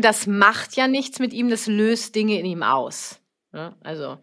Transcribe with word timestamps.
Das 0.00 0.26
macht 0.26 0.76
ja 0.76 0.88
nichts 0.88 1.18
mit 1.18 1.32
ihm, 1.32 1.48
das 1.50 1.66
löst 1.66 2.14
Dinge 2.14 2.38
in 2.38 2.46
ihm 2.46 2.62
aus. 2.62 3.20
Ja, 3.52 3.76
also 3.82 4.18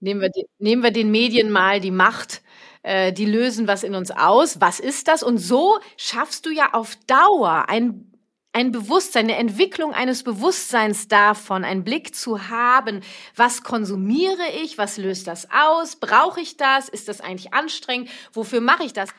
nehmen 0.00 0.20
wir, 0.20 0.30
die, 0.30 0.46
nehmen 0.58 0.82
wir 0.82 0.90
den 0.90 1.10
Medien 1.10 1.50
mal 1.50 1.80
die 1.80 1.90
Macht, 1.90 2.42
äh, 2.82 3.12
die 3.12 3.26
lösen 3.26 3.66
was 3.66 3.82
in 3.82 3.94
uns 3.94 4.10
aus. 4.10 4.60
Was 4.60 4.80
ist 4.80 5.08
das? 5.08 5.22
Und 5.22 5.38
so 5.38 5.78
schaffst 5.96 6.46
du 6.46 6.50
ja 6.50 6.72
auf 6.72 6.96
Dauer 7.06 7.66
ein 7.68 8.10
ein 8.52 8.72
Bewusstsein, 8.72 9.26
eine 9.26 9.36
Entwicklung 9.36 9.94
eines 9.94 10.24
Bewusstseins 10.24 11.06
davon, 11.06 11.64
einen 11.64 11.84
Blick 11.84 12.14
zu 12.14 12.48
haben, 12.48 13.00
was 13.36 13.62
konsumiere 13.62 14.42
ich, 14.62 14.76
was 14.76 14.96
löst 14.96 15.28
das 15.28 15.48
aus, 15.52 15.96
brauche 15.96 16.40
ich 16.40 16.56
das, 16.56 16.88
ist 16.88 17.08
das 17.08 17.20
eigentlich 17.20 17.54
anstrengend, 17.54 18.10
wofür 18.32 18.60
mache 18.60 18.84
ich 18.84 18.92
das? 18.92 19.10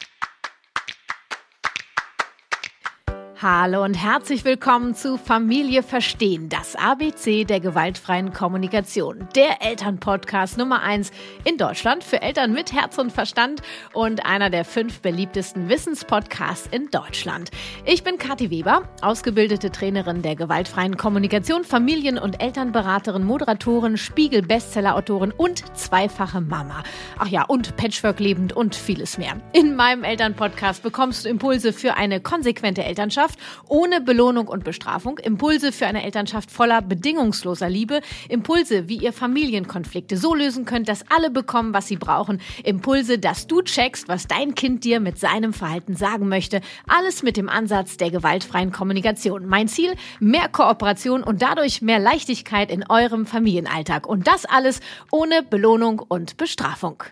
Hallo 3.43 3.83
und 3.83 3.95
herzlich 3.95 4.45
willkommen 4.45 4.93
zu 4.93 5.17
Familie 5.17 5.81
Verstehen, 5.81 6.47
das 6.47 6.75
ABC 6.75 7.43
der 7.43 7.59
gewaltfreien 7.59 8.33
Kommunikation. 8.33 9.27
Der 9.35 9.63
Elternpodcast 9.63 10.59
Nummer 10.59 10.83
eins 10.83 11.09
in 11.43 11.57
Deutschland 11.57 12.03
für 12.03 12.21
Eltern 12.21 12.53
mit 12.53 12.71
Herz 12.71 12.99
und 12.99 13.11
Verstand 13.11 13.63
und 13.93 14.27
einer 14.27 14.51
der 14.51 14.63
fünf 14.63 14.99
beliebtesten 14.99 15.69
Wissenspodcasts 15.69 16.69
in 16.71 16.91
Deutschland. 16.91 17.49
Ich 17.83 18.03
bin 18.03 18.19
Kathi 18.19 18.51
Weber, 18.51 18.83
ausgebildete 19.01 19.71
Trainerin 19.71 20.21
der 20.21 20.35
gewaltfreien 20.35 20.95
Kommunikation, 20.95 21.63
Familien- 21.63 22.19
und 22.19 22.43
Elternberaterin, 22.43 23.23
Moderatorin, 23.23 23.97
Spiegel-Bestseller-Autorin 23.97 25.31
und 25.31 25.75
zweifache 25.75 26.41
Mama. 26.41 26.83
Ach 27.17 27.27
ja, 27.27 27.41
und 27.45 27.75
Patchwork 27.75 28.19
lebend 28.19 28.53
und 28.53 28.75
vieles 28.75 29.17
mehr. 29.17 29.41
In 29.53 29.75
meinem 29.75 30.03
Elternpodcast 30.03 30.83
bekommst 30.83 31.25
du 31.25 31.29
Impulse 31.29 31.73
für 31.73 31.95
eine 31.95 32.21
konsequente 32.21 32.83
Elternschaft 32.83 33.30
Elternschaft 33.31 33.39
ohne 33.67 34.01
Belohnung 34.01 34.47
und 34.47 34.63
Bestrafung, 34.63 35.17
Impulse 35.17 35.71
für 35.71 35.87
eine 35.87 36.03
Elternschaft 36.03 36.51
voller 36.51 36.81
bedingungsloser 36.81 37.69
Liebe, 37.69 38.01
Impulse, 38.29 38.89
wie 38.89 38.97
ihr 38.97 39.13
Familienkonflikte 39.13 40.17
so 40.17 40.35
lösen 40.35 40.65
könnt, 40.65 40.89
dass 40.89 41.05
alle 41.09 41.29
bekommen, 41.29 41.73
was 41.73 41.87
sie 41.87 41.95
brauchen, 41.95 42.41
Impulse, 42.63 43.17
dass 43.17 43.47
du 43.47 43.61
checkst, 43.61 44.07
was 44.07 44.27
dein 44.27 44.55
Kind 44.55 44.83
dir 44.83 44.99
mit 44.99 45.19
seinem 45.19 45.53
Verhalten 45.53 45.95
sagen 45.95 46.27
möchte, 46.27 46.61
alles 46.87 47.23
mit 47.23 47.37
dem 47.37 47.49
Ansatz 47.49 47.97
der 47.97 48.11
gewaltfreien 48.11 48.71
Kommunikation. 48.71 49.45
Mein 49.45 49.67
Ziel, 49.67 49.95
mehr 50.19 50.49
Kooperation 50.49 51.23
und 51.23 51.41
dadurch 51.41 51.81
mehr 51.81 51.99
Leichtigkeit 51.99 52.71
in 52.71 52.85
eurem 52.89 53.25
Familienalltag 53.25 54.07
und 54.07 54.27
das 54.27 54.45
alles 54.45 54.81
ohne 55.11 55.43
Belohnung 55.43 55.99
und 55.99 56.37
Bestrafung. 56.37 57.03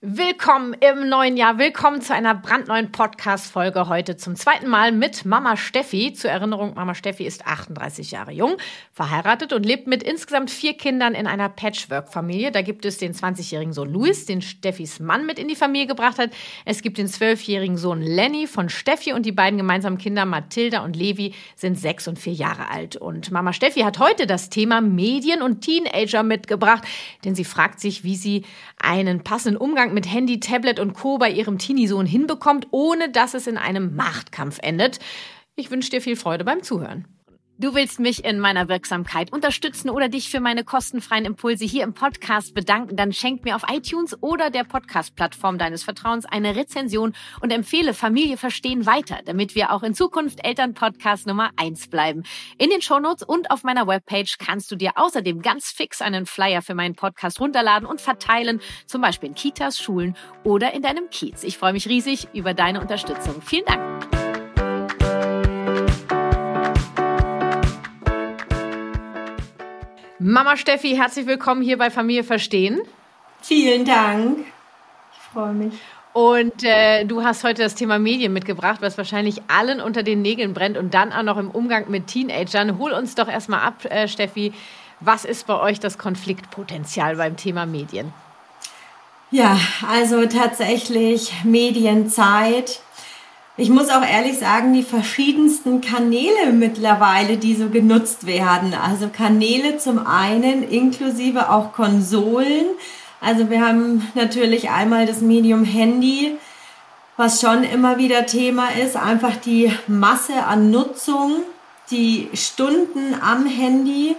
Willkommen 0.00 0.74
im 0.74 1.08
neuen 1.08 1.36
Jahr. 1.36 1.58
Willkommen 1.58 2.00
zu 2.00 2.14
einer 2.14 2.32
brandneuen 2.32 2.92
Podcast-Folge 2.92 3.88
heute 3.88 4.16
zum 4.16 4.36
zweiten 4.36 4.68
Mal 4.68 4.92
mit 4.92 5.24
Mama 5.24 5.56
Steffi. 5.56 6.12
Zur 6.12 6.30
Erinnerung, 6.30 6.74
Mama 6.74 6.94
Steffi 6.94 7.26
ist 7.26 7.44
38 7.48 8.12
Jahre 8.12 8.30
jung, 8.30 8.58
verheiratet 8.92 9.52
und 9.52 9.66
lebt 9.66 9.88
mit 9.88 10.04
insgesamt 10.04 10.52
vier 10.52 10.74
Kindern 10.74 11.16
in 11.16 11.26
einer 11.26 11.48
Patchwork-Familie. 11.48 12.52
Da 12.52 12.62
gibt 12.62 12.84
es 12.84 12.98
den 12.98 13.12
20-jährigen 13.12 13.72
Sohn 13.72 13.92
Louis, 13.92 14.24
den 14.24 14.40
Steffis 14.40 15.00
Mann 15.00 15.26
mit 15.26 15.36
in 15.36 15.48
die 15.48 15.56
Familie 15.56 15.88
gebracht 15.88 16.20
hat. 16.20 16.30
Es 16.64 16.82
gibt 16.82 16.98
den 16.98 17.08
12-jährigen 17.08 17.76
Sohn 17.76 18.00
Lenny 18.00 18.46
von 18.46 18.68
Steffi 18.68 19.12
und 19.12 19.26
die 19.26 19.32
beiden 19.32 19.58
gemeinsamen 19.58 19.98
Kinder 19.98 20.26
Mathilda 20.26 20.84
und 20.84 20.94
Levi 20.94 21.34
sind 21.56 21.76
sechs 21.76 22.06
und 22.06 22.20
vier 22.20 22.34
Jahre 22.34 22.70
alt. 22.70 22.94
Und 22.94 23.32
Mama 23.32 23.52
Steffi 23.52 23.80
hat 23.80 23.98
heute 23.98 24.28
das 24.28 24.48
Thema 24.48 24.80
Medien 24.80 25.42
und 25.42 25.62
Teenager 25.62 26.22
mitgebracht, 26.22 26.84
denn 27.24 27.34
sie 27.34 27.42
fragt 27.42 27.80
sich, 27.80 28.04
wie 28.04 28.14
sie 28.14 28.44
einen 28.80 29.24
passenden 29.24 29.56
Umgang 29.56 29.87
Umgang 29.88 29.94
mit 29.94 30.12
Handy, 30.12 30.38
Tablet 30.38 30.80
und 30.80 30.92
Co. 30.92 31.16
bei 31.16 31.30
ihrem 31.30 31.56
Teenie-Sohn 31.56 32.04
hinbekommt, 32.04 32.66
ohne 32.72 33.10
dass 33.10 33.32
es 33.32 33.46
in 33.46 33.56
einem 33.56 33.96
Machtkampf 33.96 34.58
endet. 34.62 34.98
Ich 35.56 35.70
wünsche 35.70 35.90
dir 35.90 36.02
viel 36.02 36.14
Freude 36.14 36.44
beim 36.44 36.62
Zuhören. 36.62 37.06
Du 37.60 37.74
willst 37.74 37.98
mich 37.98 38.24
in 38.24 38.38
meiner 38.38 38.68
Wirksamkeit 38.68 39.32
unterstützen 39.32 39.90
oder 39.90 40.08
dich 40.08 40.30
für 40.30 40.38
meine 40.38 40.62
kostenfreien 40.62 41.24
Impulse 41.24 41.64
hier 41.64 41.82
im 41.82 41.92
Podcast 41.92 42.54
bedanken, 42.54 42.94
dann 42.94 43.12
schenk 43.12 43.44
mir 43.44 43.56
auf 43.56 43.64
iTunes 43.68 44.16
oder 44.22 44.50
der 44.50 44.62
Podcast-Plattform 44.62 45.58
deines 45.58 45.82
Vertrauens 45.82 46.24
eine 46.24 46.54
Rezension 46.54 47.14
und 47.40 47.50
empfehle 47.50 47.94
Familie 47.94 48.36
verstehen 48.36 48.86
weiter, 48.86 49.18
damit 49.24 49.56
wir 49.56 49.72
auch 49.72 49.82
in 49.82 49.94
Zukunft 49.94 50.44
Elternpodcast 50.44 51.26
Nummer 51.26 51.50
eins 51.56 51.88
bleiben. 51.88 52.22
In 52.58 52.70
den 52.70 52.80
Shownotes 52.80 53.24
und 53.24 53.50
auf 53.50 53.64
meiner 53.64 53.88
Webpage 53.88 54.38
kannst 54.38 54.70
du 54.70 54.76
dir 54.76 54.92
außerdem 54.94 55.42
ganz 55.42 55.72
fix 55.72 56.00
einen 56.00 56.26
Flyer 56.26 56.62
für 56.62 56.76
meinen 56.76 56.94
Podcast 56.94 57.40
runterladen 57.40 57.88
und 57.88 58.00
verteilen, 58.00 58.60
zum 58.86 59.00
Beispiel 59.00 59.30
in 59.30 59.34
Kitas, 59.34 59.80
Schulen 59.80 60.16
oder 60.44 60.74
in 60.74 60.82
deinem 60.82 61.10
Kiez. 61.10 61.42
Ich 61.42 61.58
freue 61.58 61.72
mich 61.72 61.88
riesig 61.88 62.28
über 62.34 62.54
deine 62.54 62.80
Unterstützung. 62.80 63.42
Vielen 63.42 63.64
Dank. 63.64 64.17
Mama 70.20 70.56
Steffi, 70.56 70.96
herzlich 70.96 71.26
willkommen 71.26 71.62
hier 71.62 71.78
bei 71.78 71.90
Familie 71.90 72.24
Verstehen. 72.24 72.80
Vielen 73.40 73.84
Dank. 73.84 74.40
Ich 75.12 75.18
freue 75.32 75.52
mich. 75.52 75.74
Und 76.12 76.64
äh, 76.64 77.04
du 77.04 77.22
hast 77.22 77.44
heute 77.44 77.62
das 77.62 77.76
Thema 77.76 78.00
Medien 78.00 78.32
mitgebracht, 78.32 78.78
was 78.80 78.98
wahrscheinlich 78.98 79.42
allen 79.46 79.80
unter 79.80 80.02
den 80.02 80.20
Nägeln 80.20 80.54
brennt 80.54 80.76
und 80.76 80.92
dann 80.92 81.12
auch 81.12 81.22
noch 81.22 81.36
im 81.36 81.52
Umgang 81.52 81.88
mit 81.88 82.08
Teenagern. 82.08 82.78
Hol 82.78 82.92
uns 82.92 83.14
doch 83.14 83.28
erstmal 83.28 83.60
ab, 83.60 83.84
äh, 83.84 84.08
Steffi. 84.08 84.52
Was 84.98 85.24
ist 85.24 85.46
bei 85.46 85.60
euch 85.60 85.78
das 85.78 85.98
Konfliktpotenzial 85.98 87.14
beim 87.14 87.36
Thema 87.36 87.64
Medien? 87.64 88.12
Ja, 89.30 89.56
also 89.88 90.26
tatsächlich 90.26 91.32
Medienzeit 91.44 92.80
ich 93.58 93.70
muss 93.70 93.90
auch 93.90 94.04
ehrlich 94.04 94.38
sagen, 94.38 94.72
die 94.72 94.84
verschiedensten 94.84 95.80
Kanäle 95.80 96.52
mittlerweile, 96.52 97.38
die 97.38 97.56
so 97.56 97.68
genutzt 97.70 98.24
werden. 98.24 98.72
Also 98.72 99.08
Kanäle 99.08 99.78
zum 99.78 100.06
einen 100.06 100.62
inklusive 100.62 101.50
auch 101.50 101.72
Konsolen. 101.72 102.66
Also 103.20 103.50
wir 103.50 103.60
haben 103.60 104.06
natürlich 104.14 104.70
einmal 104.70 105.06
das 105.06 105.22
Medium 105.22 105.64
Handy, 105.64 106.38
was 107.16 107.40
schon 107.40 107.64
immer 107.64 107.98
wieder 107.98 108.26
Thema 108.26 108.68
ist. 108.80 108.96
Einfach 108.96 109.34
die 109.34 109.72
Masse 109.88 110.44
an 110.46 110.70
Nutzung, 110.70 111.38
die 111.90 112.28
Stunden 112.34 113.16
am 113.20 113.44
Handy. 113.46 114.14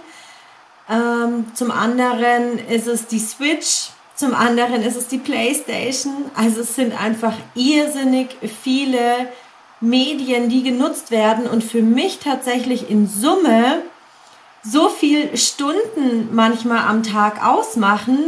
Ähm, 0.90 1.46
zum 1.54 1.70
anderen 1.70 2.58
ist 2.68 2.86
es 2.86 3.06
die 3.06 3.18
Switch, 3.18 3.88
zum 4.20 4.34
anderen 4.34 4.82
ist 4.82 4.96
es 4.96 5.08
die 5.08 5.18
PlayStation. 5.18 6.30
Also 6.36 6.60
es 6.60 6.74
sind 6.74 6.92
einfach 7.00 7.32
irrsinnig 7.54 8.36
viele 8.62 9.28
Medien, 9.80 10.50
die 10.50 10.62
genutzt 10.62 11.10
werden 11.10 11.46
und 11.46 11.64
für 11.64 11.80
mich 11.80 12.18
tatsächlich 12.18 12.90
in 12.90 13.08
Summe 13.08 13.82
so 14.62 14.90
viel 14.90 15.34
Stunden 15.38 16.28
manchmal 16.32 16.86
am 16.86 17.02
Tag 17.02 17.42
ausmachen, 17.42 18.18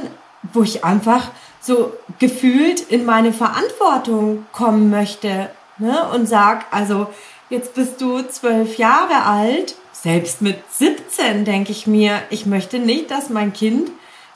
wo 0.54 0.62
ich 0.62 0.82
einfach 0.82 1.30
so 1.60 1.92
gefühlt 2.18 2.80
in 2.80 3.04
meine 3.04 3.34
Verantwortung 3.34 4.46
kommen 4.50 4.88
möchte 4.88 5.50
ne? 5.76 6.08
und 6.14 6.26
sag, 6.26 6.64
also 6.70 7.08
jetzt 7.50 7.74
bist 7.74 8.00
du 8.00 8.22
zwölf 8.22 8.78
Jahre 8.78 9.26
alt, 9.26 9.74
selbst 9.92 10.40
mit 10.40 10.56
17 10.70 11.44
denke 11.44 11.70
ich 11.70 11.86
mir, 11.86 12.22
ich 12.30 12.46
möchte 12.46 12.78
nicht, 12.78 13.10
dass 13.10 13.28
mein 13.28 13.52
Kind 13.52 13.90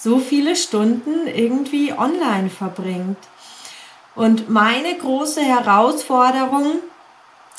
so 0.07 0.21
viele 0.21 0.55
Stunden 0.55 1.27
irgendwie 1.27 1.93
online 1.93 2.49
verbringt. 2.49 3.19
Und 4.15 4.49
meine 4.49 4.95
große 4.97 5.43
Herausforderung, 5.43 6.75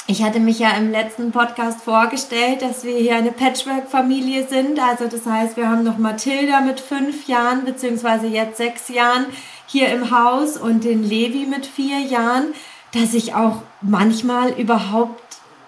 ich 0.08 0.24
hatte 0.24 0.40
mich 0.40 0.60
ja 0.60 0.70
im 0.78 0.90
letzten 0.90 1.34
Podcast 1.34 1.82
vorgestellt, 1.82 2.62
dass 2.62 2.86
wir 2.86 2.96
hier 2.96 3.18
eine 3.18 3.34
Patchwork-Familie 3.34 4.48
sind. 4.48 4.80
Also 4.80 5.08
das 5.08 5.26
heißt, 5.26 5.58
wir 5.58 5.68
haben 5.68 5.84
noch 5.84 5.98
Mathilda 5.98 6.62
mit 6.62 6.80
fünf 6.80 7.28
Jahren, 7.28 7.66
beziehungsweise 7.66 8.28
jetzt 8.28 8.56
sechs 8.56 8.88
Jahren 8.88 9.26
hier 9.66 9.90
im 9.90 10.10
Haus 10.10 10.56
und 10.56 10.86
den 10.86 11.04
Levi 11.04 11.48
mit 11.48 11.66
vier 11.66 12.00
Jahren, 12.00 12.54
dass 12.94 13.14
ich 13.14 13.36
auch 13.36 13.62
manchmal 13.82 14.52
überhaupt 14.52 15.27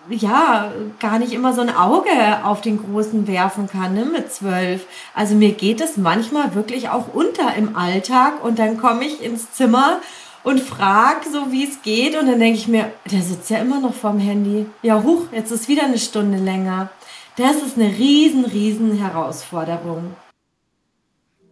ja, 0.09 0.71
gar 0.99 1.19
nicht 1.19 1.33
immer 1.33 1.53
so 1.53 1.61
ein 1.61 1.75
Auge 1.75 2.09
auf 2.43 2.61
den 2.61 2.83
Großen 2.83 3.27
werfen 3.27 3.67
kann 3.67 3.93
ne, 3.93 4.05
mit 4.05 4.31
zwölf. 4.31 4.85
Also 5.13 5.35
mir 5.35 5.51
geht 5.51 5.81
es 5.81 5.97
manchmal 5.97 6.55
wirklich 6.55 6.89
auch 6.89 7.13
unter 7.13 7.55
im 7.55 7.75
Alltag 7.75 8.43
und 8.43 8.59
dann 8.59 8.77
komme 8.77 9.05
ich 9.05 9.23
ins 9.23 9.51
Zimmer 9.51 9.99
und 10.43 10.59
frage 10.59 11.29
so, 11.31 11.51
wie 11.51 11.65
es 11.65 11.81
geht 11.81 12.17
und 12.17 12.27
dann 12.27 12.39
denke 12.39 12.57
ich 12.57 12.67
mir, 12.67 12.91
der 13.11 13.21
sitzt 13.21 13.49
ja 13.49 13.59
immer 13.59 13.79
noch 13.79 13.93
vorm 13.93 14.19
Handy. 14.19 14.65
Ja, 14.81 15.03
huch, 15.03 15.25
jetzt 15.31 15.51
ist 15.51 15.67
wieder 15.67 15.83
eine 15.83 15.99
Stunde 15.99 16.37
länger. 16.37 16.89
Das 17.35 17.57
ist 17.57 17.77
eine 17.77 17.89
riesen, 17.89 18.45
riesen 18.45 18.97
Herausforderung. 18.97 20.15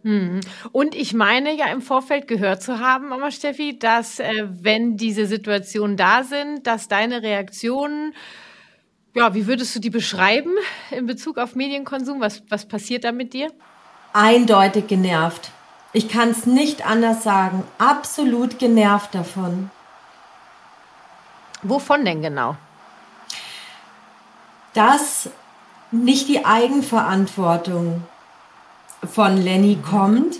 Hm. 0.02 0.40
Und 0.72 0.94
ich 0.94 1.12
meine 1.12 1.54
ja 1.54 1.66
im 1.66 1.82
Vorfeld 1.82 2.28
gehört 2.28 2.62
zu 2.62 2.78
haben, 2.78 3.08
Mama 3.08 3.30
Steffi, 3.30 3.78
dass 3.78 4.20
äh, 4.20 4.46
wenn 4.48 4.96
diese 4.96 5.26
Situationen 5.26 5.96
da 5.96 6.22
sind, 6.22 6.66
dass 6.66 6.88
deine 6.88 7.22
Reaktionen 7.22 8.14
ja, 9.18 9.34
wie 9.34 9.46
würdest 9.46 9.74
du 9.74 9.80
die 9.80 9.90
beschreiben 9.90 10.52
in 10.90 11.06
Bezug 11.06 11.38
auf 11.38 11.56
Medienkonsum? 11.56 12.20
Was, 12.20 12.42
was 12.48 12.66
passiert 12.66 13.02
da 13.02 13.10
mit 13.10 13.32
dir? 13.32 13.52
Eindeutig 14.12 14.86
genervt. 14.86 15.50
Ich 15.92 16.08
kann 16.08 16.30
es 16.30 16.46
nicht 16.46 16.86
anders 16.86 17.24
sagen. 17.24 17.64
Absolut 17.78 18.58
genervt 18.58 19.14
davon. 19.14 19.70
Wovon 21.62 22.04
denn 22.04 22.22
genau? 22.22 22.56
Dass 24.74 25.30
nicht 25.90 26.28
die 26.28 26.44
Eigenverantwortung 26.44 28.04
von 29.04 29.36
Lenny 29.36 29.78
kommt 29.82 30.36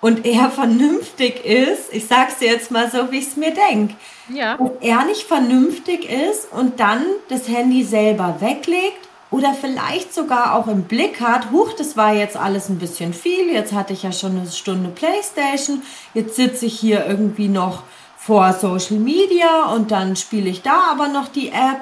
und 0.00 0.24
er 0.26 0.50
vernünftig 0.50 1.44
ist, 1.44 1.92
ich 1.92 2.06
sag's 2.06 2.38
dir 2.38 2.48
jetzt 2.48 2.70
mal 2.70 2.90
so, 2.90 3.10
wie 3.10 3.18
ich 3.18 3.28
es 3.28 3.36
mir 3.36 3.52
denke, 3.52 3.94
ja. 4.32 4.56
Ob 4.58 4.82
er 4.82 5.04
nicht 5.04 5.22
vernünftig 5.22 6.08
ist 6.08 6.52
und 6.52 6.78
dann 6.78 7.04
das 7.28 7.48
Handy 7.48 7.82
selber 7.82 8.36
weglegt 8.40 9.08
oder 9.30 9.54
vielleicht 9.54 10.14
sogar 10.14 10.54
auch 10.54 10.68
im 10.68 10.84
Blick 10.84 11.20
hat, 11.20 11.50
huch, 11.50 11.72
das 11.72 11.96
war 11.96 12.14
jetzt 12.14 12.36
alles 12.36 12.68
ein 12.68 12.78
bisschen 12.78 13.12
viel, 13.12 13.50
jetzt 13.50 13.72
hatte 13.72 13.92
ich 13.92 14.02
ja 14.02 14.12
schon 14.12 14.38
eine 14.38 14.50
Stunde 14.50 14.90
Playstation, 14.90 15.82
jetzt 16.14 16.36
sitze 16.36 16.66
ich 16.66 16.78
hier 16.78 17.06
irgendwie 17.06 17.48
noch 17.48 17.82
vor 18.16 18.52
Social 18.52 18.98
Media 18.98 19.64
und 19.72 19.90
dann 19.90 20.14
spiele 20.14 20.50
ich 20.50 20.62
da 20.62 20.90
aber 20.90 21.08
noch 21.08 21.28
die 21.28 21.48
App, 21.48 21.80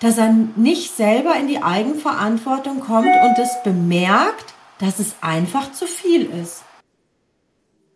dass 0.00 0.18
er 0.18 0.32
nicht 0.56 0.96
selber 0.96 1.36
in 1.36 1.48
die 1.48 1.62
Eigenverantwortung 1.62 2.80
kommt 2.80 3.06
und 3.06 3.38
es 3.38 3.62
bemerkt, 3.64 4.54
dass 4.78 4.98
es 4.98 5.14
einfach 5.20 5.72
zu 5.72 5.86
viel 5.86 6.30
ist. 6.42 6.62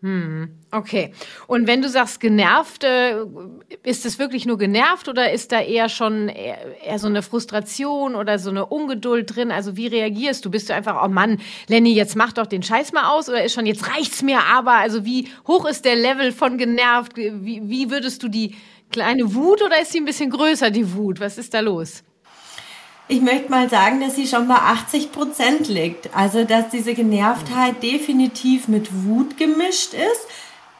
Hm, 0.03 0.59
okay. 0.73 1.13
Und 1.47 1.69
wenn 1.69 1.81
du 1.81 1.89
sagst 1.89 2.19
genervt, 2.19 2.83
äh, 2.83 3.19
ist 3.85 4.05
es 4.05 4.19
wirklich 4.19 4.47
nur 4.47 4.59
genervt 4.59 5.09
oder 5.09 5.33
ist 5.33 5.53
da 5.53 5.61
eher 5.61 5.89
schon 5.89 6.29
eher, 6.29 6.99
so 6.99 7.07
eine 7.07 7.23
Frustration 7.23 8.17
oder 8.17 8.41
so 8.41 8.51
eine 8.51 8.67
Ungeduld 8.67 9.37
drin? 9.37 9.53
Also 9.53 9.77
wie 9.77 9.87
reagierst 9.87 10.45
du? 10.45 10.51
Bist 10.51 10.69
du 10.69 10.75
einfach, 10.75 11.01
oh 11.05 11.09
Mann, 11.09 11.39
Lenny, 11.69 11.95
jetzt 11.95 12.17
mach 12.17 12.33
doch 12.33 12.47
den 12.47 12.65
Scheiß 12.65 12.93
mal 12.93 13.13
aus 13.13 13.29
oder 13.29 13.45
ist 13.45 13.55
schon, 13.55 13.65
jetzt 13.65 13.89
reicht's 13.89 14.23
mir 14.23 14.41
aber? 14.41 14.73
Also 14.73 15.05
wie 15.05 15.29
hoch 15.47 15.67
ist 15.67 15.85
der 15.85 15.95
Level 15.95 16.33
von 16.33 16.59
genervt? 16.59 17.17
Wie, 17.17 17.63
wie 17.69 17.89
würdest 17.93 18.25
du 18.25 18.29
die 18.29 18.57
kleine 18.91 19.37
Wut 19.37 19.63
oder 19.63 19.81
ist 19.81 19.93
sie 19.93 20.01
ein 20.01 20.05
bisschen 20.05 20.31
größer, 20.31 20.73
die 20.73 20.95
Wut? 20.95 21.21
Was 21.21 21.39
ist 21.39 21.55
da 21.55 21.61
los? 21.61 22.03
Ich 23.13 23.21
möchte 23.21 23.51
mal 23.51 23.69
sagen, 23.69 24.01
dass 24.01 24.17
sie 24.17 24.27
schon 24.27 24.49
bei 24.49 24.55
80 24.55 25.13
Prozent 25.13 25.69
liegt. 25.69 26.17
Also, 26.17 26.45
dass 26.45 26.71
diese 26.71 26.95
Genervtheit 26.95 27.83
definitiv 27.83 28.69
mit 28.69 29.05
Wut 29.05 29.37
gemischt 29.37 29.93
ist. 29.93 30.27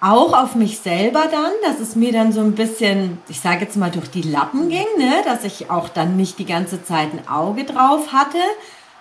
Auch 0.01 0.33
auf 0.33 0.55
mich 0.55 0.79
selber 0.79 1.27
dann, 1.31 1.53
dass 1.63 1.79
es 1.79 1.95
mir 1.95 2.11
dann 2.11 2.33
so 2.33 2.41
ein 2.41 2.55
bisschen, 2.55 3.19
ich 3.29 3.39
sage 3.39 3.67
jetzt 3.67 3.77
mal, 3.77 3.91
durch 3.91 4.11
die 4.11 4.23
Lappen 4.23 4.71
ging, 4.71 4.87
ne? 4.97 5.13
dass 5.25 5.45
ich 5.45 5.71
auch 5.71 5.91
dann 5.91 6.17
nicht 6.17 6.39
die 6.39 6.47
ganze 6.47 6.83
Zeit 6.83 7.09
ein 7.13 7.29
Auge 7.29 7.65
drauf 7.65 8.13
hatte. 8.13 8.39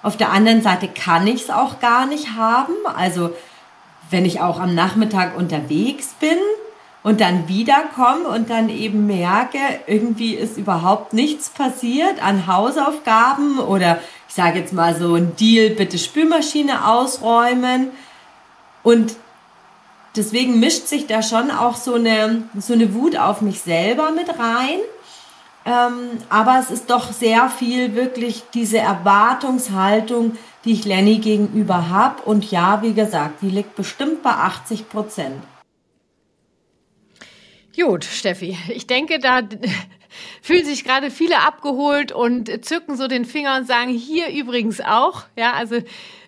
Auf 0.03 0.17
der 0.17 0.31
anderen 0.31 0.61
Seite 0.61 0.89
kann 0.89 1.25
ich 1.25 1.43
es 1.43 1.49
auch 1.49 1.79
gar 1.79 2.07
nicht 2.07 2.35
haben. 2.35 2.73
Also, 2.95 3.31
wenn 4.09 4.25
ich 4.25 4.41
auch 4.41 4.59
am 4.59 4.75
Nachmittag 4.75 5.37
unterwegs 5.37 6.15
bin, 6.19 6.37
und 7.03 7.19
dann 7.19 7.47
wiederkomme 7.47 8.27
und 8.27 8.49
dann 8.49 8.69
eben 8.69 9.07
merke, 9.07 9.57
irgendwie 9.87 10.35
ist 10.35 10.57
überhaupt 10.57 11.13
nichts 11.13 11.49
passiert 11.49 12.23
an 12.23 12.45
Hausaufgaben 12.45 13.59
oder 13.59 13.99
ich 14.27 14.35
sage 14.35 14.59
jetzt 14.59 14.71
mal 14.71 14.95
so 14.95 15.15
ein 15.15 15.35
Deal, 15.35 15.71
bitte 15.71 15.97
Spülmaschine 15.97 16.87
ausräumen. 16.87 17.89
Und 18.83 19.15
deswegen 20.15 20.59
mischt 20.59 20.87
sich 20.87 21.07
da 21.07 21.21
schon 21.21 21.51
auch 21.51 21.75
so 21.75 21.95
eine, 21.95 22.43
so 22.57 22.73
eine 22.73 22.93
Wut 22.93 23.17
auf 23.17 23.41
mich 23.41 23.61
selber 23.61 24.11
mit 24.11 24.29
rein. 24.29 24.79
Ähm, 25.65 26.17
aber 26.29 26.59
es 26.59 26.71
ist 26.71 26.89
doch 26.89 27.11
sehr 27.11 27.49
viel 27.49 27.93
wirklich 27.93 28.43
diese 28.53 28.77
Erwartungshaltung, 28.77 30.37
die 30.65 30.71
ich 30.73 30.85
Lenny 30.85 31.17
gegenüber 31.17 31.89
habe. 31.89 32.21
Und 32.23 32.49
ja, 32.49 32.81
wie 32.83 32.93
gesagt, 32.93 33.41
die 33.41 33.49
liegt 33.49 33.75
bestimmt 33.75 34.23
bei 34.23 34.31
80 34.31 34.87
Prozent. 34.87 35.43
Gut, 37.75 38.03
Steffi, 38.03 38.57
ich 38.69 38.85
denke, 38.85 39.19
da 39.19 39.41
fühlen 40.41 40.65
sich 40.65 40.83
gerade 40.83 41.09
viele 41.09 41.39
abgeholt 41.39 42.11
und 42.11 42.65
zücken 42.65 42.97
so 42.97 43.07
den 43.07 43.23
Finger 43.23 43.55
und 43.57 43.65
sagen, 43.65 43.91
hier 43.91 44.29
übrigens 44.29 44.81
auch. 44.81 45.23
Ja, 45.37 45.53
also 45.53 45.77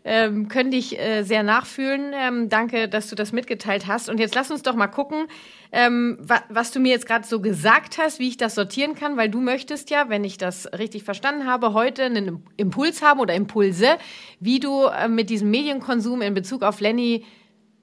ähm, 0.06 0.48
können 0.48 0.72
dich 0.72 0.98
äh, 0.98 1.24
sehr 1.24 1.44
nachfühlen. 1.44 2.14
Ähm, 2.14 2.48
danke, 2.48 2.88
dass 2.88 3.10
du 3.10 3.16
das 3.16 3.34
mitgeteilt 3.34 3.88
hast. 3.88 4.10
Und 4.10 4.22
jetzt 4.22 4.36
lass 4.36 4.52
uns 4.52 4.64
doch 4.64 4.76
mal 4.76 4.88
gucken, 4.88 5.28
ähm, 5.74 6.18
wa 6.22 6.42
was 6.48 6.72
du 6.72 6.80
mir 6.80 6.92
jetzt 6.92 7.08
gerade 7.08 7.28
so 7.28 7.42
gesagt 7.42 7.98
hast, 7.98 8.20
wie 8.20 8.30
ich 8.30 8.38
das 8.38 8.56
sortieren 8.56 8.96
kann, 8.96 9.18
weil 9.18 9.30
du 9.30 9.42
möchtest 9.42 9.90
ja, 9.90 10.08
wenn 10.08 10.24
ich 10.24 10.38
das 10.38 10.72
richtig 10.78 11.04
verstanden 11.04 11.46
habe, 11.46 11.74
heute 11.74 12.04
einen 12.04 12.44
Impuls 12.56 13.02
haben 13.02 13.20
oder 13.20 13.34
Impulse, 13.34 13.98
wie 14.40 14.60
du 14.60 14.86
äh, 14.86 15.10
mit 15.10 15.30
diesem 15.30 15.52
Medienkonsum 15.52 16.22
in 16.22 16.34
Bezug 16.34 16.64
auf 16.64 16.80
Lenny 16.80 17.26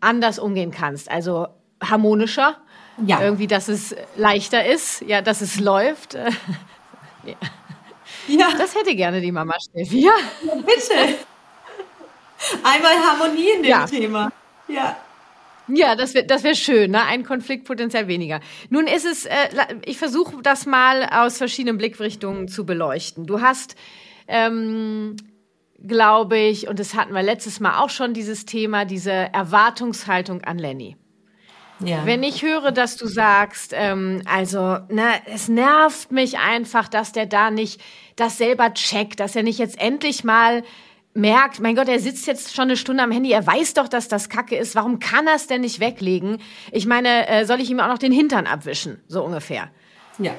anders 0.01 0.39
umgehen 0.39 0.71
kannst. 0.71 1.11
Also 1.11 1.49
harmonischer 1.83 2.57
ja. 3.07 3.23
Irgendwie, 3.23 3.47
dass 3.47 3.69
es 3.69 3.95
leichter 4.17 4.65
ist, 4.65 5.03
ja, 5.03 5.23
dass 5.23 5.41
es 5.41 5.59
läuft. 5.61 6.15
ja. 7.25 7.35
ja. 8.29 8.49
Das 8.59 8.75
hätte 8.75 8.95
gerne 8.95 9.21
die 9.21 9.33
Mama 9.33 9.55
Steffi. 9.61 10.01
Ja, 10.01 10.13
ja 10.43 10.55
bitte. 10.55 11.17
Einmal 12.63 12.95
Harmonie 12.97 13.51
in 13.57 13.63
dem 13.63 13.71
ja. 13.71 13.87
Thema. 13.87 14.33
Ja. 14.69 14.97
Ja, 15.73 15.95
das 15.95 16.15
wäre 16.15 16.27
das 16.27 16.43
wär 16.43 16.55
schön, 16.55 16.91
ne? 16.91 17.05
ein 17.05 17.25
Konfliktpotenzial 17.25 18.09
weniger. 18.09 18.41
Nun 18.71 18.87
ist 18.87 19.05
es, 19.05 19.27
äh, 19.27 19.49
ich 19.85 19.99
versuche 19.99 20.43
das 20.43 20.67
mal 20.67 21.05
aus 21.05 21.39
verschiedenen 21.39 21.79
Blickrichtungen 21.79 22.49
zu 22.49 22.67
beleuchten. 22.67 23.27
Du 23.27 23.41
hast, 23.41 23.77
ähm, 24.27 25.17
glaube 25.87 26.39
ich, 26.39 26.67
und 26.67 26.79
das 26.79 26.95
hatten 26.95 27.15
wir 27.15 27.23
letztes 27.23 27.61
Mal 27.61 27.79
auch 27.79 27.91
schon, 27.91 28.15
dieses 28.15 28.47
Thema, 28.47 28.85
diese 28.85 29.13
Erwartungshaltung 29.13 30.43
an 30.43 30.59
Lenny. 30.59 30.97
Ja. 31.85 32.05
Wenn 32.05 32.23
ich 32.23 32.43
höre, 32.43 32.73
dass 32.73 32.97
du 32.97 33.07
sagst, 33.07 33.73
ähm, 33.75 34.23
also, 34.27 34.79
ne, 34.89 35.13
es 35.27 35.49
nervt 35.49 36.13
mich 36.13 36.39
einfach, 36.39 36.89
dass 36.89 37.13
der 37.13 37.27
da 37.27 37.51
nicht 37.51 37.81
das 38.17 38.39
selber 38.39 38.75
checkt, 38.75 39.21
dass 39.21 39.35
er 39.35 39.43
nicht 39.43 39.59
jetzt 39.59 39.81
endlich 39.81 40.25
mal 40.25 40.63
merkt, 41.15 41.61
mein 41.61 41.75
Gott, 41.75 41.89
er 41.89 41.99
sitzt 41.99 42.27
jetzt 42.27 42.55
schon 42.55 42.65
eine 42.65 42.77
Stunde 42.77 43.03
am 43.03 43.11
Handy, 43.11 43.33
er 43.33 43.47
weiß 43.47 43.75
doch, 43.75 43.89
dass 43.89 44.09
das 44.09 44.29
Kacke 44.29 44.57
ist, 44.57 44.75
warum 44.75 44.99
kann 44.99 45.27
er 45.27 45.35
es 45.35 45.47
denn 45.47 45.63
nicht 45.63 45.81
weglegen? 45.81 46.39
Ich 46.71 46.87
meine, 46.87 47.27
äh, 47.29 47.45
soll 47.47 47.61
ich 47.61 47.71
ihm 47.71 47.81
auch 47.81 47.89
noch 47.89 47.99
den 47.99 48.13
Hintern 48.13 48.47
abwischen, 48.47 49.03
so 49.09 49.25
ungefähr? 49.25 49.71
Ja. 50.19 50.35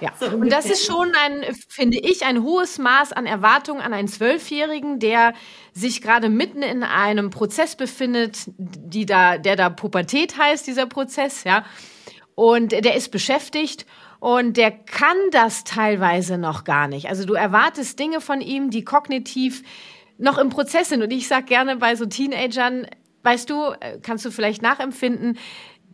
Ja, 0.00 0.12
so 0.18 0.26
und 0.26 0.50
das 0.50 0.66
ist 0.66 0.86
schon 0.86 1.12
ein, 1.14 1.54
finde 1.68 1.98
ich, 1.98 2.24
ein 2.24 2.42
hohes 2.42 2.78
Maß 2.78 3.12
an 3.12 3.26
Erwartung 3.26 3.80
an 3.80 3.92
einen 3.92 4.08
Zwölfjährigen, 4.08 4.98
der 4.98 5.34
sich 5.72 6.00
gerade 6.00 6.28
mitten 6.28 6.62
in 6.62 6.82
einem 6.82 7.30
Prozess 7.30 7.76
befindet, 7.76 8.38
die 8.56 9.06
da, 9.06 9.38
der 9.38 9.56
da 9.56 9.68
Pubertät 9.68 10.38
heißt, 10.38 10.66
dieser 10.66 10.86
Prozess, 10.86 11.44
ja. 11.44 11.64
Und 12.34 12.72
der 12.72 12.94
ist 12.94 13.10
beschäftigt 13.10 13.84
und 14.18 14.56
der 14.56 14.70
kann 14.70 15.16
das 15.30 15.64
teilweise 15.64 16.38
noch 16.38 16.64
gar 16.64 16.88
nicht. 16.88 17.08
Also 17.08 17.26
du 17.26 17.34
erwartest 17.34 17.98
Dinge 17.98 18.20
von 18.20 18.40
ihm, 18.40 18.70
die 18.70 18.84
kognitiv 18.84 19.62
noch 20.18 20.38
im 20.38 20.50
Prozess 20.50 20.90
sind. 20.90 21.02
Und 21.02 21.10
ich 21.10 21.26
sag 21.26 21.46
gerne 21.46 21.76
bei 21.76 21.96
so 21.96 22.06
Teenagern, 22.06 22.86
weißt 23.22 23.50
du, 23.50 23.72
äh, 23.80 23.98
kannst 24.02 24.24
du 24.24 24.30
vielleicht 24.30 24.62
nachempfinden, 24.62 25.38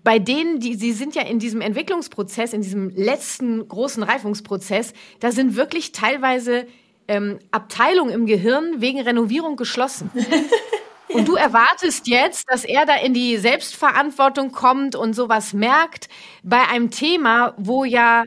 bei 0.06 0.20
denen, 0.20 0.60
die, 0.60 0.76
sie 0.76 0.92
sind 0.92 1.16
ja 1.16 1.22
in 1.22 1.40
diesem 1.40 1.60
Entwicklungsprozess, 1.60 2.52
in 2.52 2.62
diesem 2.62 2.90
letzten 2.90 3.66
großen 3.66 4.04
Reifungsprozess, 4.04 4.92
da 5.18 5.32
sind 5.32 5.56
wirklich 5.56 5.90
teilweise 5.90 6.68
ähm, 7.08 7.40
Abteilungen 7.50 8.12
im 8.12 8.26
Gehirn 8.26 8.80
wegen 8.80 9.00
Renovierung 9.00 9.56
geschlossen. 9.56 10.08
Und 11.08 11.26
du 11.26 11.34
erwartest 11.34 12.06
jetzt, 12.06 12.48
dass 12.48 12.64
er 12.64 12.86
da 12.86 12.94
in 12.94 13.14
die 13.14 13.36
Selbstverantwortung 13.36 14.52
kommt 14.52 14.94
und 14.94 15.14
sowas 15.14 15.52
merkt 15.52 16.08
bei 16.42 16.68
einem 16.68 16.90
Thema, 16.90 17.54
wo 17.56 17.84
ja 17.84 18.24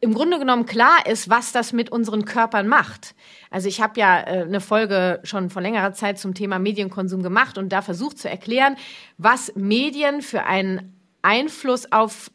im 0.00 0.14
Grunde 0.14 0.38
genommen 0.38 0.64
klar 0.64 1.06
ist, 1.06 1.28
was 1.28 1.52
das 1.52 1.72
mit 1.72 1.90
unseren 1.90 2.24
Körpern 2.24 2.68
macht. 2.68 3.14
Also 3.50 3.68
ich 3.68 3.82
habe 3.82 4.00
ja 4.00 4.20
äh, 4.20 4.42
eine 4.42 4.60
Folge 4.60 5.20
schon 5.24 5.50
vor 5.50 5.60
längerer 5.60 5.92
Zeit 5.92 6.18
zum 6.18 6.34
Thema 6.34 6.58
Medienkonsum 6.58 7.22
gemacht 7.22 7.58
und 7.58 7.70
da 7.70 7.82
versucht 7.82 8.18
zu 8.18 8.30
erklären, 8.30 8.76
was 9.16 9.52
Medien 9.56 10.22
für 10.22 10.44
einen 10.44 10.97
Einfluss 11.28 11.92
auf 11.92 12.30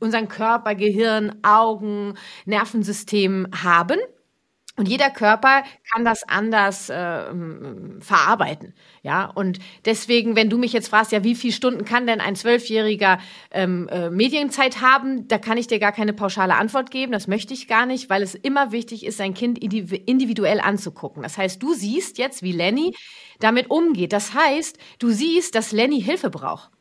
unseren 0.00 0.28
Körper, 0.28 0.74
Gehirn, 0.74 1.36
Augen, 1.42 2.14
Nervensystem 2.46 3.48
haben. 3.62 3.98
Und 4.76 4.88
jeder 4.88 5.10
Körper 5.10 5.62
kann 5.92 6.04
das 6.04 6.24
anders 6.26 6.90
äh, 6.90 7.24
verarbeiten, 8.00 8.74
ja. 9.02 9.26
Und 9.26 9.60
deswegen, 9.84 10.34
wenn 10.34 10.50
du 10.50 10.58
mich 10.58 10.72
jetzt 10.72 10.88
fragst, 10.88 11.12
ja, 11.12 11.22
wie 11.22 11.36
viele 11.36 11.52
Stunden 11.52 11.84
kann 11.84 12.08
denn 12.08 12.20
ein 12.20 12.34
Zwölfjähriger 12.34 13.20
ähm, 13.52 13.86
äh, 13.88 14.10
Medienzeit 14.10 14.80
haben, 14.80 15.28
da 15.28 15.38
kann 15.38 15.58
ich 15.58 15.68
dir 15.68 15.78
gar 15.78 15.92
keine 15.92 16.12
pauschale 16.12 16.56
Antwort 16.56 16.90
geben. 16.90 17.12
Das 17.12 17.28
möchte 17.28 17.54
ich 17.54 17.68
gar 17.68 17.86
nicht, 17.86 18.10
weil 18.10 18.24
es 18.24 18.34
immer 18.34 18.72
wichtig 18.72 19.06
ist, 19.06 19.18
sein 19.18 19.34
Kind 19.34 19.58
individuell 19.60 20.58
anzugucken. 20.58 21.22
Das 21.22 21.38
heißt, 21.38 21.62
du 21.62 21.72
siehst 21.74 22.18
jetzt, 22.18 22.42
wie 22.42 22.50
Lenny 22.50 22.96
damit 23.38 23.70
umgeht. 23.70 24.12
Das 24.12 24.34
heißt, 24.34 24.76
du 24.98 25.10
siehst, 25.10 25.54
dass 25.54 25.70
Lenny 25.70 26.02
Hilfe 26.02 26.30
braucht. 26.30 26.73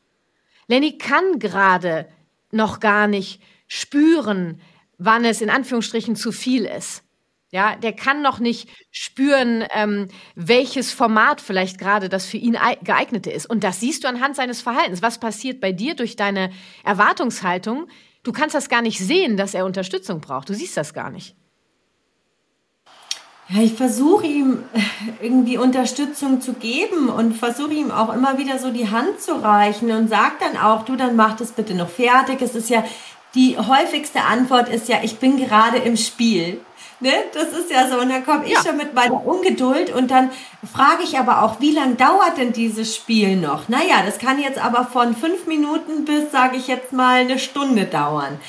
Lenny 0.68 0.98
kann 0.98 1.40
gerade 1.40 2.08
noch 2.52 2.80
gar 2.80 3.08
nicht 3.08 3.42
spüren, 3.68 4.62
wann 4.98 5.26
es 5.26 5.42
in 5.42 5.50
Anführungsstrichen 5.50 6.16
zu 6.16 6.32
viel 6.32 6.66
ist. 6.66 7.04
Ja, 7.52 7.76
der 7.76 7.94
kann 7.94 8.24
noch 8.24 8.40
nicht 8.40 8.68
spüren, 8.90 9.64
ähm, 9.76 10.08
welches 10.34 10.92
Format 10.92 11.40
vielleicht 11.40 11.78
gerade 11.78 12.10
das 12.10 12.26
für 12.26 12.38
ihn 12.38 12.58
geeignete 12.84 13.30
ist. 13.30 13.46
Und 13.48 13.64
das 13.64 13.80
siehst 13.80 14.04
du 14.04 14.08
anhand 14.08 14.36
seines 14.36 14.62
Verhaltens. 14.62 15.04
Was 15.04 15.20
passiert 15.20 15.62
bei 15.62 15.72
dir 15.72 15.96
durch 15.96 16.16
deine 16.16 16.52
Erwartungshaltung? 16.84 17.88
Du 18.24 18.32
kannst 18.32 18.56
das 18.56 18.70
gar 18.70 18.82
nicht 18.82 18.98
sehen, 18.98 19.38
dass 19.38 19.54
er 19.54 19.66
Unterstützung 19.66 20.20
braucht. 20.20 20.50
Du 20.50 20.56
siehst 20.56 20.76
das 20.78 20.96
gar 20.96 21.12
nicht. 21.12 21.36
Ja, 23.50 23.62
ich 23.62 23.74
versuche 23.74 24.26
ihm 24.26 24.64
irgendwie 25.22 25.58
Unterstützung 25.58 26.40
zu 26.40 26.54
geben 26.54 27.10
und 27.10 27.34
versuche 27.38 27.74
ihm 27.74 27.92
auch 27.92 28.14
immer 28.14 28.38
wieder 28.38 28.58
so 28.58 28.72
die 28.72 28.90
Hand 28.90 29.20
zu 29.22 29.36
reichen 29.36 29.92
und 29.92 30.08
sage 30.08 30.36
dann 30.40 30.62
auch, 30.62 30.84
du, 30.84 30.96
dann 30.96 31.16
mach 31.16 31.36
das 31.36 31.52
bitte 31.52 31.76
noch 31.76 31.90
fertig. 31.90 32.42
Es 32.42 32.56
ist 32.56 32.70
ja, 32.70 32.84
die 33.36 33.58
häufigste 33.58 34.22
Antwort 34.22 34.70
ist 34.70 34.88
ja, 34.88 35.00
ich 35.04 35.18
bin 35.18 35.38
gerade 35.38 35.78
im 35.78 35.98
Spiel. 35.98 36.62
Ne? 37.00 37.12
Das 37.34 37.50
ist 37.50 37.70
ja 37.70 37.90
so. 37.90 38.00
Und 38.00 38.10
dann 38.10 38.26
komme 38.26 38.46
ich 38.46 38.54
ja. 38.54 38.64
schon 38.64 38.78
mit 38.78 38.94
meiner 38.94 39.26
Ungeduld 39.26 39.94
und 39.94 40.10
dann 40.10 40.30
frage 40.72 41.04
ich 41.04 41.20
aber 41.20 41.44
auch, 41.44 41.60
wie 41.60 41.72
lange 41.72 41.96
dauert 41.96 42.38
denn 42.38 42.54
dieses 42.54 42.96
Spiel 42.96 43.36
noch? 43.36 43.68
Naja, 43.68 44.04
das 44.06 44.20
kann 44.20 44.40
jetzt 44.40 44.64
aber 44.64 44.86
von 44.86 45.16
fünf 45.16 45.48
Minuten 45.48 46.06
bis, 46.06 46.32
sage 46.32 46.56
ich 46.56 46.68
jetzt 46.68 46.94
mal, 46.94 47.22
eine 47.22 47.40
Stunde 47.40 47.86
dauern 47.86 48.40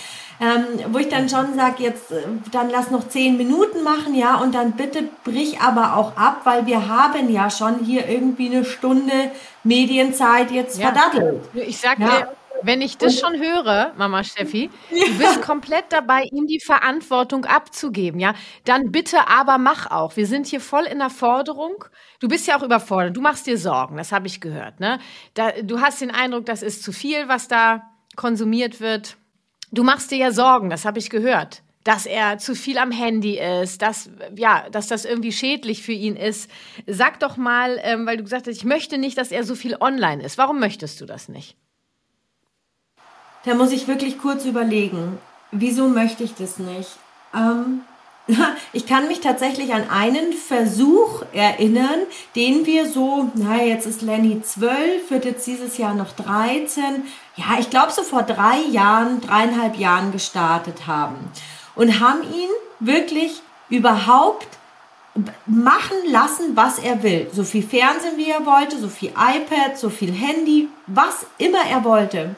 ähm, 0.44 0.92
wo 0.92 0.98
ich 0.98 1.08
dann 1.08 1.28
schon 1.28 1.54
sage, 1.54 1.82
jetzt 1.84 2.10
äh, 2.10 2.22
dann 2.52 2.68
lass 2.68 2.90
noch 2.90 3.08
zehn 3.08 3.36
Minuten 3.36 3.82
machen, 3.82 4.14
ja, 4.14 4.36
und 4.36 4.54
dann 4.54 4.72
bitte 4.72 5.04
brich 5.24 5.60
aber 5.60 5.96
auch 5.96 6.16
ab, 6.16 6.42
weil 6.44 6.66
wir 6.66 6.88
haben 6.88 7.32
ja 7.32 7.50
schon 7.50 7.78
hier 7.78 8.08
irgendwie 8.08 8.54
eine 8.54 8.64
Stunde 8.64 9.30
Medienzeit 9.62 10.50
jetzt 10.50 10.78
ja. 10.78 10.92
verdattelt. 10.92 11.42
Ich 11.54 11.78
sag 11.78 11.98
ja. 11.98 12.08
dir, 12.08 12.28
wenn 12.62 12.82
ich 12.82 12.98
das 12.98 13.18
schon 13.18 13.40
höre, 13.40 13.92
Mama 13.96 14.22
Steffi, 14.22 14.70
du 14.90 15.18
bist 15.18 15.40
komplett 15.42 15.86
dabei, 15.90 16.24
ihm 16.32 16.46
die 16.46 16.60
Verantwortung 16.60 17.46
abzugeben, 17.46 18.20
ja, 18.20 18.34
dann 18.64 18.90
bitte 18.90 19.28
aber 19.28 19.56
mach 19.56 19.90
auch. 19.90 20.16
Wir 20.16 20.26
sind 20.26 20.46
hier 20.46 20.60
voll 20.60 20.84
in 20.84 20.98
der 20.98 21.10
Forderung. 21.10 21.84
Du 22.20 22.28
bist 22.28 22.46
ja 22.46 22.58
auch 22.58 22.62
überfordert. 22.62 23.16
Du 23.16 23.20
machst 23.20 23.46
dir 23.46 23.56
Sorgen, 23.56 23.96
das 23.96 24.12
habe 24.12 24.26
ich 24.26 24.40
gehört, 24.40 24.80
ne? 24.80 24.98
Da, 25.34 25.52
du 25.62 25.80
hast 25.80 26.00
den 26.00 26.10
Eindruck, 26.10 26.44
das 26.44 26.62
ist 26.62 26.82
zu 26.82 26.92
viel, 26.92 27.28
was 27.28 27.48
da 27.48 27.82
konsumiert 28.16 28.80
wird. 28.80 29.16
Du 29.74 29.82
machst 29.82 30.12
dir 30.12 30.18
ja 30.18 30.30
Sorgen, 30.30 30.70
das 30.70 30.84
habe 30.84 31.00
ich 31.00 31.10
gehört, 31.10 31.62
dass 31.82 32.06
er 32.06 32.38
zu 32.38 32.54
viel 32.54 32.78
am 32.78 32.92
Handy 32.92 33.38
ist, 33.38 33.82
dass 33.82 34.08
ja, 34.36 34.68
dass 34.70 34.86
das 34.86 35.04
irgendwie 35.04 35.32
schädlich 35.32 35.82
für 35.82 35.92
ihn 35.92 36.14
ist. 36.14 36.48
Sag 36.86 37.18
doch 37.18 37.36
mal, 37.36 37.80
ähm, 37.82 38.06
weil 38.06 38.16
du 38.16 38.22
gesagt 38.22 38.46
hast, 38.46 38.56
ich 38.56 38.64
möchte 38.64 38.98
nicht, 38.98 39.18
dass 39.18 39.32
er 39.32 39.42
so 39.42 39.56
viel 39.56 39.76
online 39.80 40.22
ist. 40.22 40.38
Warum 40.38 40.60
möchtest 40.60 41.00
du 41.00 41.06
das 41.06 41.28
nicht? 41.28 41.56
Da 43.44 43.54
muss 43.54 43.72
ich 43.72 43.88
wirklich 43.88 44.18
kurz 44.18 44.44
überlegen. 44.44 45.18
Wieso 45.50 45.88
möchte 45.88 46.22
ich 46.22 46.34
das 46.34 46.58
nicht? 46.58 46.90
Ähm, 47.34 47.80
ich 48.72 48.86
kann 48.86 49.08
mich 49.08 49.20
tatsächlich 49.20 49.74
an 49.74 49.88
einen 49.90 50.32
Versuch 50.32 51.22
erinnern, 51.32 52.00
den 52.34 52.64
wir 52.66 52.88
so, 52.88 53.30
na, 53.34 53.62
jetzt 53.62 53.86
ist 53.86 54.02
Lenny 54.02 54.40
zwölf, 54.42 55.10
wird 55.10 55.24
jetzt 55.24 55.46
dieses 55.46 55.76
Jahr 55.76 55.94
noch 55.94 56.12
13, 56.12 57.04
ja, 57.36 57.58
ich 57.58 57.70
glaube 57.70 57.92
so 57.92 58.02
vor 58.02 58.22
drei 58.22 58.60
Jahren, 58.70 59.20
dreieinhalb 59.20 59.76
Jahren 59.76 60.12
gestartet 60.12 60.86
haben 60.86 61.16
und 61.74 62.00
haben 62.00 62.22
ihn 62.22 62.50
wirklich 62.80 63.42
überhaupt 63.68 64.48
machen 65.46 65.96
lassen, 66.06 66.56
was 66.56 66.78
er 66.78 67.02
will. 67.02 67.28
So 67.32 67.44
viel 67.44 67.62
Fernsehen, 67.62 68.16
wie 68.16 68.30
er 68.30 68.44
wollte, 68.46 68.78
so 68.78 68.88
viel 68.88 69.10
iPad, 69.10 69.78
so 69.78 69.90
viel 69.90 70.12
Handy, 70.12 70.68
was 70.86 71.26
immer 71.38 71.64
er 71.70 71.84
wollte. 71.84 72.34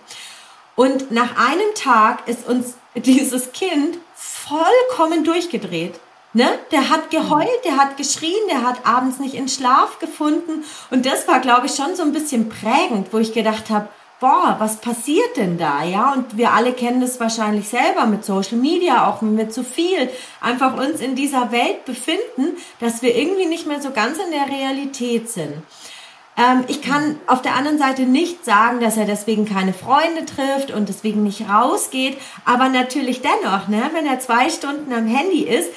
Und 0.74 1.10
nach 1.10 1.36
einem 1.36 1.74
Tag 1.74 2.28
ist 2.28 2.46
uns 2.46 2.74
dieses 2.94 3.52
Kind 3.52 3.98
vollkommen 4.48 5.24
durchgedreht. 5.24 5.94
Ne? 6.32 6.46
Der 6.70 6.90
hat 6.90 7.10
geheult, 7.10 7.64
der 7.64 7.78
hat 7.78 7.96
geschrien, 7.96 8.46
der 8.50 8.62
hat 8.62 8.86
abends 8.86 9.18
nicht 9.18 9.34
in 9.34 9.48
Schlaf 9.48 9.98
gefunden. 9.98 10.64
Und 10.90 11.06
das 11.06 11.26
war, 11.26 11.40
glaube 11.40 11.66
ich, 11.66 11.74
schon 11.74 11.96
so 11.96 12.02
ein 12.02 12.12
bisschen 12.12 12.48
prägend, 12.50 13.12
wo 13.12 13.18
ich 13.18 13.32
gedacht 13.32 13.70
habe, 13.70 13.88
boah, 14.20 14.56
was 14.58 14.76
passiert 14.76 15.36
denn 15.36 15.58
da? 15.58 15.82
Ja, 15.84 16.12
und 16.12 16.36
wir 16.36 16.52
alle 16.52 16.72
kennen 16.72 17.00
das 17.00 17.20
wahrscheinlich 17.20 17.68
selber 17.68 18.06
mit 18.06 18.24
Social 18.24 18.58
Media, 18.58 19.08
auch 19.08 19.22
mit 19.22 19.52
zu 19.52 19.64
viel, 19.64 20.10
einfach 20.40 20.76
uns 20.76 21.00
in 21.00 21.14
dieser 21.14 21.52
Welt 21.52 21.84
befinden, 21.84 22.56
dass 22.80 23.02
wir 23.02 23.14
irgendwie 23.14 23.46
nicht 23.46 23.66
mehr 23.66 23.80
so 23.80 23.90
ganz 23.90 24.18
in 24.18 24.30
der 24.30 24.48
Realität 24.48 25.30
sind. 25.30 25.54
Ähm, 26.36 26.64
ich 26.68 26.82
kann 26.82 27.18
auf 27.26 27.42
der 27.42 27.54
anderen 27.54 27.78
Seite 27.78 28.02
nicht 28.02 28.44
sagen, 28.44 28.80
dass 28.80 28.96
er 28.96 29.06
deswegen 29.06 29.46
keine 29.46 29.72
Freunde 29.72 30.26
trifft 30.26 30.70
und 30.70 30.88
deswegen 30.88 31.22
nicht 31.22 31.48
rausgeht, 31.48 32.18
aber 32.44 32.68
natürlich 32.68 33.22
dennoch, 33.22 33.68
ne, 33.68 33.90
wenn 33.92 34.06
er 34.06 34.20
zwei 34.20 34.50
Stunden 34.50 34.92
am 34.92 35.06
Handy 35.06 35.42
ist, 35.42 35.70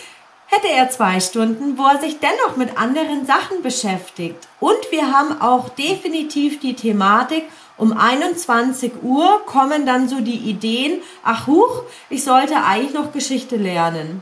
hätte 0.48 0.68
er 0.68 0.89
zwei 0.89 1.20
Stunden, 1.20 1.78
wo 1.78 1.84
er 1.84 2.00
sich 2.00 2.20
dennoch 2.20 2.58
mit 2.58 2.78
anderen 2.78 3.25
Sachen 3.25 3.62
beschäftigt. 3.62 4.48
Und 4.60 4.80
wir 4.89 5.12
haben 5.12 5.42
auch 5.42 5.70
definitiv 5.70 6.60
die 6.60 6.74
Thematik, 6.74 7.46
um 7.78 7.94
21 7.94 9.04
Uhr 9.04 9.42
kommen 9.46 9.86
dann 9.86 10.10
so 10.10 10.20
die 10.20 10.50
Ideen, 10.50 11.01
ach 11.24 11.48
huch, 11.48 11.84
ich 12.10 12.25
sollte 12.25 12.62
eigentlich 12.63 12.94
noch 12.94 13.13
Geschichte 13.13 13.56
lernen. 13.56 14.22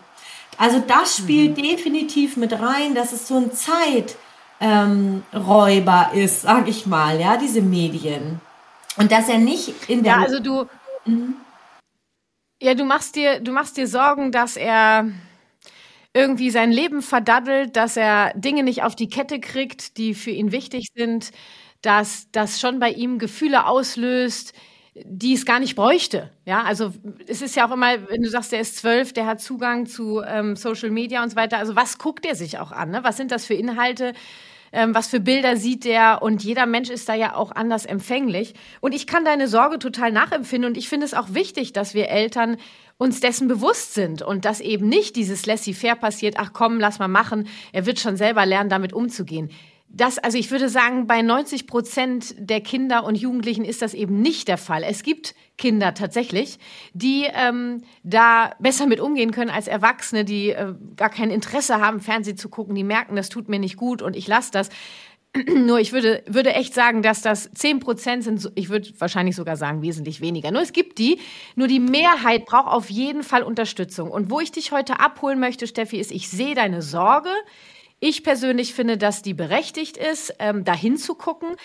Also 0.60 0.84
das 0.86 1.18
spielt 1.18 1.58
mhm. 1.58 1.64
definitiv 1.64 2.38
mit 2.38 2.54
rein, 2.54 2.94
dass 2.94 3.14
es 3.14 3.28
so 3.28 3.38
ein 3.38 3.52
Zeit, 3.52 4.16
ähm, 4.60 5.24
Räuber 5.34 6.12
ist, 6.14 6.42
sag 6.42 6.68
ich 6.68 6.86
mal, 6.86 7.20
ja, 7.20 7.38
diese 7.38 7.62
Medien. 7.62 8.42
Und 8.98 9.12
dass 9.12 9.30
er 9.30 9.38
nicht 9.38 9.90
in 9.90 10.04
der. 10.04 10.14
Ja, 10.14 10.22
also 10.22 10.40
du. 10.40 10.66
Mhm. 11.06 11.36
Ja, 12.60 12.74
du 12.74 12.86
machst 12.86 13.16
dir, 13.16 13.40
du 13.40 13.52
machst 13.52 13.78
dir 13.78 13.88
Sorgen, 13.88 14.32
dass 14.32 14.58
er 14.58 15.06
irgendwie 16.14 16.50
sein 16.50 16.72
Leben 16.72 17.04
verdaddelt, 17.04 17.76
dass 17.76 17.96
er 17.96 18.34
Dinge 18.34 18.64
nicht 18.64 18.82
auf 18.82 18.96
die 18.96 19.10
Kette 19.10 19.40
kriegt, 19.40 19.98
die 19.98 20.16
für 20.16 20.32
ihn 20.32 20.52
wichtig 20.52 20.88
sind, 20.96 21.32
dass 21.84 22.28
das 22.32 22.60
schon 22.60 22.80
bei 22.80 22.90
ihm 22.90 23.20
Gefühle 23.20 23.68
auslöst, 23.68 24.54
die 25.06 25.34
es 25.34 25.46
gar 25.46 25.60
nicht 25.60 25.76
bräuchte. 25.76 26.32
Ja, 26.46 26.64
also 26.64 26.92
es 27.28 27.44
ist 27.44 27.56
ja 27.56 27.68
auch 27.68 27.74
immer, 27.74 28.10
wenn 28.10 28.24
du 28.24 28.30
sagst, 28.30 28.52
der 28.52 28.62
ist 28.62 28.78
zwölf, 28.78 29.14
der 29.14 29.28
hat 29.28 29.42
Zugang 29.42 29.86
zu 29.86 30.22
ähm, 30.26 30.56
Social 30.56 30.90
Media 30.90 31.22
und 31.22 31.30
so 31.30 31.36
weiter. 31.36 31.60
Also 31.60 31.76
was 31.76 32.00
guckt 32.00 32.26
er 32.26 32.36
sich 32.36 32.58
auch 32.58 32.72
an? 32.72 32.90
Ne? 32.90 33.04
Was 33.04 33.18
sind 33.18 33.32
das 33.32 33.46
für 33.46 33.54
Inhalte? 33.54 34.14
Ähm, 34.78 34.94
was 34.94 35.08
für 35.08 35.20
Bilder 35.20 35.58
sieht 35.58 35.86
der? 35.86 36.22
Und 36.22 36.44
jeder 36.44 36.68
Mensch 36.68 36.92
ist 36.92 37.10
da 37.10 37.16
ja 37.16 37.36
auch 37.36 37.52
anders 37.52 37.84
empfänglich. 37.84 38.54
Und 38.80 38.94
ich 38.94 39.08
kann 39.08 39.26
deine 39.26 39.48
Sorge 39.48 39.80
total 39.80 40.12
nachempfinden. 40.12 40.70
Und 40.70 40.78
ich 40.78 40.88
finde 40.88 41.08
es 41.08 41.16
auch 41.16 41.34
wichtig, 41.34 41.74
dass 41.74 41.96
wir 41.96 42.10
Eltern 42.10 42.58
uns 43.00 43.20
dessen 43.20 43.48
bewusst 43.48 43.96
sind 43.96 44.22
und 44.22 44.46
dass 44.46 44.60
eben 44.60 44.88
nicht 44.88 45.16
dieses 45.16 45.48
laissez-faire 45.48 45.96
passiert, 45.96 46.36
ach 46.38 46.52
komm, 46.54 46.80
lass 46.80 47.00
mal 47.00 47.08
machen, 47.08 47.48
er 47.74 47.88
wird 47.88 48.00
schon 48.00 48.18
selber 48.18 48.46
lernen, 48.46 48.70
damit 48.70 48.94
umzugehen 48.94 49.50
das, 49.90 50.20
also 50.20 50.38
ich 50.38 50.52
würde 50.52 50.70
sagen, 50.70 51.08
bei 51.08 51.22
90 51.22 51.66
Prozent 51.66 52.36
der 52.38 52.62
Kinder 52.62 53.06
und 53.06 53.16
Jugendlichen 53.16 53.64
ist 53.64 53.82
das 53.82 53.94
eben 53.94 54.22
nicht 54.22 54.48
der 54.48 54.58
Fall. 54.58 54.84
Es 54.84 55.02
gibt 55.02 55.34
Kinder 55.58 55.94
tatsächlich, 55.94 56.60
die 56.94 57.26
ähm, 57.34 57.84
da 58.04 58.52
besser 58.60 58.86
mit 58.86 59.00
umgehen 59.00 59.32
können 59.32 59.50
als 59.50 59.68
Erwachsene, 59.68 60.26
die 60.26 60.50
äh, 60.50 60.76
gar 60.96 61.10
kein 61.10 61.32
Interesse 61.32 61.80
haben, 61.80 62.02
Fernsehen 62.02 62.38
zu 62.38 62.50
gucken, 62.50 62.76
die 62.76 62.84
merken, 62.84 63.16
das 63.16 63.30
tut 63.30 63.48
mir 63.48 63.60
nicht 63.60 63.78
gut 63.78 64.02
und 64.02 64.16
ich 64.16 64.28
lasse 64.28 64.52
das. 64.52 64.70
Nur 65.56 65.80
ich 65.80 65.94
würde, 65.94 66.22
würde 66.28 66.54
echt 66.54 66.74
sagen, 66.74 67.02
dass 67.02 67.22
das 67.22 67.50
10 67.54 67.80
Prozent 67.80 68.24
sind, 68.24 68.52
ich 68.56 68.70
würde 68.70 68.90
wahrscheinlich 69.00 69.36
sogar 69.36 69.56
sagen, 69.56 69.82
wesentlich 69.82 70.20
weniger. 70.20 70.52
Nur 70.52 70.62
es 70.62 70.74
gibt 70.74 70.98
die, 70.98 71.20
nur 71.56 71.68
die 71.68 71.80
Mehrheit 71.80 72.46
braucht 72.46 72.68
auf 72.68 72.90
jeden 72.90 73.24
Fall 73.24 73.44
Unterstützung. 73.44 74.12
Und 74.12 74.30
wo 74.30 74.40
ich 74.40 74.52
dich 74.52 74.72
heute 74.72 75.00
abholen 75.00 75.40
möchte, 75.40 75.66
Steffi, 75.66 75.98
ist, 75.98 76.12
ich 76.12 76.30
sehe 76.30 76.56
deine 76.56 76.82
Sorge, 76.82 77.30
ich 78.00 78.24
persönlich 78.24 78.74
finde, 78.74 78.98
dass 78.98 79.22
die 79.22 79.34
berechtigt 79.34 79.98
ist, 79.98 80.34
ähm, 80.40 80.64
dahin 80.64 80.98
zu 80.98 81.16
gucken. 81.16 81.56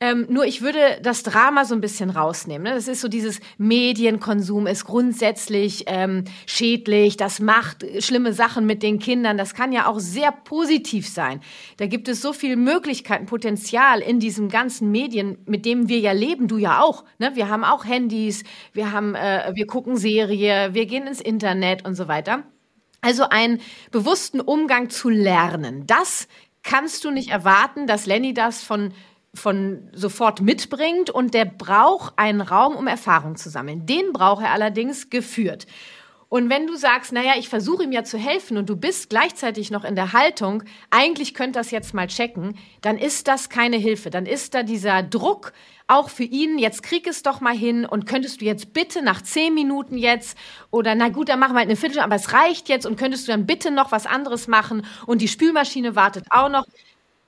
Ähm, 0.00 0.26
nur 0.28 0.44
ich 0.44 0.60
würde 0.60 0.98
das 1.02 1.22
Drama 1.22 1.64
so 1.64 1.74
ein 1.74 1.80
bisschen 1.80 2.10
rausnehmen. 2.10 2.64
Ne? 2.64 2.74
Das 2.74 2.88
ist 2.88 3.00
so 3.00 3.08
dieses 3.08 3.40
Medienkonsum 3.58 4.66
ist 4.66 4.84
grundsätzlich 4.84 5.84
ähm, 5.86 6.24
schädlich, 6.46 7.16
das 7.16 7.40
macht 7.40 7.86
schlimme 8.02 8.32
Sachen 8.32 8.66
mit 8.66 8.82
den 8.82 8.98
Kindern. 8.98 9.38
Das 9.38 9.54
kann 9.54 9.72
ja 9.72 9.86
auch 9.86 10.00
sehr 10.00 10.32
positiv 10.32 11.08
sein. 11.08 11.40
Da 11.78 11.86
gibt 11.86 12.08
es 12.08 12.20
so 12.20 12.32
viele 12.32 12.56
Möglichkeiten, 12.56 13.26
Potenzial 13.26 14.00
in 14.00 14.18
diesen 14.20 14.48
ganzen 14.48 14.90
Medien, 14.90 15.38
mit 15.46 15.64
denen 15.64 15.88
wir 15.88 16.00
ja 16.00 16.12
leben, 16.12 16.48
du 16.48 16.58
ja 16.58 16.82
auch. 16.82 17.04
Ne? 17.18 17.30
Wir 17.34 17.48
haben 17.48 17.64
auch 17.64 17.84
Handys, 17.84 18.42
wir 18.72 18.92
haben, 18.92 19.14
äh, 19.14 19.52
wir 19.54 19.66
gucken 19.66 19.96
Serie, 19.96 20.74
wir 20.74 20.86
gehen 20.86 21.06
ins 21.06 21.20
Internet 21.20 21.86
und 21.86 21.94
so 21.94 22.08
weiter. 22.08 22.42
Also 23.04 23.28
einen 23.28 23.60
bewussten 23.90 24.40
Umgang 24.40 24.88
zu 24.88 25.10
lernen. 25.10 25.86
Das 25.86 26.26
kannst 26.62 27.04
du 27.04 27.10
nicht 27.10 27.28
erwarten, 27.28 27.86
dass 27.86 28.06
Lenny 28.06 28.32
das 28.32 28.62
von 28.62 28.94
von 29.34 29.88
sofort 29.92 30.40
mitbringt 30.40 31.10
und 31.10 31.34
der 31.34 31.44
braucht 31.44 32.16
einen 32.16 32.40
Raum, 32.40 32.76
um 32.76 32.86
Erfahrung 32.86 33.34
zu 33.34 33.50
sammeln. 33.50 33.84
Den 33.84 34.12
braucht 34.12 34.44
er 34.44 34.52
allerdings 34.52 35.10
geführt. 35.10 35.66
Und 36.34 36.50
wenn 36.50 36.66
du 36.66 36.74
sagst, 36.74 37.12
naja, 37.12 37.34
ich 37.38 37.48
versuche 37.48 37.84
ihm 37.84 37.92
ja 37.92 38.02
zu 38.02 38.18
helfen 38.18 38.56
und 38.56 38.68
du 38.68 38.74
bist 38.74 39.08
gleichzeitig 39.08 39.70
noch 39.70 39.84
in 39.84 39.94
der 39.94 40.12
Haltung, 40.12 40.64
eigentlich 40.90 41.32
könnt 41.32 41.54
das 41.54 41.70
jetzt 41.70 41.94
mal 41.94 42.08
checken, 42.08 42.58
dann 42.80 42.98
ist 42.98 43.28
das 43.28 43.50
keine 43.50 43.76
Hilfe. 43.76 44.10
Dann 44.10 44.26
ist 44.26 44.52
da 44.52 44.64
dieser 44.64 45.04
Druck, 45.04 45.52
auch 45.86 46.08
für 46.10 46.24
ihn, 46.24 46.58
jetzt 46.58 46.82
krieg 46.82 47.06
es 47.06 47.22
doch 47.22 47.40
mal 47.40 47.56
hin 47.56 47.86
und 47.86 48.06
könntest 48.06 48.40
du 48.40 48.46
jetzt 48.46 48.72
bitte 48.72 49.00
nach 49.00 49.22
zehn 49.22 49.54
Minuten 49.54 49.96
jetzt 49.96 50.36
oder 50.72 50.96
na 50.96 51.08
gut, 51.08 51.28
dann 51.28 51.38
machen 51.38 51.52
wir 51.52 51.60
halt 51.60 51.68
eine 51.68 51.76
Viertelstunde, 51.76 52.04
aber 52.04 52.16
es 52.16 52.32
reicht 52.32 52.68
jetzt 52.68 52.84
und 52.84 52.98
könntest 52.98 53.28
du 53.28 53.30
dann 53.30 53.46
bitte 53.46 53.70
noch 53.70 53.92
was 53.92 54.04
anderes 54.04 54.48
machen 54.48 54.84
und 55.06 55.22
die 55.22 55.28
Spülmaschine 55.28 55.94
wartet 55.94 56.24
auch 56.30 56.48
noch. 56.48 56.64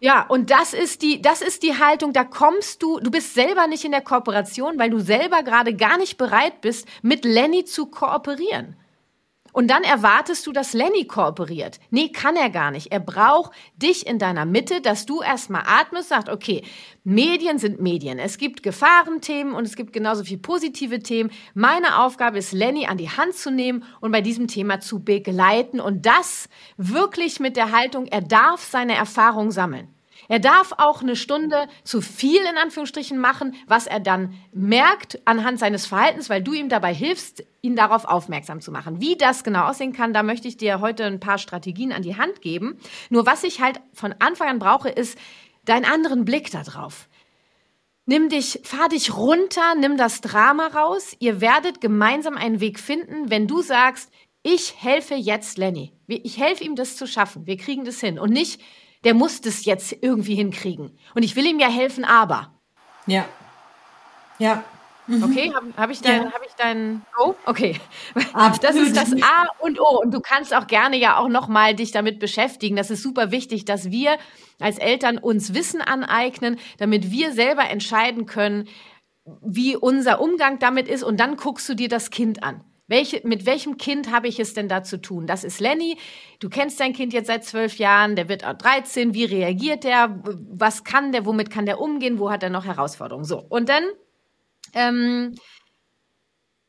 Ja, 0.00 0.26
und 0.26 0.50
das 0.50 0.74
ist 0.74 1.02
die, 1.02 1.22
das 1.22 1.42
ist 1.42 1.62
die 1.62 1.78
Haltung, 1.78 2.12
da 2.12 2.24
kommst 2.24 2.82
du, 2.82 2.98
du 2.98 3.12
bist 3.12 3.34
selber 3.34 3.68
nicht 3.68 3.84
in 3.84 3.92
der 3.92 4.02
Kooperation, 4.02 4.80
weil 4.80 4.90
du 4.90 4.98
selber 4.98 5.44
gerade 5.44 5.76
gar 5.76 5.96
nicht 5.96 6.16
bereit 6.18 6.60
bist, 6.60 6.88
mit 7.02 7.24
Lenny 7.24 7.64
zu 7.64 7.86
kooperieren. 7.86 8.74
Und 9.56 9.68
dann 9.68 9.84
erwartest 9.84 10.46
du, 10.46 10.52
dass 10.52 10.74
Lenny 10.74 11.06
kooperiert. 11.06 11.80
Nee, 11.88 12.10
kann 12.10 12.36
er 12.36 12.50
gar 12.50 12.70
nicht. 12.70 12.92
Er 12.92 13.00
braucht 13.00 13.52
dich 13.74 14.06
in 14.06 14.18
deiner 14.18 14.44
Mitte, 14.44 14.82
dass 14.82 15.06
du 15.06 15.22
erstmal 15.22 15.62
atmest, 15.64 16.10
sagt, 16.10 16.28
okay, 16.28 16.62
Medien 17.04 17.58
sind 17.58 17.80
Medien. 17.80 18.18
Es 18.18 18.36
gibt 18.36 18.62
Gefahrenthemen 18.62 19.54
und 19.54 19.64
es 19.64 19.74
gibt 19.74 19.94
genauso 19.94 20.24
viel 20.24 20.36
positive 20.36 21.00
Themen. 21.00 21.30
Meine 21.54 22.02
Aufgabe 22.02 22.36
ist, 22.36 22.52
Lenny 22.52 22.84
an 22.84 22.98
die 22.98 23.08
Hand 23.08 23.32
zu 23.32 23.50
nehmen 23.50 23.84
und 24.02 24.12
bei 24.12 24.20
diesem 24.20 24.46
Thema 24.46 24.80
zu 24.80 25.02
begleiten 25.02 25.80
und 25.80 26.04
das 26.04 26.50
wirklich 26.76 27.40
mit 27.40 27.56
der 27.56 27.72
Haltung, 27.72 28.04
er 28.08 28.20
darf 28.20 28.62
seine 28.62 28.94
Erfahrung 28.94 29.52
sammeln. 29.52 29.88
Er 30.28 30.38
darf 30.38 30.72
auch 30.78 31.02
eine 31.02 31.16
Stunde 31.16 31.68
zu 31.84 32.00
viel 32.00 32.40
in 32.42 32.56
Anführungsstrichen 32.56 33.18
machen, 33.18 33.54
was 33.66 33.86
er 33.86 34.00
dann 34.00 34.34
merkt 34.52 35.20
anhand 35.24 35.58
seines 35.58 35.86
Verhaltens, 35.86 36.28
weil 36.28 36.42
du 36.42 36.52
ihm 36.52 36.68
dabei 36.68 36.92
hilfst, 36.92 37.44
ihn 37.62 37.76
darauf 37.76 38.04
aufmerksam 38.04 38.60
zu 38.60 38.72
machen. 38.72 39.00
Wie 39.00 39.16
das 39.16 39.44
genau 39.44 39.66
aussehen 39.66 39.92
kann, 39.92 40.12
da 40.12 40.22
möchte 40.22 40.48
ich 40.48 40.56
dir 40.56 40.80
heute 40.80 41.04
ein 41.04 41.20
paar 41.20 41.38
Strategien 41.38 41.92
an 41.92 42.02
die 42.02 42.16
Hand 42.16 42.40
geben. 42.40 42.78
Nur 43.10 43.26
was 43.26 43.44
ich 43.44 43.60
halt 43.60 43.80
von 43.92 44.14
Anfang 44.18 44.48
an 44.48 44.58
brauche, 44.58 44.88
ist 44.88 45.18
deinen 45.64 45.84
anderen 45.84 46.24
Blick 46.24 46.50
darauf. 46.50 47.08
Nimm 48.08 48.28
dich, 48.28 48.60
fahr 48.62 48.88
dich 48.88 49.16
runter, 49.16 49.74
nimm 49.76 49.96
das 49.96 50.20
Drama 50.20 50.68
raus. 50.68 51.16
Ihr 51.18 51.40
werdet 51.40 51.80
gemeinsam 51.80 52.36
einen 52.36 52.60
Weg 52.60 52.78
finden, 52.78 53.30
wenn 53.30 53.48
du 53.48 53.62
sagst, 53.62 54.12
ich 54.44 54.80
helfe 54.80 55.16
jetzt 55.16 55.58
Lenny. 55.58 55.92
Ich 56.06 56.38
helfe 56.38 56.62
ihm, 56.62 56.76
das 56.76 56.96
zu 56.96 57.08
schaffen. 57.08 57.48
Wir 57.48 57.56
kriegen 57.56 57.84
das 57.84 57.98
hin. 57.98 58.20
Und 58.20 58.30
nicht, 58.30 58.60
der 59.06 59.14
muss 59.14 59.40
das 59.40 59.64
jetzt 59.64 59.96
irgendwie 60.00 60.34
hinkriegen. 60.34 60.98
Und 61.14 61.22
ich 61.22 61.36
will 61.36 61.46
ihm 61.46 61.60
ja 61.60 61.68
helfen, 61.68 62.04
aber. 62.04 62.52
Ja. 63.06 63.24
Ja. 64.40 64.64
Mhm. 65.06 65.22
Okay, 65.22 65.52
habe 65.54 65.66
hab 65.76 65.90
ich 65.90 66.00
dein, 66.00 66.24
ja. 66.24 66.32
hab 66.32 66.44
ich 66.44 66.52
dein 66.58 67.02
Go? 67.16 67.36
Okay. 67.44 67.78
Absolut. 68.32 68.64
Das 68.64 68.74
ist 68.74 68.96
das 68.96 69.12
A 69.22 69.46
und 69.60 69.78
O. 69.78 70.00
Und 70.02 70.12
du 70.12 70.18
kannst 70.18 70.52
auch 70.52 70.66
gerne 70.66 70.96
ja 70.96 71.18
auch 71.18 71.28
nochmal 71.28 71.76
dich 71.76 71.92
damit 71.92 72.18
beschäftigen. 72.18 72.74
Das 72.74 72.90
ist 72.90 73.04
super 73.04 73.30
wichtig, 73.30 73.64
dass 73.64 73.92
wir 73.92 74.18
als 74.58 74.76
Eltern 74.78 75.18
uns 75.18 75.54
Wissen 75.54 75.82
aneignen, 75.82 76.58
damit 76.78 77.12
wir 77.12 77.30
selber 77.30 77.70
entscheiden 77.70 78.26
können, 78.26 78.66
wie 79.40 79.76
unser 79.76 80.20
Umgang 80.20 80.58
damit 80.58 80.88
ist. 80.88 81.04
Und 81.04 81.20
dann 81.20 81.36
guckst 81.36 81.68
du 81.68 81.74
dir 81.74 81.88
das 81.88 82.10
Kind 82.10 82.42
an. 82.42 82.64
Welche, 82.88 83.20
mit 83.24 83.46
welchem 83.46 83.78
Kind 83.78 84.12
habe 84.12 84.28
ich 84.28 84.38
es 84.38 84.54
denn 84.54 84.68
da 84.68 84.84
zu 84.84 85.00
tun? 85.00 85.26
Das 85.26 85.42
ist 85.42 85.60
Lenny. 85.60 85.98
Du 86.38 86.48
kennst 86.48 86.78
dein 86.78 86.92
Kind 86.92 87.12
jetzt 87.12 87.26
seit 87.26 87.44
zwölf 87.44 87.78
Jahren. 87.78 88.14
Der 88.14 88.28
wird 88.28 88.44
auch 88.44 88.54
13. 88.54 89.12
Wie 89.12 89.24
reagiert 89.24 89.82
der? 89.82 90.22
Was 90.24 90.84
kann 90.84 91.10
der? 91.10 91.26
Womit 91.26 91.50
kann 91.50 91.66
der 91.66 91.80
umgehen? 91.80 92.18
Wo 92.18 92.30
hat 92.30 92.44
er 92.44 92.50
noch 92.50 92.64
Herausforderungen? 92.64 93.24
So. 93.24 93.44
Und 93.48 93.68
dann, 93.68 93.82
ähm, 94.74 95.34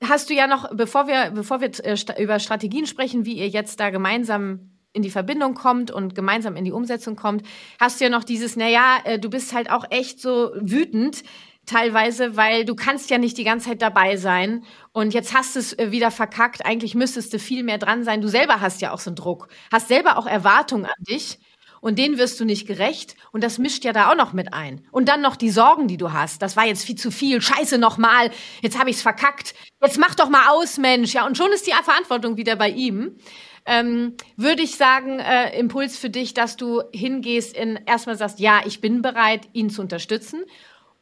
hast 0.04 0.30
du 0.30 0.34
ja 0.34 0.48
noch, 0.48 0.76
bevor 0.76 1.08
wir, 1.08 1.32
bevor 1.32 1.62
wir 1.62 1.70
äh, 1.84 2.24
über 2.24 2.40
Strategien 2.40 2.88
sprechen, 2.88 3.26
wie 3.26 3.34
ihr 3.34 3.50
jetzt 3.50 3.80
da 3.80 3.90
gemeinsam 3.90 4.72
in 4.94 5.04
die 5.04 5.12
Verbindung 5.12 5.54
kommt 5.54 5.92
und 5.92 6.16
gemeinsam 6.16 6.56
in 6.56 6.66
die 6.66 6.72
Umsetzung 6.72 7.16
kommt, 7.16 7.46
hast 7.80 8.00
du 8.00 8.06
ja 8.06 8.10
noch 8.10 8.24
dieses, 8.24 8.56
naja, 8.56 8.98
äh, 9.04 9.20
du 9.20 9.30
bist 9.30 9.54
halt 9.54 9.70
auch 9.70 9.86
echt 9.92 10.20
so 10.20 10.52
wütend, 10.56 11.24
teilweise, 11.68 12.36
weil 12.36 12.66
du 12.66 12.76
kannst 12.76 13.10
ja 13.10 13.18
nicht 13.18 13.38
die 13.38 13.44
ganze 13.44 13.70
Zeit 13.70 13.82
dabei 13.82 14.18
sein 14.18 14.64
und 14.94 15.14
jetzt 15.14 15.34
hast 15.34 15.56
du 15.56 15.60
es 15.60 15.78
äh, 15.78 15.92
wieder 15.92 16.10
verkackt. 16.10 16.66
Eigentlich 16.66 16.96
müsstest 16.96 17.34
du 17.34 17.40
viel 17.40 17.64
mehr 17.64 17.78
dran 17.78 18.04
sein. 18.04 18.22
Du 18.22 18.28
selber 18.28 18.62
hast 18.62 18.82
ja 18.82 18.92
auch 18.92 19.00
so 19.00 19.12
einen 19.12 19.16
Druck, 19.16 19.50
hast 19.72 19.88
selber 19.88 20.18
auch 20.18 20.26
Erwartungen 20.26 20.86
an 20.86 21.04
dich 21.08 21.38
und 21.82 22.00
denen 22.00 22.18
wirst 22.18 22.40
du 22.40 22.46
nicht 22.46 22.68
gerecht 22.68 23.16
und 23.32 23.44
das 23.44 23.58
mischt 23.58 23.86
ja 23.86 23.94
da 23.94 24.12
auch 24.12 24.16
noch 24.16 24.34
mit 24.34 24.54
ein. 24.54 24.86
Und 24.92 25.10
dann 25.10 25.22
noch 25.22 25.36
die 25.36 25.50
Sorgen, 25.50 25.88
die 25.88 25.98
du 25.98 26.12
hast. 26.12 26.42
Das 26.42 26.56
war 26.56 26.66
jetzt 26.66 26.86
viel 26.86 26.96
zu 26.96 27.12
viel. 27.12 27.42
Scheiße 27.42 27.78
nochmal. 27.78 28.32
Jetzt 28.62 28.80
habe 28.80 28.90
ich's 28.90 29.02
verkackt. 29.02 29.54
Jetzt 29.82 30.00
mach 30.00 30.16
doch 30.16 30.30
mal 30.30 30.50
aus, 30.50 30.78
Mensch. 30.78 31.14
Ja, 31.14 31.26
und 31.26 31.38
schon 31.38 31.52
ist 31.52 31.68
die 31.68 31.72
Verantwortung 31.72 32.38
wieder 32.38 32.56
bei 32.56 32.70
ihm. 32.70 33.18
Ähm, 33.66 34.16
würde 34.38 34.62
ich 34.62 34.78
sagen, 34.78 35.20
äh, 35.20 35.60
Impuls 35.60 35.98
für 35.98 36.10
dich, 36.10 36.34
dass 36.34 36.56
du 36.56 36.84
hingehst 36.94 37.56
in 37.56 37.78
erstmal 37.86 38.18
sagst, 38.18 38.40
ja, 38.40 38.62
ich 38.66 38.80
bin 38.80 39.02
bereit, 39.02 39.42
ihn 39.52 39.70
zu 39.70 39.82
unterstützen 39.82 40.46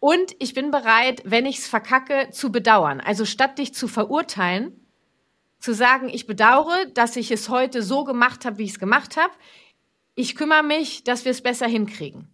und 0.06 0.36
ich 0.38 0.54
bin 0.54 0.70
bereit, 0.70 1.24
wenn 1.26 1.48
ich 1.48 1.58
es 1.58 1.68
verkacke, 1.68 2.30
zu 2.30 2.52
bedauern. 2.52 3.02
Also 3.02 3.26
statt 3.26 3.58
dich 3.58 3.74
zu 3.74 3.88
verurteilen, 3.88 4.86
zu 5.58 5.74
sagen, 5.74 6.10
ich 6.10 6.28
bedauere, 6.28 6.86
dass 6.94 7.16
ich 7.16 7.32
es 7.32 7.50
heute 7.50 7.82
so 7.82 8.04
gemacht 8.04 8.46
habe, 8.46 8.60
wie 8.60 8.66
ich 8.66 8.74
es 8.74 8.80
gemacht 8.80 9.18
habe. 9.18 9.34
Ich 10.14 10.36
kümmere 10.36 10.62
mich, 10.62 11.04
dass 11.06 11.26
wir 11.26 11.32
es 11.32 11.42
besser 11.42 11.66
hinkriegen. 11.66 12.30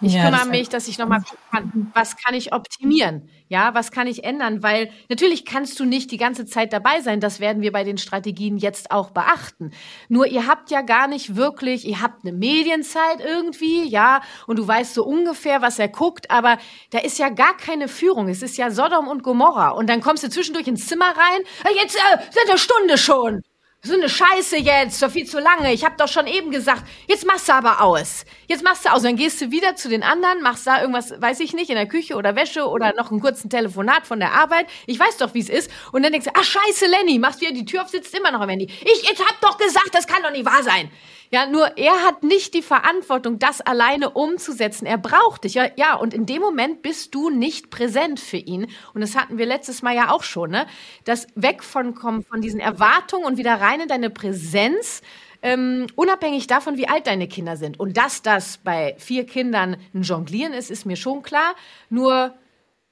Ich 0.00 0.14
ja, 0.14 0.24
kümmere 0.24 0.46
mich, 0.46 0.68
dass 0.68 0.86
ich 0.86 0.98
nochmal 0.98 1.20
gucken 1.20 1.38
kann, 1.50 1.90
was 1.92 2.16
kann 2.16 2.34
ich 2.34 2.52
optimieren? 2.52 3.28
Ja, 3.48 3.74
was 3.74 3.90
kann 3.90 4.06
ich 4.06 4.22
ändern? 4.22 4.62
Weil 4.62 4.90
natürlich 5.08 5.44
kannst 5.44 5.80
du 5.80 5.84
nicht 5.84 6.12
die 6.12 6.18
ganze 6.18 6.46
Zeit 6.46 6.72
dabei 6.72 7.00
sein. 7.00 7.18
Das 7.18 7.40
werden 7.40 7.62
wir 7.62 7.72
bei 7.72 7.82
den 7.82 7.98
Strategien 7.98 8.58
jetzt 8.58 8.92
auch 8.92 9.10
beachten. 9.10 9.72
Nur 10.08 10.26
ihr 10.26 10.46
habt 10.46 10.70
ja 10.70 10.82
gar 10.82 11.08
nicht 11.08 11.34
wirklich, 11.34 11.86
ihr 11.86 12.00
habt 12.00 12.24
eine 12.24 12.32
Medienzeit 12.32 13.20
irgendwie, 13.24 13.88
ja, 13.88 14.20
und 14.46 14.58
du 14.58 14.68
weißt 14.68 14.94
so 14.94 15.04
ungefähr, 15.04 15.62
was 15.62 15.78
er 15.78 15.88
guckt, 15.88 16.30
aber 16.30 16.58
da 16.90 16.98
ist 16.98 17.18
ja 17.18 17.28
gar 17.30 17.56
keine 17.56 17.88
Führung. 17.88 18.28
Es 18.28 18.42
ist 18.42 18.56
ja 18.56 18.70
Sodom 18.70 19.08
und 19.08 19.24
Gomorra. 19.24 19.70
Und 19.70 19.88
dann 19.88 20.00
kommst 20.00 20.22
du 20.22 20.28
zwischendurch 20.28 20.68
ins 20.68 20.86
Zimmer 20.86 21.06
rein. 21.06 21.74
Jetzt 21.74 21.96
äh, 21.96 22.18
seit 22.30 22.48
eine 22.48 22.58
Stunde 22.58 22.98
schon 22.98 23.42
so 23.82 23.94
eine 23.94 24.08
Scheiße 24.08 24.56
jetzt, 24.56 24.98
so 24.98 25.08
viel 25.08 25.24
zu 25.24 25.38
lange. 25.38 25.72
Ich 25.72 25.84
habe 25.84 25.94
doch 25.96 26.08
schon 26.08 26.26
eben 26.26 26.50
gesagt, 26.50 26.82
jetzt 27.06 27.24
machst 27.24 27.48
du 27.48 27.52
aber 27.52 27.80
aus. 27.80 28.24
Jetzt 28.48 28.64
machst 28.64 28.84
du 28.84 28.90
aus. 28.90 29.02
Dann 29.02 29.14
gehst 29.14 29.40
du 29.40 29.52
wieder 29.52 29.76
zu 29.76 29.88
den 29.88 30.02
anderen, 30.02 30.42
machst 30.42 30.66
da 30.66 30.80
irgendwas, 30.80 31.20
weiß 31.20 31.38
ich 31.40 31.52
nicht, 31.52 31.70
in 31.70 31.76
der 31.76 31.86
Küche 31.86 32.16
oder 32.16 32.34
Wäsche 32.34 32.68
oder 32.68 32.92
noch 32.94 33.12
einen 33.12 33.20
kurzen 33.20 33.50
Telefonat 33.50 34.04
von 34.04 34.18
der 34.18 34.32
Arbeit. 34.32 34.66
Ich 34.86 34.98
weiß 34.98 35.18
doch, 35.18 35.32
wie 35.34 35.40
es 35.40 35.48
ist. 35.48 35.70
Und 35.92 36.02
dann 36.02 36.10
denkst 36.10 36.26
du, 36.26 36.32
ach 36.34 36.42
scheiße, 36.42 36.86
Lenny, 36.86 37.20
machst 37.20 37.40
wieder 37.40 37.52
die 37.52 37.64
Tür 37.64 37.82
auf, 37.82 37.88
sitzt 37.88 38.12
immer 38.14 38.32
noch 38.32 38.40
am 38.40 38.48
Handy. 38.48 38.66
Ich, 38.66 39.10
ich 39.12 39.18
hab 39.20 39.40
doch 39.40 39.56
gesagt, 39.56 39.90
das 39.92 40.08
kann 40.08 40.22
doch 40.22 40.32
nicht 40.32 40.44
wahr 40.44 40.64
sein. 40.64 40.90
Ja, 41.30 41.46
nur 41.46 41.76
er 41.76 42.04
hat 42.04 42.22
nicht 42.22 42.54
die 42.54 42.62
Verantwortung, 42.62 43.38
das 43.38 43.60
alleine 43.60 44.10
umzusetzen. 44.10 44.86
Er 44.86 44.98
braucht 44.98 45.44
dich. 45.44 45.54
Ja, 45.54 45.68
ja, 45.76 45.94
und 45.94 46.14
in 46.14 46.26
dem 46.26 46.40
Moment 46.40 46.82
bist 46.82 47.14
du 47.14 47.30
nicht 47.30 47.70
präsent 47.70 48.18
für 48.18 48.38
ihn. 48.38 48.68
Und 48.94 49.00
das 49.02 49.14
hatten 49.14 49.38
wir 49.38 49.46
letztes 49.46 49.82
Mal 49.82 49.94
ja 49.94 50.10
auch 50.10 50.22
schon, 50.22 50.50
ne? 50.50 50.66
Das 51.04 51.26
weg 51.34 51.62
von, 51.62 51.94
von 51.94 52.40
diesen 52.40 52.60
Erwartungen 52.60 53.24
und 53.24 53.36
wieder 53.36 53.60
rein 53.60 53.80
in 53.80 53.88
deine 53.88 54.10
Präsenz. 54.10 55.02
Ähm, 55.40 55.86
unabhängig 55.94 56.46
davon, 56.46 56.76
wie 56.76 56.88
alt 56.88 57.06
deine 57.06 57.28
Kinder 57.28 57.56
sind. 57.56 57.78
Und 57.78 57.96
dass 57.96 58.22
das 58.22 58.58
bei 58.58 58.96
vier 58.98 59.24
Kindern 59.24 59.76
ein 59.94 60.02
Jonglieren 60.02 60.52
ist, 60.52 60.70
ist 60.70 60.84
mir 60.84 60.96
schon 60.96 61.22
klar. 61.22 61.54
Nur, 61.90 62.34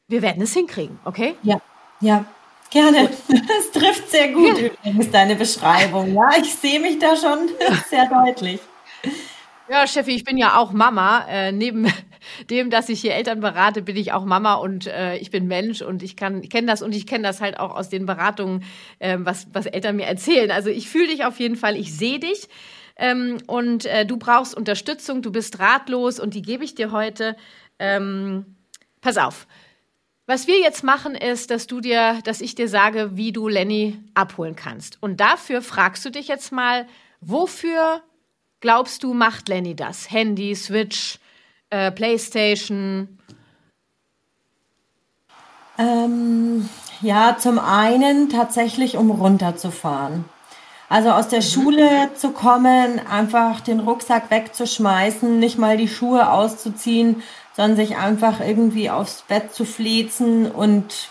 wir 0.08 0.22
werden 0.22 0.42
es 0.42 0.52
hinkriegen, 0.52 0.98
okay? 1.04 1.34
Ja, 1.42 1.60
ja. 2.00 2.24
Gerne. 2.70 3.10
Das 3.28 3.70
trifft 3.72 4.10
sehr 4.10 4.32
gut 4.32 4.58
ja. 4.58 4.66
übrigens 4.66 5.10
deine 5.10 5.36
Beschreibung. 5.36 6.14
Ja, 6.14 6.30
ich 6.40 6.54
sehe 6.54 6.80
mich 6.80 6.98
da 6.98 7.16
schon 7.16 7.48
sehr 7.90 8.06
deutlich. 8.08 8.60
Ja, 9.68 9.86
Steffi, 9.86 10.12
ich 10.12 10.24
bin 10.24 10.36
ja 10.36 10.58
auch 10.58 10.72
Mama. 10.72 11.26
Äh, 11.28 11.52
neben 11.52 11.92
dem, 12.50 12.70
dass 12.70 12.88
ich 12.88 13.00
hier 13.00 13.14
Eltern 13.14 13.40
berate, 13.40 13.82
bin 13.82 13.96
ich 13.96 14.12
auch 14.12 14.24
Mama 14.24 14.54
und 14.54 14.86
äh, 14.86 15.16
ich 15.16 15.30
bin 15.30 15.46
Mensch 15.46 15.82
und 15.82 16.02
ich 16.02 16.16
kann 16.16 16.42
kenne 16.42 16.66
das 16.66 16.82
und 16.82 16.94
ich 16.94 17.06
kenne 17.06 17.24
das 17.24 17.40
halt 17.40 17.58
auch 17.58 17.74
aus 17.74 17.88
den 17.88 18.06
Beratungen, 18.06 18.64
äh, 18.98 19.16
was 19.18 19.48
was 19.52 19.66
Eltern 19.66 19.96
mir 19.96 20.06
erzählen. 20.06 20.50
Also 20.50 20.70
ich 20.70 20.88
fühle 20.88 21.08
dich 21.08 21.24
auf 21.24 21.40
jeden 21.40 21.56
Fall, 21.56 21.76
ich 21.76 21.96
sehe 21.96 22.20
dich 22.20 22.48
ähm, 22.96 23.38
und 23.46 23.86
äh, 23.86 24.06
du 24.06 24.16
brauchst 24.16 24.56
Unterstützung, 24.56 25.22
du 25.22 25.32
bist 25.32 25.58
ratlos 25.58 26.20
und 26.20 26.34
die 26.34 26.42
gebe 26.42 26.64
ich 26.64 26.74
dir 26.74 26.92
heute. 26.92 27.36
Ähm, 27.78 28.56
pass 29.00 29.18
auf, 29.18 29.46
was 30.26 30.46
wir 30.46 30.58
jetzt 30.58 30.82
machen, 30.82 31.14
ist, 31.14 31.50
dass 31.50 31.66
du 31.66 31.80
dir, 31.80 32.20
dass 32.24 32.40
ich 32.40 32.54
dir 32.54 32.68
sage, 32.68 33.16
wie 33.16 33.32
du 33.32 33.48
Lenny 33.48 33.98
abholen 34.14 34.56
kannst. 34.56 34.98
Und 35.00 35.20
dafür 35.20 35.62
fragst 35.62 36.04
du 36.04 36.10
dich 36.10 36.26
jetzt 36.26 36.50
mal, 36.50 36.86
wofür 37.20 38.02
glaubst 38.60 39.04
du, 39.04 39.14
macht 39.14 39.48
Lenny 39.48 39.76
das? 39.76 40.10
Handy, 40.10 40.54
Switch, 40.56 41.18
äh, 41.70 41.92
Playstation? 41.92 43.18
Ähm, 45.78 46.68
ja, 47.02 47.36
zum 47.38 47.58
einen 47.58 48.28
tatsächlich, 48.28 48.96
um 48.96 49.10
runterzufahren. 49.10 50.24
Also 50.88 51.10
aus 51.10 51.28
der 51.28 51.40
mhm. 51.40 51.44
Schule 51.44 52.10
zu 52.14 52.30
kommen, 52.30 53.00
einfach 53.06 53.60
den 53.60 53.80
Rucksack 53.80 54.30
wegzuschmeißen, 54.30 55.38
nicht 55.38 55.58
mal 55.58 55.76
die 55.76 55.88
Schuhe 55.88 56.30
auszuziehen, 56.30 57.22
sondern 57.56 57.76
sich 57.76 57.96
einfach 57.96 58.40
irgendwie 58.40 58.90
aufs 58.90 59.22
Bett 59.22 59.54
zu 59.54 59.64
flezen 59.64 60.50
und 60.50 61.08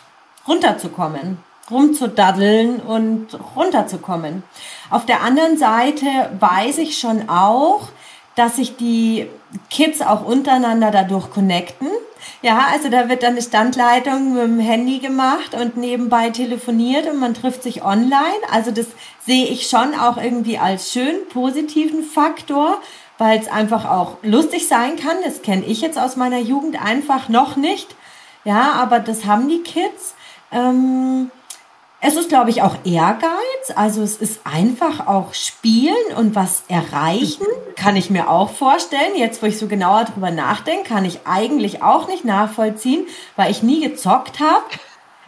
runterzukommen, 0.48 1.40
rumzudaddeln 1.72 2.80
und 2.82 3.38
runterzukommen. 3.56 4.44
Auf 4.92 5.06
der 5.06 5.22
anderen 5.22 5.58
Seite 5.58 6.06
weiß 6.40 6.78
ich 6.78 7.00
schon 7.00 7.30
auch, 7.30 7.90
dass 8.36 8.58
sich 8.58 8.76
die 8.76 9.28
Kids 9.70 10.02
auch 10.02 10.26
untereinander 10.26 10.92
dadurch 10.92 11.32
connecten. 11.32 11.88
Ja, 12.42 12.68
also 12.72 12.90
da 12.90 13.10
wird 13.10 13.24
dann 13.24 13.32
eine 13.32 13.42
Standleitung 13.42 14.34
mit 14.34 14.44
dem 14.44 14.60
Handy 14.60 15.00
gemacht 15.00 15.56
und 15.56 15.78
nebenbei 15.78 16.30
telefoniert 16.30 17.08
und 17.08 17.20
man 17.20 17.34
trifft 17.34 17.64
sich 17.64 17.84
online. 17.84 18.42
Also 18.52 18.72
das 18.72 18.88
sehe 19.26 19.46
ich 19.46 19.68
schon 19.68 19.96
auch 19.96 20.18
irgendwie 20.18 20.58
als 20.58 20.92
schön 20.92 21.16
positiven 21.32 22.04
Faktor, 22.04 22.82
weil 23.18 23.40
es 23.40 23.48
einfach 23.48 23.86
auch 23.86 24.18
lustig 24.22 24.68
sein 24.68 24.96
kann. 24.98 25.18
Das 25.24 25.42
kenne 25.42 25.66
ich 25.66 25.82
jetzt 25.82 25.98
aus 25.98 26.16
meiner 26.16 26.40
Jugend 26.40 26.82
einfach 26.84 27.30
noch 27.30 27.56
nicht. 27.56 27.96
Ja, 28.44 28.74
aber 28.74 29.00
das 29.00 29.26
haben 29.26 29.48
die 29.50 29.62
Kids. 29.64 30.14
Ähm, 30.52 31.32
Es 32.02 32.16
ist, 32.16 32.30
glaube 32.30 32.52
ich, 32.52 32.62
auch 32.62 32.76
Ehrgeiz. 32.84 33.72
Also 33.76 34.04
es 34.04 34.18
ist 34.18 34.42
einfach 34.44 35.08
auch 35.08 35.34
spielen 35.34 36.16
und 36.16 36.36
was 36.36 36.64
erreichen, 36.68 37.48
kann 37.76 37.96
ich 37.96 38.12
mir 38.12 38.30
auch 38.30 38.52
vorstellen. 38.52 39.16
Jetzt, 39.16 39.42
wo 39.42 39.48
ich 39.48 39.58
so 39.58 39.66
genauer 39.68 40.04
drüber 40.06 40.30
nachdenke, 40.30 40.88
kann 40.88 41.04
ich 41.06 41.22
eigentlich 41.26 41.82
auch 41.82 42.08
nicht 42.08 42.24
nachvollziehen, 42.24 43.08
weil 43.36 43.50
ich 43.50 43.64
nie 43.64 43.82
gezockt 43.82 44.40
habe. 44.40 44.66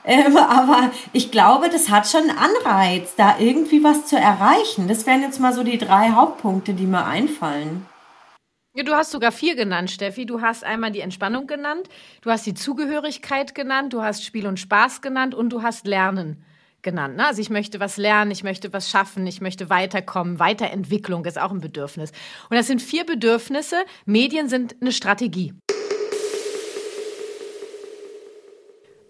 Ähm, 0.08 0.38
aber 0.38 0.92
ich 1.12 1.32
glaube, 1.32 1.70
das 1.70 1.90
hat 1.90 2.08
schon 2.08 2.30
einen 2.30 2.38
Anreiz, 2.38 3.16
da 3.18 3.40
irgendwie 3.40 3.84
was 3.84 4.06
zu 4.06 4.16
erreichen. 4.16 4.88
Das 4.88 5.06
wären 5.06 5.22
jetzt 5.22 5.42
mal 5.42 5.52
so 5.52 5.64
die 5.64 5.78
drei 5.78 6.12
Hauptpunkte, 6.12 6.74
die 6.74 6.86
mir 6.86 7.06
einfallen. 7.06 7.86
Ja, 8.74 8.84
du 8.84 8.94
hast 8.94 9.12
sogar 9.12 9.34
vier 9.34 9.56
genannt, 9.56 9.92
Steffi. 9.92 10.26
Du 10.26 10.42
hast 10.42 10.64
einmal 10.64 10.92
die 10.92 11.02
Entspannung 11.02 11.46
genannt, 11.46 11.90
du 12.22 12.32
hast 12.32 12.46
die 12.46 12.54
Zugehörigkeit 12.54 13.54
genannt, 13.54 13.92
du 13.92 14.02
hast 14.02 14.24
Spiel 14.24 14.48
und 14.48 14.60
Spaß 14.60 15.02
genannt 15.02 15.36
und 15.36 15.50
du 15.50 15.62
hast 15.62 15.86
Lernen 15.86 16.46
genannt. 16.84 17.18
Ne? 17.18 17.26
Also 17.26 17.42
ich 17.42 17.50
möchte 17.50 17.82
was 17.82 17.98
lernen, 17.98 18.32
ich 18.32 18.44
möchte 18.44 18.72
was 18.72 18.90
schaffen, 18.90 19.28
ich 19.28 19.42
möchte 19.42 19.70
weiterkommen. 19.70 20.40
Weiterentwicklung 20.40 21.26
ist 21.26 21.38
auch 21.38 21.52
ein 21.52 21.60
Bedürfnis. 21.60 22.12
Und 22.50 22.56
das 22.56 22.68
sind 22.68 22.82
vier 22.82 23.06
Bedürfnisse. 23.06 23.78
Medien 24.06 24.48
sind 24.48 24.78
eine 24.80 24.94
Strategie. 24.94 25.54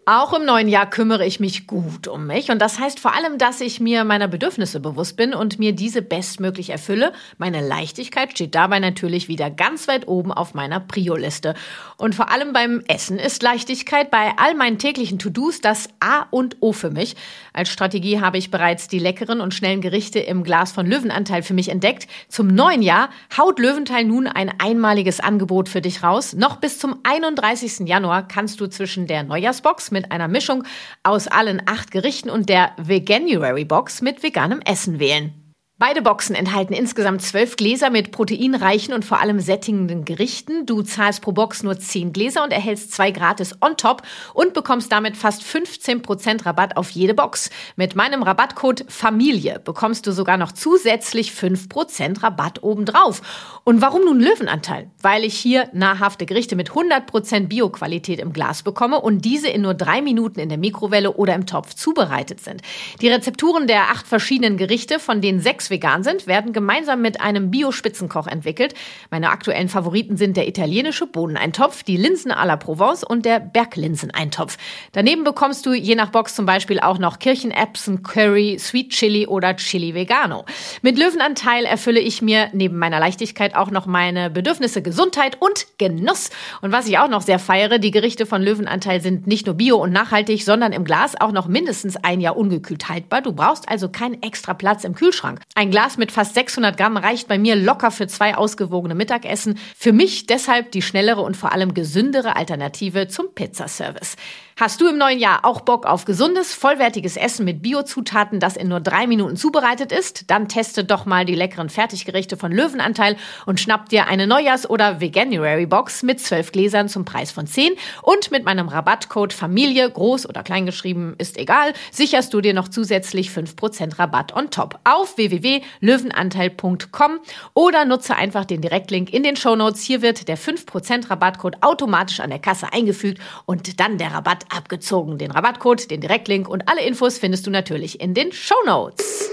Auch 0.09 0.31
im 0.31 0.45
neuen 0.45 0.69
Jahr 0.69 0.89
kümmere 0.89 1.25
ich 1.25 1.41
mich 1.41 1.67
gut 1.67 2.07
um 2.07 2.27
mich 2.27 2.49
und 2.49 2.61
das 2.61 2.79
heißt 2.79 2.97
vor 2.97 3.13
allem, 3.13 3.37
dass 3.37 3.59
ich 3.59 3.81
mir 3.81 4.05
meiner 4.05 4.29
Bedürfnisse 4.29 4.79
bewusst 4.79 5.17
bin 5.17 5.33
und 5.33 5.59
mir 5.59 5.73
diese 5.73 6.01
bestmöglich 6.01 6.69
erfülle. 6.69 7.11
Meine 7.37 7.59
Leichtigkeit 7.59 8.31
steht 8.31 8.55
dabei 8.55 8.79
natürlich 8.79 9.27
wieder 9.27 9.49
ganz 9.49 9.89
weit 9.89 10.07
oben 10.07 10.31
auf 10.31 10.53
meiner 10.53 10.79
Prio-Liste. 10.79 11.55
Und 11.97 12.15
vor 12.15 12.31
allem 12.31 12.53
beim 12.53 12.83
Essen 12.87 13.19
ist 13.19 13.43
Leichtigkeit 13.43 14.09
bei 14.09 14.31
all 14.37 14.55
meinen 14.55 14.79
täglichen 14.79 15.19
To-Dos 15.19 15.59
das 15.59 15.89
A 15.99 16.25
und 16.31 16.55
O 16.61 16.71
für 16.71 16.89
mich. 16.89 17.17
Als 17.51 17.67
Strategie 17.67 18.21
habe 18.21 18.37
ich 18.37 18.49
bereits 18.49 18.87
die 18.87 18.99
leckeren 18.99 19.41
und 19.41 19.53
schnellen 19.53 19.81
Gerichte 19.81 20.19
im 20.19 20.43
Glas 20.45 20.71
von 20.71 20.85
Löwenanteil 20.85 21.43
für 21.43 21.53
mich 21.53 21.67
entdeckt. 21.67 22.07
Zum 22.29 22.47
neuen 22.47 22.81
Jahr 22.81 23.09
haut 23.37 23.59
Löwenteil 23.59 24.05
nun 24.05 24.27
ein 24.27 24.53
einmaliges 24.57 25.19
Angebot 25.19 25.67
für 25.67 25.81
dich 25.81 26.01
raus. 26.01 26.31
Noch 26.31 26.55
bis 26.55 26.79
zum 26.79 27.01
31. 27.03 27.79
Januar 27.89 28.25
kannst 28.25 28.61
du 28.61 28.67
zwischen 28.67 29.05
der 29.05 29.23
Neujahrsbox 29.23 29.91
mit 29.91 29.96
einer 30.05 30.27
Mischung 30.27 30.63
aus 31.03 31.27
allen 31.27 31.61
acht 31.65 31.91
Gerichten 31.91 32.29
und 32.29 32.49
der 32.49 32.71
Veganuary 32.77 33.65
Box 33.65 34.01
mit 34.01 34.23
veganem 34.23 34.61
Essen 34.61 34.99
wählen. 34.99 35.46
Beide 35.79 36.01
Boxen 36.01 36.35
enthalten 36.35 36.73
insgesamt 36.73 37.21
zwölf 37.21 37.55
Gläser 37.55 37.91
mit 37.91 38.09
proteinreichen 38.09 38.95
und 38.95 39.05
vor 39.05 39.21
allem 39.21 39.39
sättigenden 39.39 40.05
Gerichten. 40.05 40.65
Du 40.65 40.81
zahlst 40.81 41.21
pro 41.21 41.33
Box 41.33 41.61
nur 41.61 41.77
zehn 41.77 42.13
Gläser 42.13 42.43
und 42.43 42.51
erhältst 42.51 42.93
zwei 42.93 43.11
gratis 43.11 43.55
on 43.61 43.77
top 43.77 44.01
und 44.33 44.55
bekommst 44.55 44.91
damit 44.91 45.15
fast 45.15 45.43
15% 45.43 46.47
Rabatt 46.47 46.77
auf 46.77 46.89
jede 46.89 47.13
Box. 47.13 47.51
Mit 47.75 47.95
meinem 47.95 48.23
Rabattcode 48.23 48.85
Familie 48.87 49.59
bekommst 49.59 50.07
du 50.07 50.11
sogar 50.13 50.37
noch 50.37 50.51
zusätzlich 50.51 51.29
5% 51.29 52.23
Rabatt 52.23 52.63
obendrauf. 52.63 53.21
Und 53.63 53.79
warum 53.79 54.03
nun 54.03 54.19
Löwenanteil? 54.19 54.89
Weil 55.03 55.23
ich 55.23 55.37
hier 55.37 55.69
nahrhafte 55.73 56.25
Gerichte 56.25 56.55
mit 56.55 56.71
100% 56.71 57.49
Bioqualität 57.49 58.19
im 58.19 58.33
Glas 58.33 58.63
bekomme 58.63 58.99
und 58.99 59.23
diese 59.23 59.49
in 59.49 59.61
nur 59.61 59.75
drei 59.75 60.01
Minuten 60.01 60.39
in 60.39 60.49
der 60.49 60.57
Mikrowelle 60.57 61.13
oder 61.13 61.35
im 61.35 61.45
Topf 61.45 61.75
zubereitet 61.75 62.39
sind. 62.39 62.63
Die 62.99 63.09
Rezepturen 63.09 63.67
der 63.67 63.91
acht 63.91 64.07
verschiedenen 64.07 64.57
Gerichte, 64.57 64.97
von 64.97 65.21
denen 65.21 65.39
sechs 65.39 65.66
vegan 65.69 66.03
sind, 66.03 66.27
werden 66.27 66.53
gemeinsam 66.53 67.01
mit 67.01 67.21
einem 67.21 67.51
Bio-Spitzenkoch 67.51 68.27
entwickelt. 68.27 68.73
Meine 69.09 69.29
aktuellen 69.29 69.69
Favoriten 69.69 70.17
sind 70.17 70.37
der 70.37 70.47
italienische 70.47 71.07
Bohneneintopf, 71.07 71.83
die 71.83 71.97
Linsen 71.97 72.31
à 72.31 72.45
la 72.45 72.57
Provence 72.57 73.03
und 73.03 73.25
der 73.25 73.39
Berglinseneintopf. 73.39 74.57
Daneben 74.91 75.23
bekommst 75.23 75.65
du 75.65 75.73
je 75.73 75.95
nach 75.95 76.09
Box 76.09 76.35
zum 76.35 76.45
Beispiel 76.45 76.79
auch 76.79 76.97
noch 76.97 77.19
Kirchenerbsen, 77.19 78.03
Curry, 78.03 78.57
Sweet 78.59 78.89
Chili 78.89 79.27
oder 79.27 79.55
Chili 79.55 79.93
Vegano. 79.93 80.45
Mit 80.81 80.97
Löwenanteil 80.97 81.65
erfülle 81.65 81.99
ich 81.99 82.21
mir 82.21 82.49
neben 82.53 82.77
meiner 82.77 82.99
Leichtigkeit 82.99 83.55
auch 83.55 83.71
noch 83.71 83.85
meine 83.85 84.29
Bedürfnisse 84.29 84.81
Gesundheit 84.81 85.37
und 85.41 85.67
Genuss. 85.77 86.29
Und 86.61 86.71
was 86.71 86.87
ich 86.87 86.97
auch 86.97 87.09
noch 87.09 87.21
sehr 87.21 87.39
feiere, 87.39 87.79
die 87.79 87.91
Gerichte 87.91 88.25
von 88.25 88.41
Löwenanteil 88.41 89.01
sind 89.01 89.27
nicht 89.27 89.45
nur 89.45 89.55
bio 89.55 89.77
und 89.77 89.91
nachhaltig, 89.91 90.43
sondern 90.43 90.71
im 90.71 90.83
Glas 90.83 91.19
auch 91.19 91.31
noch 91.31 91.47
mindestens 91.47 91.97
ein 91.97 92.21
Jahr 92.21 92.37
ungekühlt 92.37 92.89
haltbar. 92.89 93.21
Du 93.21 93.33
brauchst 93.33 93.69
also 93.69 93.89
keinen 93.89 94.21
extra 94.21 94.53
Platz 94.53 94.83
im 94.83 94.95
Kühlschrank. 94.95 95.41
Ein 95.57 95.71
Glas 95.71 95.97
mit 95.97 96.11
fast 96.11 96.35
600 96.35 96.77
Gramm 96.77 96.97
reicht 96.97 97.27
bei 97.27 97.39
mir 97.39 97.55
locker 97.55 97.89
für 97.89 98.05
zwei 98.05 98.35
ausgewogene 98.35 98.93
Mittagessen. 98.93 99.57
Für 99.75 99.91
mich 99.91 100.27
deshalb 100.27 100.71
die 100.71 100.83
schnellere 100.83 101.21
und 101.21 101.35
vor 101.35 101.51
allem 101.51 101.73
gesündere 101.73 102.35
Alternative 102.35 103.07
zum 103.07 103.33
Pizzaservice. 103.33 104.17
Hast 104.59 104.81
du 104.81 104.87
im 104.87 104.97
neuen 104.97 105.19
Jahr 105.19 105.45
auch 105.45 105.61
Bock 105.61 105.85
auf 105.85 106.05
gesundes, 106.05 106.55
vollwertiges 106.55 107.15
Essen 107.15 107.45
mit 107.45 107.61
Biozutaten, 107.61 108.39
das 108.39 108.57
in 108.57 108.69
nur 108.69 108.79
drei 108.79 109.05
Minuten 109.05 109.35
zubereitet 109.35 109.91
ist? 109.91 110.31
Dann 110.31 110.49
teste 110.49 110.83
doch 110.83 111.05
mal 111.05 111.25
die 111.25 111.35
leckeren 111.35 111.69
Fertiggerichte 111.69 112.37
von 112.37 112.51
Löwenanteil 112.51 113.17
und 113.45 113.59
schnapp 113.59 113.89
dir 113.89 114.07
eine 114.07 114.25
Neujahrs- 114.25 114.67
oder 114.67 114.99
Veganuary 114.99 115.67
Box 115.67 116.01
mit 116.01 116.19
zwölf 116.19 116.51
Gläsern 116.51 116.89
zum 116.89 117.05
Preis 117.05 117.31
von 117.31 117.45
zehn 117.45 117.73
und 118.01 118.31
mit 118.31 118.45
meinem 118.45 118.67
Rabattcode 118.67 119.31
Familie, 119.31 119.91
groß 119.91 120.27
oder 120.27 120.41
klein 120.41 120.65
geschrieben, 120.65 121.13
ist 121.19 121.37
egal, 121.37 121.73
sicherst 121.91 122.33
du 122.33 122.41
dir 122.41 122.55
noch 122.55 122.67
zusätzlich 122.67 123.29
fünf 123.29 123.57
Prozent 123.57 123.99
Rabatt 123.99 124.35
on 124.35 124.49
top 124.49 124.79
auf 124.85 125.17
www.löwenanteil.com 125.17 127.19
oder 127.53 127.85
nutze 127.85 128.15
einfach 128.15 128.45
den 128.45 128.61
Direktlink 128.61 129.13
in 129.13 129.21
den 129.21 129.35
Shownotes. 129.35 129.83
Hier 129.83 130.01
wird 130.01 130.27
der 130.27 130.35
fünf 130.35 130.65
Prozent 130.65 131.11
Rabattcode 131.11 131.61
automatisch 131.61 132.21
an 132.21 132.31
der 132.31 132.39
Kasse 132.39 132.73
eingefügt 132.73 133.21
und 133.45 133.79
dann 133.79 133.99
der 133.99 134.15
Rabatt 134.15 134.46
abgezogen. 134.51 135.17
Den 135.17 135.31
Rabattcode, 135.31 135.89
den 135.89 136.01
Direktlink 136.01 136.47
und 136.47 136.67
alle 136.69 136.81
Infos 136.85 137.17
findest 137.17 137.47
du 137.47 137.51
natürlich 137.51 137.99
in 137.99 138.13
den 138.13 138.31
Show 138.31 138.55
Notes. 138.65 139.29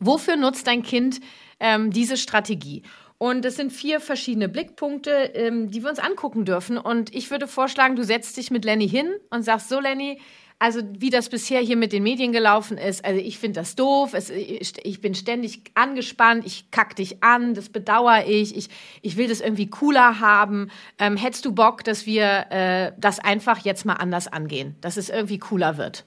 Wofür 0.00 0.36
nutzt 0.36 0.66
dein 0.66 0.82
Kind 0.82 1.20
ähm, 1.60 1.90
diese 1.90 2.16
Strategie? 2.16 2.82
Und 3.18 3.44
es 3.44 3.56
sind 3.56 3.72
vier 3.72 3.98
verschiedene 3.98 4.48
Blickpunkte, 4.48 5.10
ähm, 5.34 5.70
die 5.70 5.82
wir 5.82 5.90
uns 5.90 5.98
angucken 5.98 6.44
dürfen. 6.44 6.78
Und 6.78 7.12
ich 7.14 7.32
würde 7.32 7.48
vorschlagen, 7.48 7.96
du 7.96 8.04
setzt 8.04 8.36
dich 8.36 8.52
mit 8.52 8.64
Lenny 8.64 8.88
hin 8.88 9.12
und 9.30 9.42
sagst, 9.42 9.68
so 9.68 9.80
Lenny, 9.80 10.20
also 10.58 10.80
wie 10.98 11.10
das 11.10 11.28
bisher 11.28 11.60
hier 11.60 11.76
mit 11.76 11.92
den 11.92 12.02
Medien 12.02 12.32
gelaufen 12.32 12.78
ist, 12.78 13.04
also 13.04 13.20
ich 13.20 13.38
finde 13.38 13.60
das 13.60 13.76
doof, 13.76 14.12
es, 14.14 14.30
ich 14.30 15.00
bin 15.00 15.14
ständig 15.14 15.62
angespannt, 15.74 16.44
ich 16.44 16.70
kack 16.72 16.96
dich 16.96 17.22
an, 17.22 17.54
das 17.54 17.68
bedauere 17.68 18.26
ich, 18.26 18.56
ich, 18.56 18.68
ich 19.02 19.16
will 19.16 19.28
das 19.28 19.40
irgendwie 19.40 19.70
cooler 19.70 20.18
haben. 20.18 20.70
Ähm, 20.98 21.16
hättest 21.16 21.44
du 21.44 21.52
Bock, 21.52 21.84
dass 21.84 22.06
wir 22.06 22.46
äh, 22.50 22.92
das 22.98 23.20
einfach 23.20 23.58
jetzt 23.58 23.84
mal 23.84 23.94
anders 23.94 24.26
angehen, 24.26 24.76
dass 24.80 24.96
es 24.96 25.10
irgendwie 25.10 25.38
cooler 25.38 25.76
wird? 25.76 26.04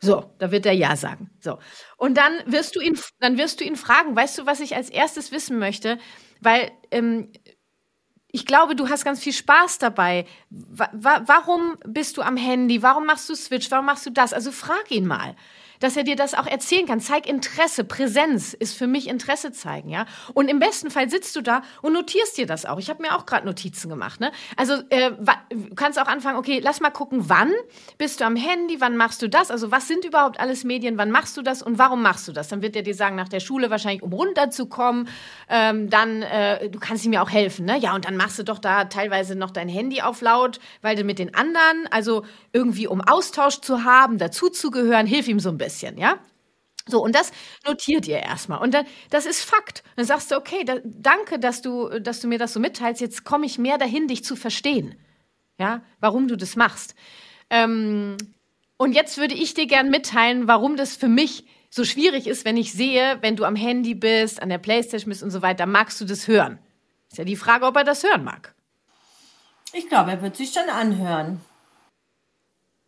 So, 0.00 0.30
da 0.38 0.50
wird 0.52 0.64
er 0.64 0.72
ja 0.72 0.96
sagen. 0.96 1.28
So. 1.40 1.58
Und 1.96 2.16
dann 2.16 2.32
wirst 2.46 2.76
du 2.76 2.80
ihn, 2.80 2.96
dann 3.18 3.36
wirst 3.36 3.60
du 3.60 3.64
ihn 3.64 3.76
fragen, 3.76 4.14
weißt 4.14 4.38
du, 4.38 4.46
was 4.46 4.60
ich 4.60 4.76
als 4.76 4.90
erstes 4.90 5.32
wissen 5.32 5.58
möchte? 5.58 5.98
Weil 6.40 6.70
ähm, 6.92 7.32
ich 8.38 8.46
glaube, 8.46 8.76
du 8.76 8.88
hast 8.88 9.04
ganz 9.04 9.18
viel 9.20 9.32
Spaß 9.32 9.78
dabei. 9.78 10.24
Wa 10.50 11.22
warum 11.26 11.76
bist 11.84 12.16
du 12.16 12.22
am 12.22 12.36
Handy? 12.36 12.82
Warum 12.84 13.04
machst 13.04 13.28
du 13.28 13.34
Switch? 13.34 13.68
Warum 13.72 13.86
machst 13.86 14.06
du 14.06 14.10
das? 14.10 14.32
Also 14.32 14.52
frag 14.52 14.90
ihn 14.90 15.06
mal 15.06 15.34
dass 15.80 15.96
er 15.96 16.04
dir 16.04 16.16
das 16.16 16.34
auch 16.34 16.46
erzählen 16.46 16.86
kann. 16.86 17.00
Zeig 17.00 17.28
Interesse, 17.28 17.84
Präsenz 17.84 18.54
ist 18.54 18.76
für 18.76 18.86
mich 18.86 19.08
Interesse 19.08 19.52
zeigen, 19.52 19.88
ja. 19.90 20.06
Und 20.34 20.48
im 20.48 20.58
besten 20.58 20.90
Fall 20.90 21.08
sitzt 21.08 21.36
du 21.36 21.40
da 21.40 21.62
und 21.82 21.92
notierst 21.92 22.36
dir 22.36 22.46
das 22.46 22.66
auch. 22.66 22.78
Ich 22.78 22.90
habe 22.90 23.02
mir 23.02 23.16
auch 23.16 23.26
gerade 23.26 23.46
Notizen 23.46 23.88
gemacht, 23.88 24.20
ne? 24.20 24.32
Also 24.56 24.74
äh, 24.90 25.12
du 25.50 25.74
kannst 25.74 26.00
auch 26.00 26.06
anfangen, 26.06 26.38
okay, 26.38 26.60
lass 26.62 26.80
mal 26.80 26.90
gucken, 26.90 27.28
wann 27.28 27.52
bist 27.96 28.20
du 28.20 28.24
am 28.24 28.36
Handy, 28.36 28.80
wann 28.80 28.96
machst 28.96 29.22
du 29.22 29.28
das? 29.28 29.50
Also 29.50 29.70
was 29.70 29.88
sind 29.88 30.04
überhaupt 30.04 30.40
alles 30.40 30.64
Medien, 30.64 30.98
wann 30.98 31.10
machst 31.10 31.36
du 31.36 31.42
das 31.42 31.62
und 31.62 31.78
warum 31.78 32.02
machst 32.02 32.26
du 32.28 32.32
das? 32.32 32.48
Dann 32.48 32.62
wird 32.62 32.76
er 32.76 32.82
dir 32.82 32.94
sagen, 32.94 33.16
nach 33.16 33.28
der 33.28 33.40
Schule 33.40 33.70
wahrscheinlich, 33.70 34.02
um 34.02 34.12
runterzukommen. 34.12 35.08
Ähm, 35.48 35.90
dann, 35.90 36.22
äh, 36.22 36.68
du 36.68 36.78
kannst 36.78 37.04
ihm 37.04 37.12
ja 37.12 37.22
auch 37.22 37.30
helfen, 37.30 37.64
ne? 37.64 37.78
Ja, 37.78 37.94
und 37.94 38.04
dann 38.04 38.16
machst 38.16 38.38
du 38.38 38.42
doch 38.42 38.58
da 38.58 38.84
teilweise 38.84 39.36
noch 39.36 39.50
dein 39.50 39.68
Handy 39.68 40.02
auf 40.02 40.20
laut, 40.20 40.58
weil 40.82 40.96
du 40.96 41.04
mit 41.04 41.18
den 41.18 41.34
anderen, 41.34 41.86
also 41.90 42.24
irgendwie 42.52 42.86
um 42.86 43.00
Austausch 43.00 43.60
zu 43.60 43.84
haben, 43.84 44.18
dazuzugehören, 44.18 45.06
hilf 45.06 45.28
ihm 45.28 45.40
so 45.40 45.50
ein 45.50 45.58
bisschen 45.58 45.67
bisschen, 45.68 45.98
ja? 45.98 46.18
So, 46.86 47.02
und 47.02 47.14
das 47.14 47.32
notiert 47.66 48.08
ihr 48.08 48.18
erstmal. 48.18 48.60
Und 48.60 48.72
dann, 48.72 48.86
das 49.10 49.26
ist 49.26 49.42
Fakt. 49.42 49.82
Dann 49.96 50.06
sagst 50.06 50.30
du, 50.30 50.36
okay, 50.36 50.64
da, 50.64 50.76
danke, 50.84 51.38
dass 51.38 51.60
du, 51.60 52.00
dass 52.00 52.20
du 52.20 52.28
mir 52.28 52.38
das 52.38 52.54
so 52.54 52.60
mitteilst. 52.60 53.00
Jetzt 53.00 53.24
komme 53.24 53.44
ich 53.44 53.58
mehr 53.58 53.76
dahin, 53.76 54.08
dich 54.08 54.24
zu 54.24 54.36
verstehen. 54.36 54.94
Ja, 55.58 55.82
warum 56.00 56.28
du 56.28 56.36
das 56.36 56.56
machst. 56.56 56.94
Ähm, 57.50 58.16
und 58.78 58.92
jetzt 58.92 59.18
würde 59.18 59.34
ich 59.34 59.54
dir 59.54 59.66
gern 59.66 59.90
mitteilen, 59.90 60.48
warum 60.48 60.76
das 60.76 60.96
für 60.96 61.08
mich 61.08 61.44
so 61.68 61.84
schwierig 61.84 62.26
ist, 62.26 62.44
wenn 62.44 62.56
ich 62.56 62.72
sehe, 62.72 63.18
wenn 63.20 63.36
du 63.36 63.44
am 63.44 63.56
Handy 63.56 63.94
bist, 63.94 64.40
an 64.40 64.48
der 64.48 64.58
Playstation 64.58 65.10
bist 65.10 65.22
und 65.22 65.30
so 65.30 65.42
weiter, 65.42 65.66
magst 65.66 66.00
du 66.00 66.06
das 66.06 66.28
hören? 66.28 66.58
Ist 67.10 67.18
ja 67.18 67.24
die 67.24 67.36
Frage, 67.36 67.66
ob 67.66 67.76
er 67.76 67.84
das 67.84 68.02
hören 68.02 68.24
mag. 68.24 68.54
Ich 69.72 69.88
glaube, 69.88 70.12
er 70.12 70.22
wird 70.22 70.36
sich 70.36 70.52
schon 70.52 70.70
anhören. 70.70 71.40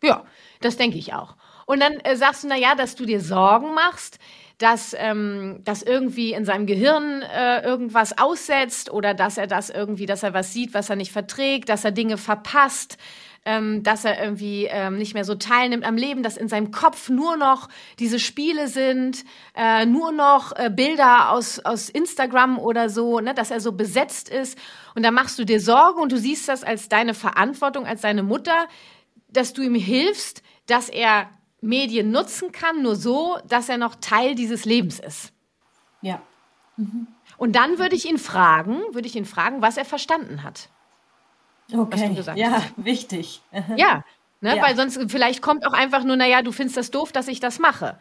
Ja, 0.03 0.25
das 0.61 0.79
denke 0.79 0.97
ich 0.97 1.13
auch. 1.13 1.37
Und 1.71 1.79
dann 1.79 2.01
äh, 2.01 2.17
sagst 2.17 2.43
du, 2.43 2.49
na 2.49 2.57
ja, 2.57 2.75
dass 2.75 2.97
du 2.97 3.07
dir 3.07 3.21
Sorgen 3.21 3.75
machst, 3.75 4.19
dass, 4.59 4.93
ähm, 4.99 5.61
dass 5.63 5.85
irgendwie 5.85 6.33
in 6.33 6.45
seinem 6.45 6.67
Gehirn 6.67 7.23
äh, 7.23 7.63
irgendwas 7.63 8.19
aussetzt 8.19 8.91
oder 8.91 9.15
dass 9.15 9.39
er 9.39 9.47
das 9.47 9.71
irgendwie, 9.71 10.05
dass 10.05 10.25
er 10.25 10.35
was 10.35 10.53
sieht, 10.53 10.75
was 10.75 10.91
er 10.91 10.97
nicht 10.97 11.13
verträgt, 11.13 11.69
dass 11.69 11.85
er 11.85 11.93
Dinge 11.93 12.19
verpasst, 12.19 12.99
ähm, 13.45 13.85
dass 13.85 14.05
er 14.05 14.21
irgendwie 14.21 14.65
ähm, 14.69 14.99
nicht 14.99 15.15
mehr 15.15 15.25
so 15.25 15.37
teilnimmt 15.37 15.85
am 15.85 15.97
Leben, 15.97 16.25
dass 16.25 16.37
in 16.37 16.49
seinem 16.49 16.73
Kopf 16.73 17.09
nur 17.09 17.37
noch 17.37 17.69
diese 18.01 18.19
Spiele 18.19 18.67
sind, 18.67 19.25
äh, 19.55 19.87
nur 19.87 20.11
noch 20.11 20.51
äh, 20.57 20.71
Bilder 20.75 21.31
aus, 21.31 21.61
aus 21.61 21.89
Instagram 21.89 22.59
oder 22.59 22.91
so, 22.91 23.21
ne, 23.21 23.33
dass 23.33 23.53
er 23.53 23.61
so 23.61 23.71
besetzt 23.71 24.29
ist. 24.29 24.59
Und 24.97 25.05
da 25.05 25.13
machst 25.13 25.39
du 25.39 25.45
dir 25.45 25.61
Sorgen 25.61 26.01
und 26.01 26.11
du 26.11 26.19
siehst 26.19 26.49
das 26.49 26.65
als 26.65 26.89
deine 26.89 27.15
Verantwortung, 27.15 27.87
als 27.87 28.01
deine 28.01 28.25
Mutter, 28.25 28.67
dass 29.29 29.53
du 29.53 29.63
ihm 29.63 29.77
hilfst, 29.77 30.43
dass 30.67 30.89
er 30.89 31.31
Medien 31.61 32.11
nutzen 32.11 32.53
kann, 32.53 32.83
nur 32.83 32.97
so, 32.97 33.39
dass 33.49 33.69
er 33.69 33.79
noch 33.79 33.97
Teil 33.97 34.35
dieses 34.35 34.65
Lebens 34.65 34.99
ist. 34.99 35.33
Ja. 36.01 36.21
Mhm. 36.77 37.07
Und 37.37 37.57
dann 37.57 37.79
würde 37.79 37.97
ich 37.97 38.09
ihn 38.09 38.19
fragen, 38.19 38.81
würde 38.93 39.07
ich 39.07 39.17
ihn 39.17 39.25
fragen, 39.25 39.63
was 39.63 39.77
er 39.77 39.85
verstanden 39.85 40.43
hat. 40.43 40.69
Okay. 41.73 42.17
ja, 42.35 42.51
hast. 42.53 42.73
wichtig. 42.77 43.43
ja, 43.77 44.05
ne? 44.41 44.57
ja, 44.57 44.63
weil 44.63 44.75
sonst 44.77 44.99
vielleicht 45.09 45.41
kommt 45.41 45.67
auch 45.67 45.73
einfach 45.73 46.05
nur, 46.05 46.17
naja, 46.17 46.43
du 46.43 46.53
findest 46.53 46.77
das 46.77 46.91
doof, 46.91 47.13
dass 47.13 47.29
ich 47.29 47.41
das 47.41 47.59
mache. 47.59 47.99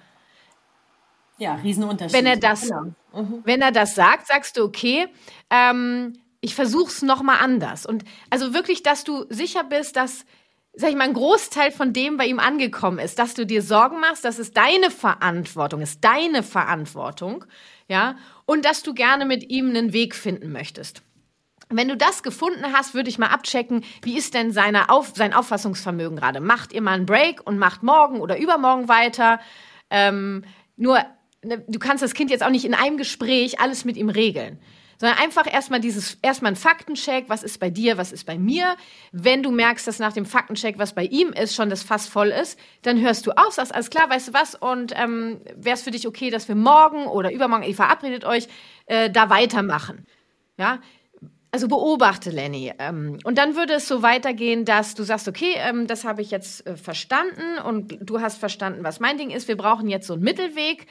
Ja, 1.37 1.55
Riesenunterschied. 1.55 2.17
Wenn 2.17 2.25
er 2.25 2.37
das, 2.37 2.63
genau. 2.63 2.93
mhm. 3.13 3.41
wenn 3.45 3.61
er 3.61 3.71
das 3.71 3.95
sagt, 3.95 4.27
sagst 4.27 4.57
du, 4.57 4.63
okay, 4.63 5.07
ähm, 5.49 6.19
ich 6.41 6.55
versuche 6.55 6.91
es 6.91 7.01
nochmal 7.01 7.37
anders. 7.39 7.85
Und 7.85 8.03
also 8.29 8.53
wirklich, 8.53 8.83
dass 8.83 9.03
du 9.03 9.25
sicher 9.29 9.63
bist, 9.63 9.95
dass, 9.95 10.25
sag 10.73 10.91
ich 10.91 10.95
mal, 10.95 11.05
ein 11.05 11.13
Großteil 11.13 11.71
von 11.71 11.93
dem 11.93 12.17
bei 12.17 12.25
ihm 12.25 12.39
angekommen 12.39 12.99
ist, 12.99 13.19
dass 13.19 13.33
du 13.33 13.45
dir 13.45 13.61
Sorgen 13.61 13.99
machst, 13.99 14.23
dass 14.23 14.39
es 14.39 14.53
deine 14.53 14.91
Verantwortung 14.91 15.81
ist, 15.81 16.03
deine 16.03 16.43
Verantwortung, 16.43 17.45
ja, 17.87 18.15
und 18.45 18.65
dass 18.65 18.83
du 18.83 18.93
gerne 18.93 19.25
mit 19.25 19.49
ihm 19.49 19.69
einen 19.69 19.93
Weg 19.93 20.15
finden 20.15 20.51
möchtest. 20.51 21.01
Wenn 21.71 21.87
du 21.87 21.97
das 21.97 22.23
gefunden 22.23 22.73
hast, 22.73 22.95
würde 22.95 23.09
ich 23.09 23.19
mal 23.19 23.27
abchecken, 23.27 23.83
wie 24.01 24.17
ist 24.17 24.33
denn 24.33 24.51
seine 24.51 24.89
Auf, 24.89 25.11
sein 25.15 25.33
Auffassungsvermögen 25.33 26.17
gerade? 26.17 26.39
Macht 26.39 26.73
ihr 26.73 26.81
mal 26.81 26.93
einen 26.93 27.05
Break 27.05 27.45
und 27.45 27.59
macht 27.59 27.83
morgen 27.83 28.21
oder 28.21 28.39
übermorgen 28.39 28.87
weiter? 28.87 29.39
Ähm, 29.91 30.43
nur, 30.77 30.99
ne, 31.43 31.63
du 31.67 31.77
kannst 31.77 32.03
das 32.03 32.15
Kind 32.15 32.31
jetzt 32.31 32.43
auch 32.43 32.49
nicht 32.49 32.65
in 32.65 32.73
einem 32.73 32.97
Gespräch 32.97 33.59
alles 33.59 33.85
mit 33.85 33.97
ihm 33.97 34.09
regeln 34.09 34.59
sondern 34.99 35.17
einfach 35.17 35.51
erstmal 35.51 35.79
dieses, 35.79 36.17
erstmal 36.21 36.51
ein 36.51 36.57
Faktencheck, 36.57 37.25
was 37.29 37.41
ist 37.41 37.59
bei 37.59 37.69
dir, 37.69 37.97
was 37.97 38.11
ist 38.11 38.25
bei 38.25 38.37
mir. 38.37 38.75
Wenn 39.13 39.41
du 39.41 39.49
merkst, 39.49 39.87
dass 39.87 39.97
nach 39.97 40.11
dem 40.11 40.25
Faktencheck, 40.25 40.77
was 40.77 40.93
bei 40.93 41.05
ihm 41.05 41.29
ist, 41.29 41.55
schon 41.55 41.69
das 41.69 41.83
Fass 41.83 42.07
voll 42.07 42.27
ist, 42.27 42.59
dann 42.81 42.99
hörst 42.99 43.25
du 43.25 43.31
auf, 43.31 43.53
sagst, 43.53 43.73
alles 43.73 43.89
klar, 43.89 44.09
weißt 44.09 44.27
du 44.27 44.33
was, 44.33 44.55
und 44.55 44.93
ähm, 44.95 45.39
wäre 45.55 45.75
es 45.75 45.83
für 45.83 45.91
dich 45.91 46.05
okay, 46.05 46.29
dass 46.29 46.49
wir 46.49 46.55
morgen 46.55 47.07
oder 47.07 47.31
übermorgen, 47.31 47.63
ihr 47.63 47.75
verabredet 47.75 48.25
euch, 48.25 48.47
äh, 48.87 49.09
da 49.09 49.29
weitermachen. 49.29 50.05
Ja, 50.57 50.79
also 51.51 51.69
beobachte 51.69 52.29
Lenny. 52.29 52.73
Ähm, 52.77 53.19
und 53.23 53.37
dann 53.37 53.55
würde 53.55 53.75
es 53.75 53.87
so 53.87 54.03
weitergehen, 54.03 54.65
dass 54.65 54.95
du 54.95 55.03
sagst, 55.03 55.29
okay, 55.29 55.53
ähm, 55.55 55.87
das 55.87 56.03
habe 56.03 56.21
ich 56.21 56.29
jetzt 56.29 56.67
äh, 56.67 56.75
verstanden 56.75 57.57
und 57.65 57.97
du 58.01 58.19
hast 58.19 58.37
verstanden, 58.37 58.83
was 58.83 58.99
mein 58.99 59.17
Ding 59.17 59.29
ist. 59.29 59.47
Wir 59.47 59.57
brauchen 59.57 59.87
jetzt 59.87 60.07
so 60.07 60.13
einen 60.13 60.23
Mittelweg. 60.23 60.87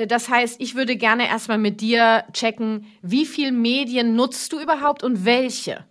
Äh, 0.00 0.06
das 0.06 0.28
heißt, 0.28 0.60
ich 0.60 0.74
würde 0.74 0.96
gerne 0.96 1.28
erstmal 1.28 1.58
mit 1.58 1.80
dir 1.80 2.24
checken, 2.32 2.86
wie 3.02 3.26
viel 3.26 3.52
Medien 3.52 4.16
nutzt 4.16 4.52
du 4.52 4.60
überhaupt 4.60 5.02
und 5.02 5.24
welche? 5.24 5.84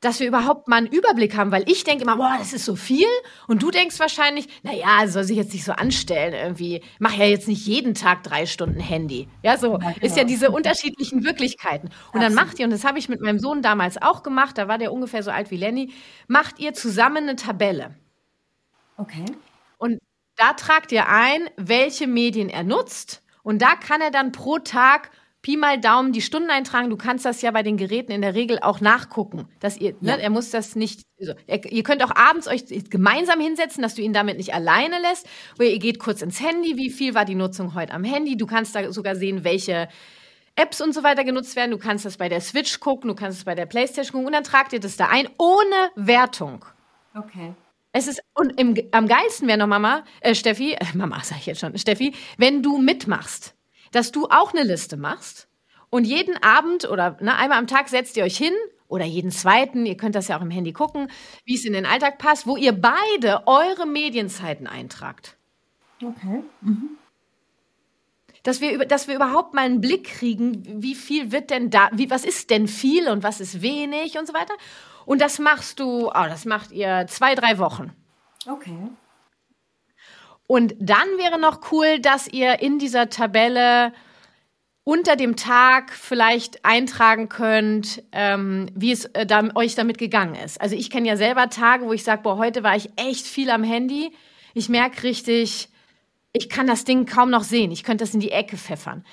dass 0.00 0.20
wir 0.20 0.28
überhaupt 0.28 0.68
mal 0.68 0.76
einen 0.76 0.86
Überblick 0.86 1.36
haben, 1.36 1.50
weil 1.50 1.64
ich 1.68 1.82
denke 1.82 2.04
immer, 2.04 2.16
boah, 2.16 2.36
das 2.38 2.52
ist 2.52 2.66
so 2.66 2.76
viel 2.76 3.06
und 3.48 3.62
du 3.62 3.70
denkst 3.70 3.98
wahrscheinlich, 3.98 4.46
naja, 4.62 5.08
soll 5.08 5.24
sich 5.24 5.36
jetzt 5.36 5.52
nicht 5.54 5.64
so 5.64 5.72
anstellen 5.72 6.34
irgendwie, 6.34 6.82
mach 6.98 7.14
ja 7.14 7.24
jetzt 7.24 7.48
nicht 7.48 7.66
jeden 7.66 7.94
Tag 7.94 8.22
drei 8.22 8.46
Stunden 8.46 8.78
Handy. 8.78 9.26
Ja, 9.42 9.56
so 9.56 9.78
genau. 9.78 9.92
ist 10.02 10.16
ja 10.16 10.24
diese 10.24 10.50
unterschiedlichen 10.50 11.24
Wirklichkeiten. 11.24 11.90
Und 12.12 12.20
dann 12.20 12.34
macht 12.34 12.58
ihr, 12.58 12.66
und 12.66 12.72
das 12.72 12.84
habe 12.84 12.98
ich 12.98 13.08
mit 13.08 13.20
meinem 13.20 13.38
Sohn 13.38 13.62
damals 13.62 14.00
auch 14.00 14.22
gemacht, 14.22 14.58
da 14.58 14.68
war 14.68 14.78
der 14.78 14.92
ungefähr 14.92 15.22
so 15.22 15.30
alt 15.30 15.50
wie 15.50 15.56
Lenny, 15.56 15.92
macht 16.28 16.58
ihr 16.58 16.74
zusammen 16.74 17.24
eine 17.24 17.36
Tabelle. 17.36 17.94
Okay. 18.98 19.24
Da 20.36 20.52
tragt 20.52 20.92
ihr 20.92 21.08
ein, 21.08 21.48
welche 21.56 22.06
Medien 22.06 22.48
er 22.48 22.62
nutzt 22.62 23.22
und 23.42 23.62
da 23.62 23.74
kann 23.74 24.00
er 24.00 24.10
dann 24.10 24.32
pro 24.32 24.58
Tag 24.58 25.10
Pi 25.46 25.56
mal 25.56 25.78
Daumen 25.78 26.12
die 26.12 26.22
Stunden 26.22 26.50
eintragen. 26.50 26.90
Du 26.90 26.96
kannst 26.96 27.24
das 27.24 27.40
ja 27.40 27.52
bei 27.52 27.62
den 27.62 27.76
Geräten 27.76 28.10
in 28.10 28.20
der 28.20 28.34
Regel 28.34 28.58
auch 28.58 28.80
nachgucken, 28.80 29.46
dass 29.60 29.76
ihr, 29.76 29.92
ne, 29.92 29.98
ja. 30.00 30.16
ne, 30.16 30.22
er 30.24 30.30
muss 30.30 30.50
das 30.50 30.74
nicht, 30.74 31.02
also, 31.20 31.34
er, 31.46 31.64
ihr 31.70 31.84
könnt 31.84 32.02
auch 32.02 32.10
abends 32.16 32.48
euch 32.48 32.64
gemeinsam 32.90 33.38
hinsetzen, 33.38 33.80
dass 33.80 33.94
du 33.94 34.02
ihn 34.02 34.12
damit 34.12 34.38
nicht 34.38 34.54
alleine 34.54 34.98
lässt, 35.00 35.28
oder 35.54 35.68
ihr 35.68 35.78
geht 35.78 36.00
kurz 36.00 36.20
ins 36.20 36.40
Handy, 36.40 36.76
wie 36.76 36.90
viel 36.90 37.14
war 37.14 37.24
die 37.24 37.36
Nutzung 37.36 37.74
heute 37.74 37.94
am 37.94 38.02
Handy. 38.02 38.36
Du 38.36 38.46
kannst 38.46 38.74
da 38.74 38.90
sogar 38.90 39.14
sehen, 39.14 39.44
welche 39.44 39.88
Apps 40.56 40.80
und 40.80 40.92
so 40.92 41.04
weiter 41.04 41.22
genutzt 41.22 41.54
werden. 41.54 41.70
Du 41.70 41.78
kannst 41.78 42.04
das 42.04 42.16
bei 42.16 42.28
der 42.28 42.40
Switch 42.40 42.80
gucken, 42.80 43.06
du 43.06 43.14
kannst 43.14 43.38
es 43.38 43.44
bei 43.44 43.54
der 43.54 43.66
Playstation 43.66 44.14
gucken 44.14 44.26
und 44.26 44.32
dann 44.32 44.42
tragt 44.42 44.72
ihr 44.72 44.80
das 44.80 44.96
da 44.96 45.06
ein, 45.10 45.28
ohne 45.38 45.90
Wertung. 45.94 46.64
Okay. 47.14 47.54
Es 47.96 48.08
ist, 48.08 48.20
und 48.34 48.60
im, 48.60 48.74
am 48.90 49.08
geilsten 49.08 49.48
wäre 49.48 49.58
noch 49.58 49.66
Mama, 49.66 50.04
äh, 50.20 50.34
Steffi, 50.34 50.72
äh, 50.72 50.84
Mama 50.94 51.22
sag 51.22 51.38
ich 51.38 51.46
jetzt 51.46 51.60
schon, 51.60 51.76
Steffi, 51.78 52.14
wenn 52.36 52.62
du 52.62 52.76
mitmachst 52.78 53.56
dass 53.96 54.12
du 54.12 54.26
auch 54.26 54.52
eine 54.52 54.62
Liste 54.62 54.96
machst 54.96 55.48
und 55.90 56.04
jeden 56.04 56.36
Abend 56.42 56.88
oder 56.88 57.16
ne, 57.20 57.34
einmal 57.36 57.58
am 57.58 57.66
Tag 57.66 57.88
setzt 57.88 58.16
ihr 58.16 58.24
euch 58.24 58.36
hin 58.36 58.52
oder 58.88 59.04
jeden 59.04 59.30
zweiten, 59.30 59.86
ihr 59.86 59.96
könnt 59.96 60.14
das 60.14 60.28
ja 60.28 60.36
auch 60.36 60.42
im 60.42 60.50
Handy 60.50 60.72
gucken, 60.72 61.10
wie 61.44 61.54
es 61.54 61.64
in 61.64 61.72
den 61.72 61.86
Alltag 61.86 62.18
passt, 62.18 62.46
wo 62.46 62.56
ihr 62.56 62.72
beide 62.72 63.46
eure 63.46 63.86
Medienzeiten 63.86 64.66
eintragt. 64.66 65.36
Okay. 66.02 66.42
Mhm. 66.60 66.90
Dass 68.42 68.60
wir, 68.60 68.84
dass 68.84 69.08
wir 69.08 69.16
überhaupt 69.16 69.54
mal 69.54 69.64
einen 69.64 69.80
Blick 69.80 70.04
kriegen, 70.04 70.82
wie 70.82 70.94
viel 70.94 71.32
wird 71.32 71.50
denn 71.50 71.70
da, 71.70 71.88
wie, 71.92 72.10
was 72.10 72.24
ist 72.24 72.50
denn 72.50 72.68
viel 72.68 73.08
und 73.08 73.24
was 73.24 73.40
ist 73.40 73.60
wenig 73.60 74.18
und 74.18 74.26
so 74.26 74.34
weiter. 74.34 74.54
Und 75.06 75.22
das 75.22 75.38
machst 75.38 75.80
du, 75.80 76.08
oh, 76.08 76.12
das 76.28 76.44
macht 76.44 76.72
ihr 76.72 77.06
zwei, 77.08 77.34
drei 77.34 77.58
Wochen. 77.58 77.92
Okay. 78.46 78.76
Und 80.46 80.74
dann 80.78 81.08
wäre 81.16 81.38
noch 81.38 81.72
cool, 81.72 81.98
dass 81.98 82.28
ihr 82.28 82.60
in 82.60 82.78
dieser 82.78 83.08
Tabelle 83.08 83.92
unter 84.84 85.16
dem 85.16 85.34
Tag 85.34 85.92
vielleicht 85.92 86.64
eintragen 86.64 87.28
könnt, 87.28 88.04
ähm, 88.12 88.70
wie 88.74 88.92
es 88.92 89.06
äh, 89.06 89.26
da, 89.26 89.42
euch 89.56 89.74
damit 89.74 89.98
gegangen 89.98 90.36
ist. 90.36 90.60
Also 90.60 90.76
ich 90.76 90.90
kenne 90.90 91.08
ja 91.08 91.16
selber 91.16 91.48
Tage, 91.50 91.86
wo 91.86 91.92
ich 91.92 92.04
sage, 92.04 92.22
boah, 92.22 92.38
heute 92.38 92.62
war 92.62 92.76
ich 92.76 92.90
echt 92.94 93.26
viel 93.26 93.50
am 93.50 93.64
Handy. 93.64 94.12
Ich 94.54 94.68
merke 94.68 95.02
richtig, 95.02 95.68
ich 96.32 96.48
kann 96.48 96.68
das 96.68 96.84
Ding 96.84 97.04
kaum 97.04 97.30
noch 97.30 97.42
sehen. 97.42 97.72
Ich 97.72 97.82
könnte 97.82 98.04
das 98.04 98.14
in 98.14 98.20
die 98.20 98.30
Ecke 98.30 98.56
pfeffern. 98.56 99.04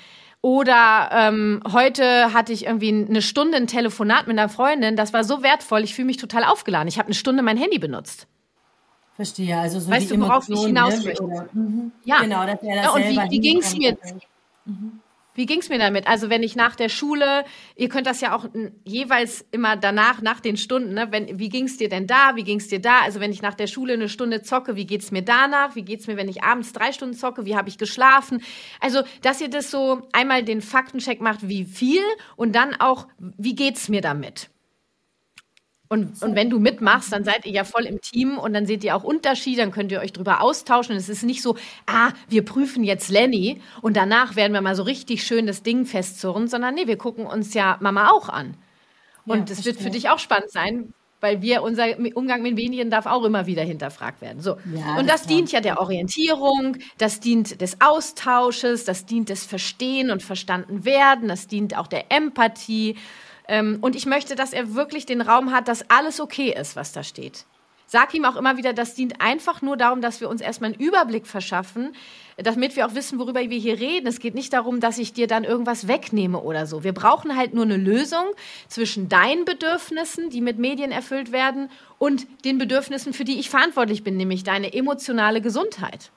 Oder 0.44 1.08
ähm, 1.10 1.62
heute 1.72 2.34
hatte 2.34 2.52
ich 2.52 2.66
irgendwie 2.66 2.90
eine 2.90 3.22
Stunde 3.22 3.56
ein 3.56 3.66
Telefonat 3.66 4.26
mit 4.26 4.38
einer 4.38 4.50
Freundin. 4.50 4.94
Das 4.94 5.14
war 5.14 5.24
so 5.24 5.42
wertvoll. 5.42 5.82
Ich 5.84 5.94
fühle 5.94 6.04
mich 6.04 6.18
total 6.18 6.44
aufgeladen. 6.44 6.86
Ich 6.86 6.98
habe 6.98 7.06
eine 7.06 7.14
Stunde 7.14 7.42
mein 7.42 7.56
Handy 7.56 7.78
benutzt. 7.78 8.26
Verstehe, 9.16 9.56
also 9.56 9.80
so 9.80 9.90
weißt 9.90 10.10
die 10.10 10.16
du, 10.16 10.20
worauf 10.20 10.46
ich 10.50 10.60
hinaus 10.60 10.98
ne? 10.98 11.04
möchte? 11.04 11.48
Mhm. 11.54 11.92
Ja, 12.04 12.20
genau, 12.20 12.44
dass 12.44 12.62
er 12.62 12.76
das 12.76 12.84
ja, 12.84 12.90
und 12.90 13.04
wie, 13.04 13.30
wie 13.30 13.40
ging 13.40 13.60
es 13.60 13.74
mir? 13.74 13.96
Mhm. 14.66 15.00
Wie 15.34 15.46
ging 15.46 15.60
es 15.60 15.68
mir 15.68 15.78
damit? 15.78 16.06
Also 16.06 16.30
wenn 16.30 16.42
ich 16.42 16.54
nach 16.54 16.76
der 16.76 16.88
Schule, 16.88 17.44
ihr 17.76 17.88
könnt 17.88 18.06
das 18.06 18.20
ja 18.20 18.36
auch 18.36 18.46
jeweils 18.84 19.44
immer 19.50 19.76
danach, 19.76 20.22
nach 20.22 20.40
den 20.40 20.56
Stunden, 20.56 20.94
ne? 20.94 21.08
wenn, 21.10 21.38
wie 21.38 21.48
ging 21.48 21.64
es 21.64 21.76
dir 21.76 21.88
denn 21.88 22.06
da, 22.06 22.36
wie 22.36 22.44
ging 22.44 22.58
es 22.58 22.68
dir 22.68 22.80
da? 22.80 23.00
Also 23.00 23.20
wenn 23.20 23.32
ich 23.32 23.42
nach 23.42 23.54
der 23.54 23.66
Schule 23.66 23.94
eine 23.94 24.08
Stunde 24.08 24.42
zocke, 24.42 24.76
wie 24.76 24.86
geht 24.86 25.02
es 25.02 25.10
mir 25.10 25.22
danach? 25.22 25.74
Wie 25.74 25.82
geht 25.82 26.00
es 26.00 26.06
mir, 26.06 26.16
wenn 26.16 26.28
ich 26.28 26.44
abends 26.44 26.72
drei 26.72 26.92
Stunden 26.92 27.14
zocke? 27.14 27.46
Wie 27.46 27.56
habe 27.56 27.68
ich 27.68 27.78
geschlafen? 27.78 28.42
Also, 28.80 29.02
dass 29.22 29.40
ihr 29.40 29.48
das 29.50 29.70
so 29.70 30.02
einmal 30.12 30.44
den 30.44 30.60
Faktencheck 30.60 31.20
macht, 31.20 31.48
wie 31.48 31.64
viel 31.64 32.02
und 32.36 32.54
dann 32.54 32.74
auch, 32.74 33.08
wie 33.18 33.54
geht 33.54 33.76
es 33.76 33.88
mir 33.88 34.00
damit? 34.00 34.50
Und, 35.88 36.22
und 36.22 36.34
wenn 36.34 36.48
du 36.48 36.58
mitmachst, 36.58 37.12
dann 37.12 37.24
seid 37.24 37.44
ihr 37.44 37.52
ja 37.52 37.64
voll 37.64 37.84
im 37.84 38.00
Team 38.00 38.38
und 38.38 38.54
dann 38.54 38.66
seht 38.66 38.82
ihr 38.84 38.96
auch 38.96 39.04
Unterschiede, 39.04 39.60
dann 39.60 39.70
könnt 39.70 39.92
ihr 39.92 40.00
euch 40.00 40.12
drüber 40.12 40.40
austauschen. 40.40 40.96
es 40.96 41.08
ist 41.08 41.22
nicht 41.22 41.42
so, 41.42 41.56
ah, 41.86 42.10
wir 42.28 42.44
prüfen 42.44 42.84
jetzt 42.84 43.10
Lenny 43.10 43.60
und 43.82 43.96
danach 43.96 44.34
werden 44.34 44.54
wir 44.54 44.62
mal 44.62 44.74
so 44.74 44.82
richtig 44.82 45.24
schön 45.24 45.46
das 45.46 45.62
Ding 45.62 45.84
festzurren, 45.84 46.48
sondern 46.48 46.74
nee, 46.74 46.86
wir 46.86 46.96
gucken 46.96 47.26
uns 47.26 47.52
ja 47.54 47.76
Mama 47.80 48.10
auch 48.10 48.28
an. 48.28 48.56
Und 49.26 49.50
es 49.50 49.58
ja, 49.58 49.66
wird 49.66 49.76
für 49.78 49.90
dich 49.90 50.08
auch 50.10 50.18
spannend 50.18 50.50
sein, 50.50 50.94
weil 51.24 51.40
wir, 51.40 51.62
unser 51.62 51.86
Umgang 52.16 52.42
mit 52.42 52.54
Medien 52.54 52.90
darf 52.90 53.06
auch 53.06 53.24
immer 53.24 53.46
wieder 53.46 53.62
hinterfragt 53.62 54.20
werden. 54.20 54.42
So. 54.42 54.58
Ja, 54.74 54.98
und 54.98 55.08
das, 55.08 55.22
das 55.22 55.26
dient 55.26 55.50
ja 55.52 55.62
der 55.62 55.80
Orientierung, 55.80 56.76
das 56.98 57.18
dient 57.18 57.62
des 57.62 57.80
Austausches, 57.80 58.84
das 58.84 59.06
dient 59.06 59.30
des 59.30 59.46
Verstehen 59.46 60.10
und 60.10 60.22
Verstanden 60.22 60.84
werden, 60.84 61.28
das 61.28 61.46
dient 61.46 61.78
auch 61.78 61.86
der 61.86 62.12
Empathie. 62.12 62.98
Ähm, 63.48 63.78
und 63.80 63.96
ich 63.96 64.04
möchte, 64.04 64.34
dass 64.34 64.52
er 64.52 64.74
wirklich 64.74 65.06
den 65.06 65.22
Raum 65.22 65.50
hat, 65.50 65.66
dass 65.66 65.88
alles 65.88 66.20
okay 66.20 66.54
ist, 66.54 66.76
was 66.76 66.92
da 66.92 67.02
steht. 67.02 67.46
Sag 67.86 68.14
ihm 68.14 68.24
auch 68.24 68.36
immer 68.36 68.56
wieder, 68.56 68.72
das 68.72 68.94
dient 68.94 69.20
einfach 69.20 69.62
nur 69.62 69.76
darum, 69.76 70.00
dass 70.00 70.20
wir 70.20 70.28
uns 70.28 70.40
erstmal 70.40 70.72
einen 70.72 70.80
Überblick 70.80 71.26
verschaffen, 71.26 71.94
damit 72.36 72.76
wir 72.76 72.86
auch 72.86 72.94
wissen, 72.94 73.18
worüber 73.18 73.40
wir 73.40 73.58
hier 73.58 73.78
reden. 73.78 74.06
Es 74.06 74.18
geht 74.18 74.34
nicht 74.34 74.52
darum, 74.52 74.80
dass 74.80 74.98
ich 74.98 75.12
dir 75.12 75.26
dann 75.26 75.44
irgendwas 75.44 75.86
wegnehme 75.86 76.40
oder 76.40 76.66
so. 76.66 76.82
Wir 76.82 76.92
brauchen 76.92 77.36
halt 77.36 77.54
nur 77.54 77.64
eine 77.64 77.76
Lösung 77.76 78.24
zwischen 78.68 79.08
deinen 79.08 79.44
Bedürfnissen, 79.44 80.30
die 80.30 80.40
mit 80.40 80.58
Medien 80.58 80.90
erfüllt 80.90 81.30
werden, 81.30 81.70
und 81.98 82.26
den 82.44 82.58
Bedürfnissen, 82.58 83.12
für 83.12 83.24
die 83.24 83.38
ich 83.38 83.48
verantwortlich 83.48 84.02
bin, 84.02 84.16
nämlich 84.16 84.42
deine 84.42 84.74
emotionale 84.74 85.40
Gesundheit. 85.40 86.10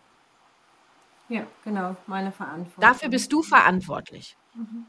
Ja, 1.30 1.46
genau, 1.64 1.96
meine 2.08 2.32
Verantwortung. 2.32 2.82
Dafür 2.82 3.10
bist 3.10 3.32
du 3.32 3.44
verantwortlich. 3.44 4.36
Mhm. 4.56 4.86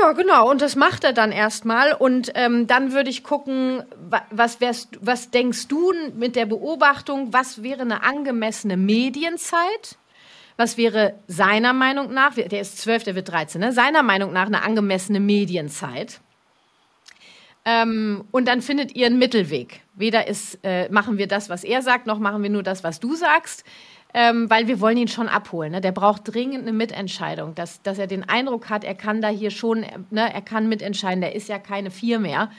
Ja, 0.00 0.12
genau. 0.12 0.50
Und 0.50 0.62
das 0.62 0.76
macht 0.76 1.04
er 1.04 1.12
dann 1.12 1.32
erstmal. 1.32 1.92
Und 1.92 2.32
ähm, 2.34 2.66
dann 2.66 2.92
würde 2.92 3.10
ich 3.10 3.22
gucken, 3.22 3.82
was, 4.30 4.60
wärst, 4.60 4.98
was 5.00 5.30
denkst 5.30 5.68
du 5.68 5.92
mit 6.14 6.36
der 6.36 6.46
Beobachtung, 6.46 7.32
was 7.32 7.62
wäre 7.62 7.82
eine 7.82 8.02
angemessene 8.02 8.76
Medienzeit? 8.76 9.98
Was 10.56 10.76
wäre 10.76 11.14
seiner 11.26 11.72
Meinung 11.72 12.12
nach, 12.12 12.34
der 12.34 12.60
ist 12.60 12.78
zwölf, 12.78 13.02
der 13.02 13.14
wird 13.14 13.30
13, 13.30 13.60
ne? 13.60 13.72
seiner 13.72 14.02
Meinung 14.02 14.32
nach 14.32 14.46
eine 14.46 14.62
angemessene 14.62 15.20
Medienzeit? 15.20 16.20
Ähm, 17.64 18.24
und 18.30 18.48
dann 18.48 18.62
findet 18.62 18.94
ihr 18.94 19.06
einen 19.06 19.18
Mittelweg. 19.18 19.80
Weder 19.94 20.28
ist, 20.28 20.58
äh, 20.62 20.88
machen 20.90 21.18
wir 21.18 21.28
das, 21.28 21.50
was 21.50 21.64
er 21.64 21.82
sagt, 21.82 22.06
noch 22.06 22.18
machen 22.18 22.42
wir 22.42 22.50
nur 22.50 22.62
das, 22.62 22.84
was 22.84 23.00
du 23.00 23.14
sagst 23.14 23.64
ähm, 24.14 24.50
weil 24.50 24.66
wir 24.66 24.80
wollen 24.80 24.96
ihn 24.96 25.08
schon 25.08 25.28
abholen. 25.28 25.72
Ne? 25.72 25.80
Der 25.80 25.92
braucht 25.92 26.32
dringend 26.32 26.62
eine 26.62 26.72
Mitentscheidung, 26.72 27.54
dass, 27.54 27.82
dass 27.82 27.98
er 27.98 28.06
den 28.06 28.28
Eindruck 28.28 28.68
hat, 28.68 28.84
er 28.84 28.94
kann 28.94 29.20
da 29.20 29.28
hier 29.28 29.50
schon, 29.50 29.84
ne, 30.10 30.32
er 30.32 30.42
kann 30.42 30.68
mitentscheiden. 30.68 31.20
Der 31.20 31.34
ist 31.34 31.48
ja 31.48 31.58
keine 31.58 31.90
vier 31.90 32.18
mehr. 32.18 32.50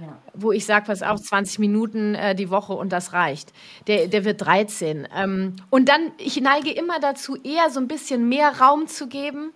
Ja. 0.00 0.18
Wo 0.32 0.50
ich 0.50 0.66
sage, 0.66 0.88
was 0.88 1.02
auch 1.02 1.20
20 1.20 1.60
Minuten 1.60 2.16
äh, 2.16 2.34
die 2.34 2.50
Woche 2.50 2.72
und 2.72 2.92
das 2.92 3.12
reicht. 3.12 3.52
Der, 3.86 4.08
der 4.08 4.24
wird 4.24 4.44
13. 4.44 5.06
Ähm, 5.14 5.54
und 5.70 5.88
dann, 5.88 6.10
ich 6.18 6.40
neige 6.40 6.72
immer 6.72 6.98
dazu, 6.98 7.36
eher 7.36 7.70
so 7.70 7.78
ein 7.78 7.86
bisschen 7.86 8.28
mehr 8.28 8.60
Raum 8.60 8.88
zu 8.88 9.06
geben. 9.06 9.52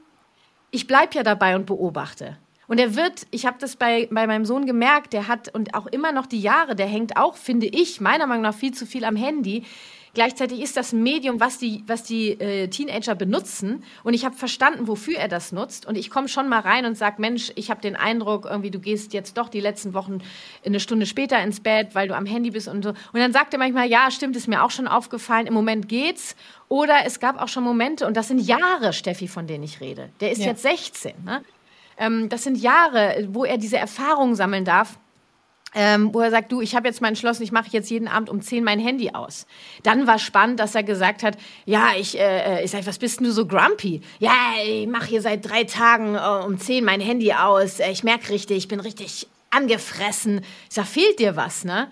Ich 0.70 0.86
bleibe 0.86 1.14
ja 1.14 1.24
dabei 1.24 1.56
und 1.56 1.66
beobachte. 1.66 2.36
Und 2.68 2.78
er 2.78 2.94
wird, 2.94 3.26
ich 3.30 3.46
habe 3.46 3.56
das 3.58 3.76
bei, 3.76 4.08
bei 4.12 4.26
meinem 4.26 4.44
Sohn 4.44 4.66
gemerkt, 4.66 5.14
der 5.14 5.26
hat 5.26 5.52
und 5.54 5.74
auch 5.74 5.86
immer 5.86 6.12
noch 6.12 6.26
die 6.26 6.40
Jahre, 6.40 6.76
der 6.76 6.86
hängt 6.86 7.16
auch, 7.16 7.34
finde 7.34 7.66
ich, 7.66 8.00
meiner 8.00 8.26
Meinung 8.26 8.42
nach 8.42 8.54
viel 8.54 8.74
zu 8.74 8.86
viel 8.86 9.04
am 9.04 9.16
Handy. 9.16 9.64
Gleichzeitig 10.14 10.60
ist 10.60 10.76
das 10.76 10.92
Medium, 10.92 11.40
was 11.40 11.58
die, 11.58 11.84
was 11.86 12.02
die 12.02 12.30
äh, 12.40 12.68
Teenager 12.68 13.14
benutzen. 13.14 13.84
Und 14.04 14.14
ich 14.14 14.24
habe 14.24 14.34
verstanden, 14.34 14.88
wofür 14.88 15.16
er 15.18 15.28
das 15.28 15.52
nutzt. 15.52 15.86
Und 15.86 15.96
ich 15.96 16.10
komme 16.10 16.28
schon 16.28 16.48
mal 16.48 16.60
rein 16.60 16.86
und 16.86 16.96
sage, 16.96 17.16
Mensch, 17.20 17.52
ich 17.54 17.70
habe 17.70 17.80
den 17.80 17.96
Eindruck, 17.96 18.46
irgendwie 18.46 18.70
du 18.70 18.78
gehst 18.78 19.12
jetzt 19.12 19.36
doch 19.38 19.48
die 19.48 19.60
letzten 19.60 19.94
Wochen 19.94 20.20
eine 20.64 20.80
Stunde 20.80 21.06
später 21.06 21.42
ins 21.42 21.60
Bett, 21.60 21.94
weil 21.94 22.08
du 22.08 22.16
am 22.16 22.26
Handy 22.26 22.50
bist 22.50 22.68
und 22.68 22.82
so. 22.82 22.90
Und 22.90 23.20
dann 23.20 23.32
sagt 23.32 23.52
er 23.52 23.58
manchmal, 23.58 23.88
ja, 23.88 24.10
stimmt, 24.10 24.36
ist 24.36 24.48
mir 24.48 24.62
auch 24.62 24.70
schon 24.70 24.88
aufgefallen. 24.88 25.46
Im 25.46 25.54
Moment 25.54 25.88
geht's. 25.88 26.36
Oder 26.68 27.06
es 27.06 27.20
gab 27.20 27.40
auch 27.40 27.48
schon 27.48 27.64
Momente, 27.64 28.06
und 28.06 28.16
das 28.16 28.28
sind 28.28 28.40
Jahre, 28.40 28.92
Steffi, 28.92 29.28
von 29.28 29.46
denen 29.46 29.64
ich 29.64 29.80
rede. 29.80 30.10
Der 30.20 30.32
ist 30.32 30.40
ja. 30.40 30.48
jetzt 30.48 30.62
16. 30.62 31.14
Ne? 31.24 31.42
Ähm, 31.96 32.28
das 32.28 32.44
sind 32.44 32.58
Jahre, 32.58 33.26
wo 33.30 33.44
er 33.44 33.58
diese 33.58 33.78
Erfahrung 33.78 34.34
sammeln 34.34 34.64
darf 34.64 34.98
ähm, 35.74 36.14
wo 36.14 36.20
er 36.20 36.30
sagt, 36.30 36.50
du, 36.50 36.60
ich 36.60 36.74
habe 36.74 36.88
jetzt 36.88 37.00
mal 37.00 37.08
entschlossen, 37.08 37.42
ich 37.42 37.52
mache 37.52 37.68
jetzt 37.70 37.90
jeden 37.90 38.08
Abend 38.08 38.30
um 38.30 38.40
10 38.40 38.64
mein 38.64 38.80
Handy 38.80 39.10
aus. 39.10 39.46
Dann 39.82 40.06
war 40.06 40.18
spannend, 40.18 40.60
dass 40.60 40.74
er 40.74 40.82
gesagt 40.82 41.22
hat, 41.22 41.36
ja, 41.66 41.90
ich, 41.98 42.18
äh, 42.18 42.64
ich 42.64 42.70
sag, 42.70 42.86
was 42.86 42.98
bist 42.98 43.20
denn 43.20 43.26
du 43.26 43.32
so 43.32 43.46
grumpy? 43.46 44.00
Ja, 44.18 44.32
ich 44.64 44.86
mache 44.86 45.06
hier 45.06 45.22
seit 45.22 45.48
drei 45.48 45.64
Tagen 45.64 46.14
äh, 46.14 46.44
um 46.46 46.58
10 46.58 46.84
mein 46.84 47.00
Handy 47.00 47.32
aus. 47.32 47.80
Äh, 47.80 47.90
ich 47.90 48.02
merke 48.02 48.30
richtig, 48.30 48.56
ich 48.56 48.68
bin 48.68 48.80
richtig 48.80 49.28
angefressen. 49.50 50.40
Ich 50.68 50.74
sag, 50.74 50.86
fehlt 50.86 51.18
dir 51.18 51.36
was, 51.36 51.64
ne? 51.64 51.88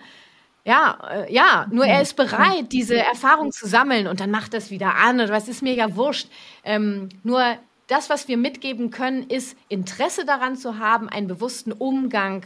Ja, 0.65 0.97
äh, 1.09 1.33
ja, 1.33 1.67
nur 1.71 1.85
er 1.85 2.01
ist 2.01 2.15
bereit, 2.15 2.73
diese 2.73 2.97
Erfahrung 2.97 3.53
zu 3.53 3.67
sammeln 3.67 4.05
und 4.05 4.19
dann 4.19 4.31
macht 4.31 4.53
das 4.53 4.69
wieder 4.69 4.95
an 4.95 5.21
oder 5.21 5.29
was 5.29 5.47
ist 5.47 5.61
mir 5.61 5.73
ja 5.73 5.95
wurscht. 5.95 6.27
Ähm, 6.65 7.07
nur 7.23 7.41
das, 7.87 8.09
was 8.09 8.27
wir 8.27 8.35
mitgeben 8.35 8.91
können, 8.91 9.23
ist 9.29 9.55
Interesse 9.69 10.25
daran 10.25 10.57
zu 10.57 10.77
haben, 10.77 11.07
einen 11.07 11.27
bewussten 11.27 11.71
Umgang 11.71 12.43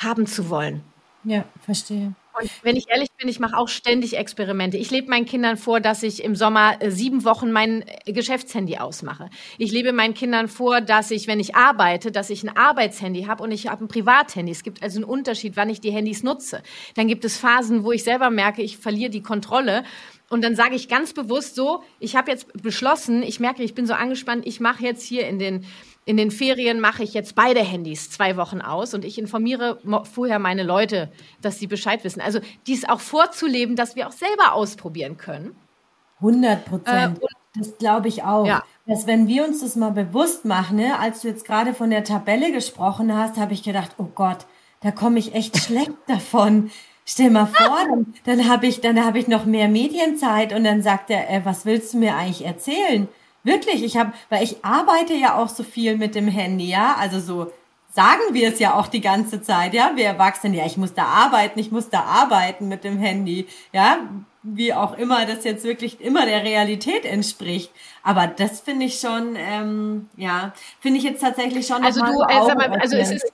haben 0.00 0.26
zu 0.26 0.50
wollen. 0.50 0.82
Ja, 1.24 1.44
verstehe. 1.64 2.14
Und 2.40 2.50
wenn 2.62 2.76
ich 2.76 2.88
ehrlich 2.88 3.08
bin, 3.18 3.28
ich 3.28 3.40
mache 3.40 3.56
auch 3.56 3.68
ständig 3.68 4.16
Experimente. 4.16 4.78
Ich 4.78 4.90
lebe 4.90 5.10
meinen 5.10 5.26
Kindern 5.26 5.56
vor, 5.56 5.80
dass 5.80 6.02
ich 6.02 6.24
im 6.24 6.34
Sommer 6.34 6.80
äh, 6.80 6.90
sieben 6.90 7.24
Wochen 7.24 7.52
mein 7.52 7.84
äh, 8.06 8.12
Geschäftshandy 8.12 8.78
ausmache. 8.78 9.28
Ich 9.58 9.72
lebe 9.72 9.92
meinen 9.92 10.14
Kindern 10.14 10.48
vor, 10.48 10.80
dass 10.80 11.10
ich, 11.10 11.26
wenn 11.26 11.40
ich 11.40 11.54
arbeite, 11.54 12.10
dass 12.10 12.30
ich 12.30 12.42
ein 12.42 12.56
Arbeitshandy 12.56 13.24
habe 13.24 13.42
und 13.42 13.50
ich 13.50 13.68
habe 13.68 13.84
ein 13.84 13.88
Privathandy. 13.88 14.52
Es 14.52 14.62
gibt 14.62 14.82
also 14.82 14.98
einen 14.98 15.04
Unterschied, 15.04 15.56
wann 15.56 15.68
ich 15.68 15.80
die 15.80 15.90
Handys 15.90 16.22
nutze. 16.22 16.62
Dann 16.94 17.08
gibt 17.08 17.24
es 17.24 17.36
Phasen, 17.36 17.84
wo 17.84 17.92
ich 17.92 18.04
selber 18.04 18.30
merke, 18.30 18.62
ich 18.62 18.78
verliere 18.78 19.10
die 19.10 19.22
Kontrolle. 19.22 19.84
Und 20.30 20.42
dann 20.42 20.54
sage 20.54 20.76
ich 20.76 20.88
ganz 20.88 21.12
bewusst 21.12 21.56
so, 21.56 21.82
ich 21.98 22.14
habe 22.14 22.30
jetzt 22.30 22.46
beschlossen, 22.62 23.24
ich 23.24 23.40
merke, 23.40 23.64
ich 23.64 23.74
bin 23.74 23.84
so 23.84 23.94
angespannt, 23.94 24.46
ich 24.46 24.60
mache 24.60 24.84
jetzt 24.84 25.02
hier 25.02 25.26
in 25.26 25.40
den 25.40 25.66
in 26.04 26.16
den 26.16 26.30
Ferien 26.30 26.80
mache 26.80 27.02
ich 27.02 27.14
jetzt 27.14 27.34
beide 27.34 27.60
Handys 27.60 28.10
zwei 28.10 28.36
Wochen 28.36 28.60
aus 28.60 28.94
und 28.94 29.04
ich 29.04 29.18
informiere 29.18 29.78
vorher 30.12 30.38
meine 30.38 30.62
Leute, 30.62 31.12
dass 31.40 31.58
sie 31.58 31.66
Bescheid 31.66 32.02
wissen. 32.04 32.20
Also 32.20 32.40
dies 32.66 32.88
auch 32.88 33.00
vorzuleben, 33.00 33.76
dass 33.76 33.96
wir 33.96 34.08
auch 34.08 34.12
selber 34.12 34.54
ausprobieren 34.54 35.16
können. 35.18 35.54
100 36.16 36.64
Prozent. 36.64 37.18
Äh, 37.18 37.26
das 37.54 37.78
glaube 37.78 38.08
ich 38.08 38.22
auch. 38.22 38.46
Ja. 38.46 38.62
Dass 38.86 39.06
wenn 39.06 39.28
wir 39.28 39.44
uns 39.44 39.60
das 39.60 39.76
mal 39.76 39.90
bewusst 39.90 40.44
machen, 40.44 40.76
ne, 40.76 40.98
als 40.98 41.22
du 41.22 41.28
jetzt 41.28 41.44
gerade 41.44 41.74
von 41.74 41.90
der 41.90 42.04
Tabelle 42.04 42.52
gesprochen 42.52 43.16
hast, 43.16 43.36
habe 43.36 43.52
ich 43.52 43.62
gedacht, 43.62 43.92
oh 43.98 44.08
Gott, 44.14 44.46
da 44.80 44.90
komme 44.90 45.18
ich 45.18 45.34
echt 45.34 45.56
schlecht 45.62 45.92
davon. 46.06 46.70
Stell 47.04 47.30
mal 47.30 47.46
vor, 47.46 47.78
dann, 47.88 48.14
dann 48.24 48.48
habe 48.48 48.66
ich, 48.66 48.80
dann 48.80 49.04
habe 49.04 49.18
ich 49.18 49.28
noch 49.28 49.44
mehr 49.44 49.68
Medienzeit 49.68 50.52
und 50.52 50.64
dann 50.64 50.82
sagt 50.82 51.10
er, 51.10 51.30
äh, 51.30 51.44
was 51.44 51.66
willst 51.66 51.94
du 51.94 51.98
mir 51.98 52.16
eigentlich 52.16 52.46
erzählen? 52.46 53.08
Wirklich, 53.42 53.82
ich 53.82 53.96
habe, 53.96 54.12
weil 54.28 54.42
ich 54.42 54.64
arbeite 54.64 55.14
ja 55.14 55.36
auch 55.36 55.48
so 55.48 55.62
viel 55.62 55.96
mit 55.96 56.14
dem 56.14 56.28
Handy, 56.28 56.68
ja, 56.68 56.96
also 56.98 57.20
so 57.20 57.52
sagen 57.92 58.20
wir 58.32 58.48
es 58.52 58.58
ja 58.58 58.74
auch 58.74 58.86
die 58.86 59.00
ganze 59.00 59.42
Zeit, 59.42 59.74
ja, 59.74 59.92
wir 59.94 60.04
Erwachsenen, 60.04 60.54
ja, 60.54 60.66
ich 60.66 60.76
muss 60.76 60.94
da 60.94 61.04
arbeiten, 61.04 61.58
ich 61.58 61.72
muss 61.72 61.88
da 61.88 62.02
arbeiten 62.02 62.68
mit 62.68 62.84
dem 62.84 62.98
Handy, 62.98 63.48
ja, 63.72 64.08
wie 64.42 64.72
auch 64.72 64.96
immer 64.96 65.26
das 65.26 65.44
jetzt 65.44 65.64
wirklich 65.64 66.00
immer 66.00 66.24
der 66.24 66.44
Realität 66.44 67.04
entspricht. 67.04 67.70
Aber 68.02 68.26
das 68.26 68.60
finde 68.60 68.86
ich 68.86 69.00
schon, 69.00 69.36
ähm, 69.36 70.08
ja, 70.16 70.54
finde 70.80 70.98
ich 70.98 71.04
jetzt 71.04 71.20
tatsächlich 71.20 71.66
schon. 71.66 71.84
Also 71.84 72.00
du, 72.00 72.22
äh, 72.22 72.54
mal, 72.54 72.78
also 72.80 72.96
es 72.96 73.10
ist, 73.10 73.32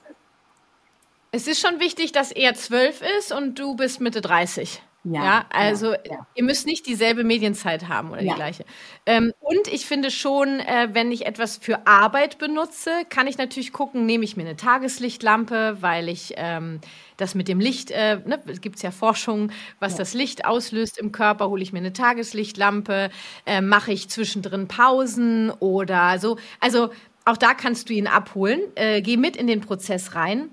es 1.31 1.47
ist 1.47 1.61
schon 1.61 1.79
wichtig, 1.79 2.11
dass 2.11 2.31
er 2.31 2.55
zwölf 2.55 3.01
ist 3.19 3.31
und 3.31 3.59
du 3.59 3.75
bist 3.75 4.01
Mitte 4.01 4.21
30. 4.21 4.81
Ja, 5.11 5.23
ja 5.23 5.45
also 5.49 5.93
ja. 5.93 6.27
ihr 6.35 6.43
müsst 6.43 6.65
nicht 6.65 6.85
dieselbe 6.85 7.23
Medienzeit 7.23 7.87
haben 7.87 8.11
oder 8.11 8.21
ja. 8.21 8.33
die 8.33 8.35
gleiche. 8.35 8.65
Ähm, 9.05 9.33
und 9.39 9.67
ich 9.67 9.85
finde 9.85 10.11
schon, 10.11 10.59
äh, 10.59 10.89
wenn 10.91 11.11
ich 11.11 11.25
etwas 11.25 11.57
für 11.57 11.87
Arbeit 11.87 12.37
benutze, 12.37 12.91
kann 13.09 13.27
ich 13.27 13.37
natürlich 13.37 13.71
gucken, 13.71 14.05
nehme 14.05 14.23
ich 14.23 14.35
mir 14.37 14.43
eine 14.43 14.55
Tageslichtlampe, 14.55 15.77
weil 15.81 16.09
ich 16.09 16.33
ähm, 16.37 16.81
das 17.15 17.35
mit 17.35 17.47
dem 17.47 17.59
Licht, 17.59 17.91
äh, 17.91 18.19
ne, 18.25 18.41
es 18.47 18.61
gibt 18.61 18.81
ja 18.81 18.91
Forschung, 18.91 19.51
was 19.79 19.95
das 19.95 20.13
Licht 20.13 20.45
auslöst 20.45 20.97
im 20.97 21.11
Körper, 21.11 21.49
hole 21.49 21.63
ich 21.63 21.73
mir 21.73 21.79
eine 21.79 21.93
Tageslichtlampe, 21.93 23.09
äh, 23.45 23.61
mache 23.61 23.91
ich 23.91 24.09
zwischendrin 24.09 24.67
Pausen 24.67 25.51
oder 25.51 26.19
so. 26.19 26.37
Also 26.59 26.89
auch 27.25 27.37
da 27.37 27.53
kannst 27.53 27.89
du 27.89 27.93
ihn 27.93 28.07
abholen. 28.07 28.61
Äh, 28.75 29.01
geh 29.01 29.17
mit 29.17 29.35
in 29.35 29.47
den 29.47 29.61
Prozess 29.61 30.15
rein 30.15 30.49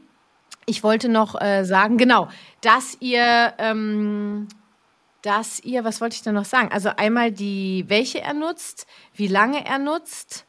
ich 0.67 0.83
wollte 0.83 1.09
noch 1.09 1.41
äh, 1.41 1.65
sagen, 1.65 1.99
genau, 1.99 2.29
dass 2.61 2.97
ihr, 3.01 3.55
ähm, 3.59 4.49
dass 5.23 5.61
ihr, 5.61 5.85
was 5.85 6.01
wollte 6.01 6.17
ich 6.17 6.23
denn 6.23 6.35
noch 6.35 6.45
sagen? 6.45 6.71
Also 6.73 6.91
einmal 6.97 7.33
die, 7.33 7.85
welche 7.89 8.21
er 8.21 8.35
nutzt, 8.35 8.87
wie 9.15 9.29
lange 9.29 9.65
er 9.67 9.79
nutzt 9.79 10.47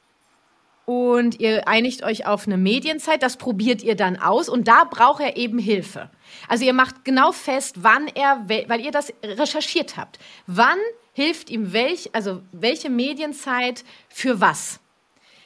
und 0.85 1.39
ihr 1.39 1.67
einigt 1.67 2.03
euch 2.03 2.27
auf 2.27 2.45
eine 2.45 2.57
Medienzeit, 2.57 3.23
das 3.23 3.37
probiert 3.37 3.83
ihr 3.83 3.95
dann 3.95 4.17
aus 4.17 4.49
und 4.49 4.67
da 4.67 4.83
braucht 4.83 5.21
er 5.21 5.35
eben 5.37 5.57
Hilfe. 5.57 6.09
Also 6.47 6.63
ihr 6.63 6.73
macht 6.73 7.03
genau 7.03 7.31
fest, 7.31 7.77
wann 7.79 8.07
er, 8.07 8.45
weil 8.47 8.81
ihr 8.81 8.91
das 8.91 9.11
recherchiert 9.23 9.97
habt, 9.97 10.19
wann 10.47 10.77
hilft 11.13 11.49
ihm 11.49 11.73
welch, 11.73 12.09
also 12.13 12.41
welche 12.51 12.89
Medienzeit 12.89 13.83
für 14.09 14.41
was. 14.41 14.79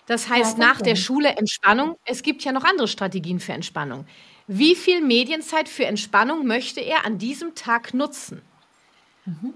Das 0.08 0.28
heißt, 0.28 0.58
ja, 0.58 0.66
nach 0.66 0.82
der 0.82 0.96
Schule 0.96 1.30
Entspannung. 1.30 1.96
Es 2.04 2.24
gibt 2.24 2.44
ja 2.44 2.52
noch 2.52 2.64
andere 2.64 2.88
Strategien 2.88 3.40
für 3.40 3.54
Entspannung. 3.54 4.08
Wie 4.52 4.74
viel 4.74 5.02
Medienzeit 5.02 5.70
für 5.70 5.86
Entspannung 5.86 6.48
möchte 6.48 6.80
er 6.80 7.06
an 7.06 7.20
diesem 7.20 7.54
Tag 7.54 7.94
nutzen? 7.94 8.42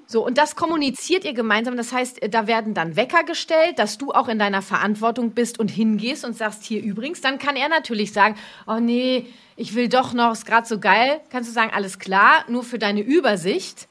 So, 0.05 0.23
und 0.23 0.37
das 0.37 0.55
kommuniziert 0.55 1.25
ihr 1.25 1.33
gemeinsam. 1.33 1.75
Das 1.75 1.91
heißt, 1.91 2.19
da 2.29 2.45
werden 2.45 2.75
dann 2.75 2.95
Wecker 2.95 3.23
gestellt, 3.23 3.79
dass 3.79 3.97
du 3.97 4.11
auch 4.11 4.27
in 4.27 4.37
deiner 4.37 4.61
Verantwortung 4.61 5.31
bist 5.31 5.59
und 5.59 5.69
hingehst 5.69 6.23
und 6.23 6.37
sagst, 6.37 6.63
hier 6.63 6.83
übrigens, 6.83 7.21
dann 7.21 7.39
kann 7.39 7.55
er 7.55 7.69
natürlich 7.69 8.13
sagen, 8.13 8.35
oh 8.67 8.79
nee, 8.79 9.25
ich 9.55 9.73
will 9.73 9.89
doch 9.89 10.13
noch, 10.13 10.33
ist 10.33 10.45
gerade 10.45 10.67
so 10.67 10.79
geil. 10.79 11.21
Kannst 11.31 11.49
du 11.49 11.53
sagen, 11.55 11.71
alles 11.73 11.97
klar, 11.97 12.45
nur 12.47 12.63
für 12.63 12.77
deine 12.77 13.01
Übersicht. 13.01 13.87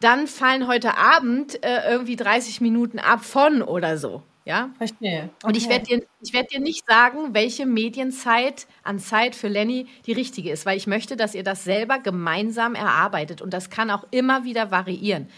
Dann 0.00 0.26
fallen 0.26 0.66
heute 0.66 0.98
Abend 0.98 1.62
äh, 1.62 1.92
irgendwie 1.92 2.16
30 2.16 2.60
Minuten 2.60 2.98
ab 2.98 3.24
von 3.24 3.62
oder 3.62 3.98
so. 3.98 4.24
Ja? 4.48 4.70
Verstehe. 4.78 5.28
Okay. 5.42 5.46
Und 5.46 5.56
ich 5.58 5.68
werde 5.68 5.84
dir, 5.84 6.06
werd 6.32 6.50
dir 6.50 6.58
nicht 6.58 6.86
sagen, 6.86 7.34
welche 7.34 7.66
Medienzeit 7.66 8.66
an 8.82 8.98
Zeit 8.98 9.34
für 9.36 9.48
Lenny 9.48 9.86
die 10.06 10.12
richtige 10.12 10.50
ist, 10.50 10.64
weil 10.64 10.78
ich 10.78 10.86
möchte, 10.86 11.18
dass 11.18 11.34
ihr 11.34 11.42
das 11.42 11.64
selber 11.64 11.98
gemeinsam 11.98 12.74
erarbeitet. 12.74 13.42
Und 13.42 13.52
das 13.52 13.68
kann 13.68 13.90
auch 13.90 14.06
immer 14.10 14.44
wieder 14.44 14.70
variieren. 14.70 15.28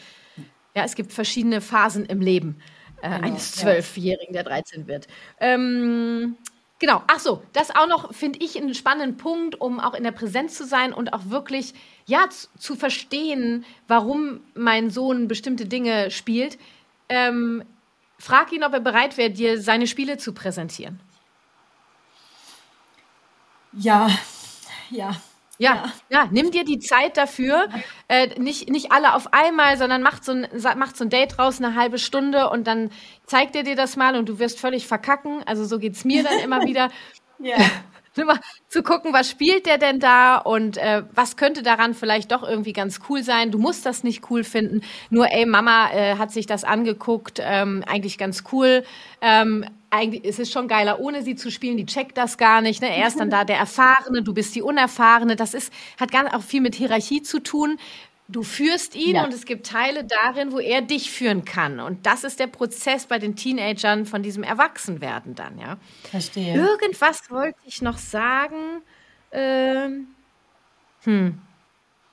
Ja, 0.77 0.85
es 0.85 0.95
gibt 0.95 1.13
verschiedene 1.13 1.61
Phasen 1.61 2.07
im 2.07 2.21
Leben 2.21 2.63
äh, 3.03 3.11
genau, 3.11 3.27
eines 3.27 3.51
Zwölfjährigen, 3.51 4.33
der 4.33 4.45
13 4.45 4.87
wird. 4.87 5.09
Ähm, 5.41 6.37
Genau, 6.79 7.03
ach 7.09 7.19
so, 7.19 7.43
das 7.53 7.77
auch 7.77 7.87
noch 7.87 8.15
finde 8.15 8.39
ich 8.43 8.57
einen 8.57 8.73
spannenden 8.73 9.19
Punkt, 9.19 9.61
um 9.61 9.81
auch 9.81 9.93
in 9.93 10.03
der 10.03 10.13
Präsenz 10.13 10.55
zu 10.55 10.65
sein 10.65 10.95
und 10.95 11.13
auch 11.13 11.29
wirklich 11.29 11.75
ja 12.07 12.31
zu, 12.31 12.49
zu 12.59 12.75
verstehen, 12.75 13.67
warum 13.87 14.41
mein 14.55 14.89
Sohn 14.89 15.29
bestimmte 15.29 15.67
Dinge 15.67 16.11
spielt. 16.11 16.57
Ähm, 17.11 17.65
Frag 18.21 18.53
ihn, 18.53 18.63
ob 18.63 18.75
er 18.75 18.81
bereit 18.81 19.17
wäre, 19.17 19.31
dir 19.31 19.61
seine 19.61 19.87
Spiele 19.87 20.19
zu 20.19 20.35
präsentieren. 20.35 21.01
Ja, 23.73 24.11
ja. 24.91 25.17
Ja, 25.59 25.93
ja, 26.09 26.27
nimm 26.31 26.51
dir 26.51 26.65
die 26.65 26.79
Zeit 26.79 27.19
dafür. 27.19 27.69
Äh, 28.09 28.39
nicht, 28.41 28.71
nicht 28.71 28.93
alle 28.93 29.15
auf 29.15 29.35
einmal, 29.35 29.77
sondern 29.77 30.01
macht 30.01 30.25
so, 30.25 30.33
ein, 30.33 30.49
macht 30.79 30.97
so 30.97 31.05
ein 31.05 31.11
Date 31.11 31.39
raus, 31.39 31.59
eine 31.59 31.75
halbe 31.75 31.99
Stunde 31.99 32.49
und 32.49 32.67
dann 32.67 32.91
zeigt 33.27 33.55
er 33.57 33.63
dir 33.63 33.77
das 33.77 33.97
mal 33.97 34.17
und 34.17 34.29
du 34.29 34.39
wirst 34.39 34.59
völlig 34.59 34.87
verkacken. 34.87 35.43
Also 35.45 35.67
so 35.67 35.79
geht's 35.79 36.05
mir 36.05 36.23
dann 36.23 36.39
immer 36.39 36.63
wieder. 36.67 36.89
ja. 37.39 37.59
Zu 38.69 38.83
gucken, 38.83 39.13
was 39.13 39.31
spielt 39.31 39.67
der 39.67 39.79
denn 39.79 40.01
da 40.01 40.37
und 40.37 40.77
äh, 40.77 41.03
was 41.15 41.37
könnte 41.37 41.63
daran 41.63 41.95
vielleicht 41.95 42.33
doch 42.33 42.43
irgendwie 42.43 42.73
ganz 42.73 43.01
cool 43.09 43.23
sein. 43.23 43.51
Du 43.51 43.59
musst 43.59 43.87
das 43.87 44.03
nicht 44.03 44.31
cool 44.31 44.45
finden. 44.45 44.83
Nur, 45.11 45.31
ey, 45.31 45.47
Mama 45.47 45.91
äh, 45.93 46.17
hat 46.17 46.33
sich 46.33 46.47
das 46.47 46.65
angeguckt, 46.65 47.41
ähm, 47.43 47.85
eigentlich 47.87 48.19
ganz 48.19 48.45
cool. 48.53 48.85
Ähm, 49.21 49.65
eigentlich 49.91 50.25
ist 50.25 50.39
es 50.39 50.51
schon 50.51 50.69
geiler, 50.69 51.01
ohne 51.01 51.23
sie 51.23 51.35
zu 51.35 51.51
spielen. 51.51 51.77
Die 51.77 51.87
checkt 51.87 52.17
das 52.17 52.39
gar 52.39 52.61
nicht. 52.63 52.81
Ne? 52.81 52.97
Er 52.97 53.09
ist 53.09 53.19
dann 53.19 53.31
da 53.31 53.45
der 53.45 53.59
Erfahrene, 53.59 54.23
du 54.23 54.33
bist 54.33 54.55
die 54.55 54.63
Unerfahrene. 54.63 55.37
Das 55.37 55.55
ist, 55.55 55.73
hat 55.99 56.13
ganz 56.13 56.33
auch 56.33 56.43
viel 56.43 56.61
mit 56.61 56.75
Hierarchie 56.75 57.23
zu 57.23 57.41
tun. 57.41 57.79
Du 58.31 58.45
führst 58.45 58.95
ihn 58.95 59.17
ja. 59.17 59.25
und 59.25 59.35
es 59.35 59.45
gibt 59.45 59.67
Teile 59.67 60.05
darin, 60.05 60.53
wo 60.53 60.61
er 60.61 60.83
dich 60.83 61.11
führen 61.11 61.45
kann. 61.45 61.81
Und 61.81 62.07
das 62.07 62.23
ist 62.23 62.39
der 62.39 62.47
Prozess 62.47 63.07
bei 63.07 63.19
den 63.19 63.35
Teenagern 63.35 64.07
von 64.07 64.23
diesem 64.23 64.45
Erwachsenwerden 64.45 65.35
dann, 65.35 65.59
ja. 65.59 65.79
Verstehe. 66.09 66.55
Irgendwas 66.55 67.29
wollte 67.31 67.59
ich 67.65 67.83
noch 67.83 67.99
sagen. 67.99 68.83
Ähm, 69.33 70.09
hm. 71.03 71.39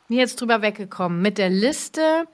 Mir 0.08 0.20
jetzt 0.20 0.42
drüber 0.42 0.64
weggekommen. 0.64 1.22
Mit 1.22 1.38
der 1.38 1.50
Liste, 1.50 2.28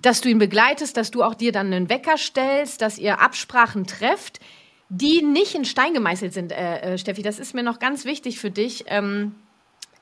dass 0.00 0.22
du 0.22 0.30
ihn 0.30 0.38
begleitest, 0.38 0.96
dass 0.96 1.10
du 1.10 1.22
auch 1.22 1.34
dir 1.34 1.52
dann 1.52 1.72
einen 1.72 1.90
Wecker 1.90 2.16
stellst, 2.16 2.80
dass 2.80 2.96
ihr 2.96 3.20
Absprachen 3.20 3.86
trefft, 3.86 4.40
die 4.88 5.22
nicht 5.22 5.54
in 5.54 5.66
Stein 5.66 5.92
gemeißelt 5.92 6.32
sind, 6.32 6.52
äh, 6.52 6.94
äh, 6.94 6.98
Steffi. 6.98 7.22
Das 7.22 7.38
ist 7.38 7.54
mir 7.54 7.62
noch 7.62 7.78
ganz 7.78 8.06
wichtig 8.06 8.38
für 8.38 8.50
dich. 8.50 8.84
Ähm, 8.86 9.34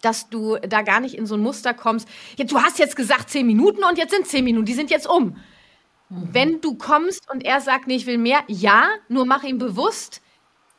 dass 0.07 0.29
du 0.29 0.57
da 0.57 0.83
gar 0.83 1.01
nicht 1.01 1.17
in 1.17 1.27
so 1.27 1.35
ein 1.35 1.41
Muster 1.41 1.75
kommst. 1.75 2.09
Ja, 2.39 2.45
du 2.45 2.61
hast 2.63 2.79
jetzt 2.79 2.95
gesagt 2.95 3.29
zehn 3.29 3.45
Minuten 3.45 3.83
und 3.83 3.99
jetzt 3.99 4.15
sind 4.15 4.27
zehn 4.27 4.45
Minuten, 4.45 4.65
die 4.65 4.75
sind 4.75 4.89
jetzt 4.89 5.09
um. 5.09 5.37
Mhm. 6.09 6.29
Wenn 6.33 6.61
du 6.61 6.77
kommst 6.77 7.29
und 7.29 7.45
er 7.45 7.61
sagt, 7.61 7.89
nee, 7.89 7.97
ich 7.97 8.07
will 8.07 8.17
mehr, 8.17 8.45
ja, 8.47 8.85
nur 9.09 9.27
mach 9.27 9.43
ihm 9.43 9.59
bewusst, 9.59 10.23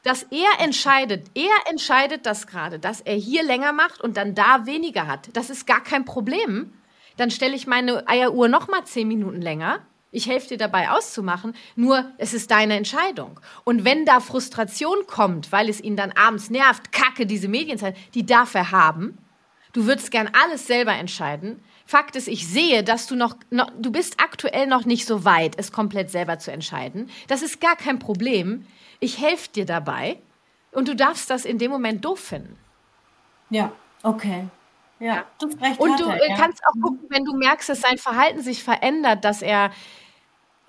dass 0.04 0.24
er 0.24 0.64
entscheidet, 0.64 1.30
er 1.36 1.70
entscheidet 1.70 2.26
das 2.26 2.48
gerade, 2.48 2.80
dass 2.80 3.02
er 3.02 3.16
hier 3.16 3.44
länger 3.44 3.74
macht 3.74 4.00
und 4.00 4.16
dann 4.16 4.34
da 4.34 4.66
weniger 4.66 5.08
hat. 5.08 5.30
Das 5.34 5.50
ist 5.50 5.68
gar 5.68 5.84
kein 5.84 6.06
Problem. 6.06 6.72
Dann 7.18 7.30
stelle 7.30 7.56
ich 7.56 7.68
meine 7.68 8.08
Eieruhr 8.08 8.48
noch 8.48 8.70
mal 8.70 8.86
zehn 8.86 9.10
Minuten 9.10 9.42
länger 9.42 9.86
ich 10.18 10.28
helfe 10.28 10.50
dir 10.50 10.58
dabei 10.58 10.90
auszumachen, 10.90 11.56
nur 11.76 12.12
es 12.18 12.34
ist 12.34 12.50
deine 12.50 12.76
Entscheidung. 12.76 13.40
Und 13.64 13.86
wenn 13.86 14.04
da 14.04 14.20
Frustration 14.20 15.06
kommt, 15.06 15.52
weil 15.52 15.70
es 15.70 15.80
ihn 15.80 15.96
dann 15.96 16.12
abends 16.12 16.50
nervt, 16.50 16.92
kacke, 16.92 17.28
diese 17.28 17.48
Medienzeit, 17.48 17.96
die 18.16 18.26
darf 18.26 18.56
er 18.56 18.72
haben. 18.72 19.20
Du 19.74 19.86
würdest 19.86 20.10
gern 20.10 20.30
alles 20.34 20.66
selber 20.66 20.94
entscheiden. 20.94 21.64
Fakt 21.86 22.16
ist, 22.16 22.28
ich 22.28 22.48
sehe, 22.48 22.84
dass 22.84 23.06
du 23.06 23.16
noch, 23.16 23.36
noch, 23.52 23.72
du 23.80 23.92
bist 23.92 24.20
aktuell 24.20 24.66
noch 24.66 24.86
nicht 24.86 25.06
so 25.06 25.24
weit, 25.24 25.54
es 25.58 25.72
komplett 25.72 26.10
selber 26.10 26.40
zu 26.40 26.52
entscheiden. 26.52 27.12
Das 27.28 27.44
ist 27.44 27.62
gar 27.62 27.76
kein 27.76 28.00
Problem. 28.00 28.66
Ich 29.00 29.22
helfe 29.22 29.50
dir 29.52 29.66
dabei 29.66 30.18
und 30.72 30.88
du 30.88 30.96
darfst 30.96 31.30
das 31.30 31.46
in 31.46 31.60
dem 31.60 31.70
Moment 31.70 32.04
doof 32.04 32.20
finden. 32.20 32.58
Ja, 33.52 33.72
okay. 34.02 34.48
Ja, 35.00 35.26
du 35.40 35.46
recht 35.62 35.80
Und 35.80 36.00
du 36.00 36.06
er, 36.06 36.28
ja. 36.28 36.36
kannst 36.36 36.66
auch 36.66 36.82
gucken, 36.82 37.06
wenn 37.10 37.24
du 37.24 37.36
merkst, 37.38 37.70
dass 37.70 37.82
sein 37.82 38.00
Verhalten 38.00 38.42
sich 38.42 38.64
verändert, 38.64 39.24
dass 39.24 39.44
er 39.44 39.70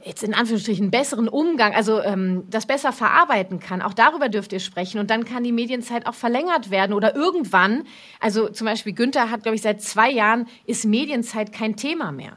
jetzt 0.05 0.23
in 0.23 0.35
Anführungsstrichen 0.35 0.91
besseren 0.91 1.29
Umgang, 1.29 1.75
also 1.75 2.01
ähm, 2.01 2.45
das 2.49 2.67
besser 2.67 2.93
verarbeiten 2.93 3.59
kann. 3.59 3.83
Auch 3.83 3.95
darüber 3.95 4.29
dürft 4.29 4.53
ihr 4.53 4.61
sprechen. 4.61 5.01
Und 5.01 5.11
dann 5.11 5.25
kann 5.25 5.43
die 5.43 5.53
Medienzeit 5.53 6.07
auch 6.07 6.15
verlängert 6.15 6.71
werden 6.71 6.93
oder 6.93 7.17
irgendwann, 7.17 7.85
also 8.21 8.49
zum 8.49 8.67
Beispiel 8.67 8.93
Günther 8.93 9.31
hat, 9.31 9.43
glaube 9.43 9.57
ich, 9.57 9.63
seit 9.63 9.83
zwei 9.83 10.11
Jahren 10.11 10.47
ist 10.67 10.85
Medienzeit 10.85 11.53
kein 11.53 11.77
Thema 11.77 12.13
mehr. 12.13 12.37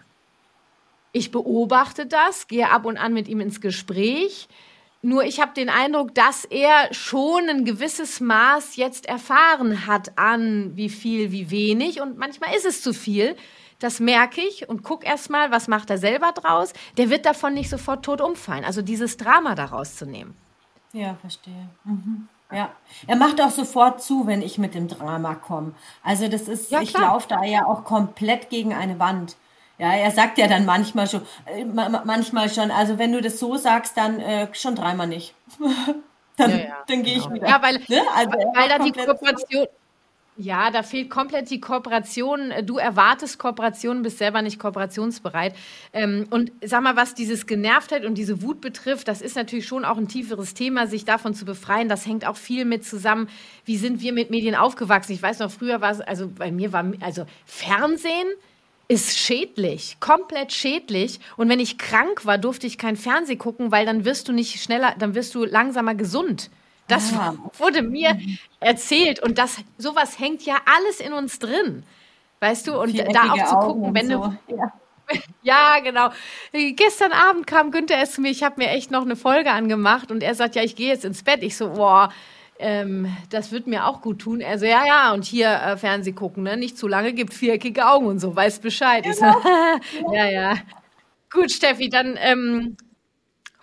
Ich 1.13 1.31
beobachte 1.31 2.05
das, 2.05 2.47
gehe 2.47 2.69
ab 2.69 2.85
und 2.85 2.97
an 2.97 3.13
mit 3.13 3.27
ihm 3.27 3.41
ins 3.41 3.61
Gespräch. 3.61 4.47
Nur 5.03 5.23
ich 5.23 5.39
habe 5.39 5.53
den 5.53 5.69
Eindruck, 5.69 6.15
dass 6.15 6.45
er 6.45 6.93
schon 6.93 7.49
ein 7.49 7.65
gewisses 7.65 8.21
Maß 8.21 8.75
jetzt 8.75 9.07
erfahren 9.07 9.87
hat 9.87 10.17
an 10.17 10.71
wie 10.75 10.89
viel, 10.89 11.31
wie 11.31 11.51
wenig. 11.51 12.01
Und 12.01 12.17
manchmal 12.17 12.55
ist 12.55 12.65
es 12.65 12.81
zu 12.81 12.93
viel. 12.93 13.35
Das 13.81 13.99
merke 13.99 14.41
ich 14.41 14.69
und 14.69 14.83
guck 14.83 15.03
erst 15.03 15.31
mal, 15.31 15.49
was 15.49 15.67
macht 15.67 15.89
er 15.89 15.97
selber 15.97 16.31
draus. 16.33 16.71
Der 16.97 17.09
wird 17.09 17.25
davon 17.25 17.55
nicht 17.55 17.67
sofort 17.69 18.05
tot 18.05 18.21
umfallen. 18.21 18.63
Also 18.63 18.83
dieses 18.83 19.17
Drama 19.17 19.55
daraus 19.55 19.95
zu 19.95 20.05
nehmen. 20.05 20.37
Ja, 20.93 21.15
verstehe. 21.15 21.67
Mhm. 21.83 22.27
Ja, 22.51 22.69
er 23.07 23.15
macht 23.15 23.41
auch 23.41 23.49
sofort 23.49 24.03
zu, 24.03 24.27
wenn 24.27 24.43
ich 24.43 24.59
mit 24.59 24.75
dem 24.75 24.87
Drama 24.87 25.33
komme. 25.33 25.73
Also 26.03 26.27
das 26.27 26.43
ist, 26.43 26.69
ja, 26.69 26.81
ich 26.81 26.95
laufe 26.95 27.27
da 27.27 27.43
ja 27.43 27.65
auch 27.65 27.83
komplett 27.83 28.49
gegen 28.49 28.73
eine 28.73 28.99
Wand. 28.99 29.35
Ja, 29.79 29.93
er 29.93 30.11
sagt 30.11 30.37
ja 30.37 30.47
dann 30.47 30.65
manchmal 30.65 31.07
schon, 31.07 31.21
äh, 31.47 31.65
manchmal 31.65 32.49
schon, 32.49 32.69
also 32.69 32.99
wenn 32.99 33.13
du 33.13 33.21
das 33.21 33.39
so 33.39 33.55
sagst, 33.55 33.97
dann 33.97 34.19
äh, 34.19 34.53
schon 34.53 34.75
dreimal 34.75 35.07
nicht. 35.07 35.33
dann, 36.37 36.51
ja, 36.51 36.57
ja, 36.57 36.83
dann 36.87 37.01
gehe 37.01 37.15
ich 37.15 37.23
genau. 37.23 37.35
wieder. 37.35 37.47
Ja, 37.47 37.61
weil, 37.63 37.79
ne? 37.87 38.01
also 38.13 38.31
weil 38.53 38.69
da 38.69 38.77
die 38.77 38.91
Kooperation, 38.91 39.65
ja, 40.37 40.71
da 40.71 40.81
fehlt 40.81 41.09
komplett 41.09 41.49
die 41.49 41.59
Kooperation. 41.59 42.53
Du 42.65 42.77
erwartest 42.77 43.37
Kooperation, 43.37 44.01
bist 44.01 44.17
selber 44.17 44.41
nicht 44.41 44.59
kooperationsbereit. 44.59 45.53
Ähm, 45.93 46.25
und 46.29 46.51
sag 46.63 46.81
mal, 46.81 46.95
was 46.95 47.13
dieses 47.13 47.45
Genervtheit 47.45 48.05
und 48.05 48.15
diese 48.15 48.41
Wut 48.41 48.61
betrifft, 48.61 49.07
das 49.07 49.21
ist 49.21 49.35
natürlich 49.35 49.67
schon 49.67 49.83
auch 49.83 49.97
ein 49.97 50.07
tieferes 50.07 50.53
Thema, 50.53 50.87
sich 50.87 51.03
davon 51.03 51.33
zu 51.33 51.43
befreien. 51.45 51.89
Das 51.89 52.05
hängt 52.05 52.25
auch 52.25 52.37
viel 52.37 52.65
mit 52.65 52.85
zusammen, 52.85 53.27
wie 53.65 53.77
sind 53.77 54.01
wir 54.01 54.13
mit 54.13 54.29
Medien 54.29 54.55
aufgewachsen. 54.55 55.11
Ich 55.11 55.21
weiß 55.21 55.39
noch, 55.39 55.51
früher 55.51 55.81
war 55.81 55.91
es, 55.91 56.01
also 56.01 56.29
bei 56.29 56.51
mir 56.51 56.71
war, 56.71 56.85
also 57.01 57.25
Fernsehen 57.45 58.27
ist 58.87 59.17
schädlich, 59.17 59.97
komplett 59.99 60.53
schädlich. 60.53 61.19
Und 61.37 61.49
wenn 61.49 61.59
ich 61.59 61.77
krank 61.77 62.25
war, 62.25 62.37
durfte 62.37 62.67
ich 62.67 62.77
kein 62.77 62.95
Fernsehen 62.95 63.37
gucken, 63.37 63.71
weil 63.71 63.85
dann 63.85 64.05
wirst 64.05 64.27
du 64.27 64.33
nicht 64.33 64.61
schneller, 64.61 64.95
dann 64.97 65.13
wirst 65.13 65.35
du 65.35 65.43
langsamer 65.45 65.95
gesund. 65.95 66.49
Das 66.91 67.13
ah. 67.13 67.33
wurde 67.57 67.81
mir 67.81 68.19
erzählt 68.59 69.21
und 69.21 69.37
das 69.37 69.57
sowas 69.77 70.19
hängt 70.19 70.45
ja 70.45 70.57
alles 70.65 70.99
in 70.99 71.13
uns 71.13 71.39
drin. 71.39 71.83
Weißt 72.39 72.67
du, 72.67 72.79
und 72.79 72.97
da 72.97 73.31
auch 73.31 73.45
zu 73.45 73.55
gucken, 73.55 73.93
wenn 73.93 74.09
du 74.09 74.15
so. 74.15 74.55
ja. 74.55 74.73
ja. 75.41 75.79
genau. 75.79 76.09
Gestern 76.51 77.11
Abend 77.11 77.45
kam 77.47 77.71
Günther 77.71 77.97
erst 77.97 78.13
zu 78.13 78.21
mir, 78.21 78.29
ich 78.29 78.43
habe 78.43 78.55
mir 78.57 78.69
echt 78.69 78.91
noch 78.91 79.03
eine 79.03 79.15
Folge 79.15 79.51
angemacht 79.51 80.11
und 80.11 80.23
er 80.23 80.35
sagt, 80.35 80.55
ja, 80.55 80.63
ich 80.63 80.75
gehe 80.75 80.87
jetzt 80.87 81.05
ins 81.05 81.23
Bett. 81.23 81.43
Ich 81.43 81.55
so, 81.55 81.73
boah, 81.73 82.11
ähm, 82.59 83.15
das 83.29 83.51
wird 83.51 83.67
mir 83.67 83.85
auch 83.85 84.01
gut 84.01 84.19
tun. 84.19 84.41
Er 84.41 84.57
so, 84.59 84.65
ja, 84.65 84.85
ja, 84.85 85.13
und 85.13 85.23
hier 85.23 85.49
äh, 85.49 85.77
Fernseh 85.77 86.13
gucken, 86.13 86.43
ne? 86.43 86.57
Nicht 86.57 86.77
zu 86.77 86.87
lange, 86.87 87.13
gibt 87.13 87.33
viereckige 87.33 87.87
Augen 87.87 88.07
und 88.07 88.19
so, 88.19 88.35
weiß 88.35 88.59
Bescheid. 88.59 89.03
Genau. 89.03 89.39
So, 89.41 90.13
ja, 90.13 90.29
ja. 90.29 90.55
Gut, 91.29 91.51
Steffi, 91.51 91.89
dann 91.89 92.17
ähm, 92.19 92.75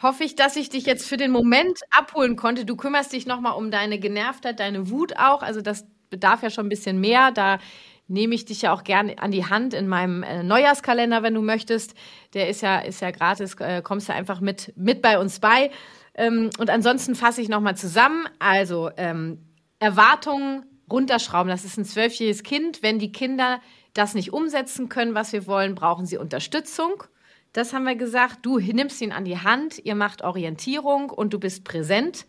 hoffe 0.03 0.24
ich, 0.24 0.36
dass 0.36 0.57
ich 0.57 0.68
dich 0.68 0.86
jetzt 0.86 1.07
für 1.07 1.16
den 1.16 1.30
Moment 1.30 1.80
abholen 1.90 2.36
konnte. 2.36 2.64
Du 2.64 2.76
kümmerst 2.76 3.12
dich 3.12 3.26
nochmal 3.26 3.55
um 3.55 3.70
deine 3.70 3.99
Genervtheit, 3.99 4.61
deine 4.61 4.90
Wut 4.90 5.16
auch. 5.16 5.42
Also 5.42 5.61
das 5.61 5.86
bedarf 6.11 6.42
ja 6.42 6.51
schon 6.51 6.66
ein 6.66 6.70
bisschen 6.70 7.01
mehr. 7.01 7.32
Da 7.32 7.59
nehme 8.07 8.34
ich 8.34 8.44
dich 8.44 8.62
ja 8.62 8.72
auch 8.72 8.84
gerne 8.84 9.18
an 9.18 9.30
die 9.30 9.44
Hand 9.44 9.74
in 9.74 9.86
meinem 9.86 10.22
äh, 10.22 10.42
Neujahrskalender, 10.42 11.22
wenn 11.22 11.34
du 11.34 11.42
möchtest. 11.42 11.94
Der 12.34 12.49
ist 12.49 12.62
ja, 12.62 12.78
ist 12.78 13.01
ja 13.01 13.11
gratis, 13.11 13.55
äh, 13.61 13.82
kommst 13.82 14.09
du 14.09 14.14
einfach 14.14 14.40
mit, 14.40 14.72
mit 14.76 15.03
bei 15.03 15.18
uns 15.18 15.40
bei. 15.40 15.70
Ähm, 16.14 16.51
und 16.59 16.70
ansonsten 16.70 17.14
fasse 17.14 17.42
ich 17.42 17.49
nochmal 17.49 17.76
zusammen. 17.76 18.26
Also 18.38 18.90
ähm, 18.96 19.44
Erwartungen 19.78 20.64
runterschrauben. 20.90 21.51
Das 21.51 21.64
ist 21.64 21.76
ein 21.76 21.84
zwölfjähriges 21.84 22.42
Kind. 22.42 22.82
Wenn 22.82 22.99
die 22.99 23.12
Kinder 23.12 23.61
das 23.94 24.14
nicht 24.14 24.32
umsetzen 24.32 24.88
können, 24.88 25.14
was 25.14 25.32
wir 25.32 25.46
wollen, 25.46 25.74
brauchen 25.74 26.07
sie 26.07 26.16
Unterstützung. 26.16 27.05
Das 27.53 27.72
haben 27.72 27.84
wir 27.84 27.96
gesagt. 27.96 28.38
Du 28.42 28.59
nimmst 28.59 29.01
ihn 29.01 29.12
an 29.12 29.24
die 29.24 29.38
Hand, 29.38 29.78
ihr 29.78 29.94
macht 29.94 30.22
Orientierung 30.22 31.11
und 31.11 31.32
du 31.32 31.40
bist 31.40 31.64
präsent. 31.64 32.26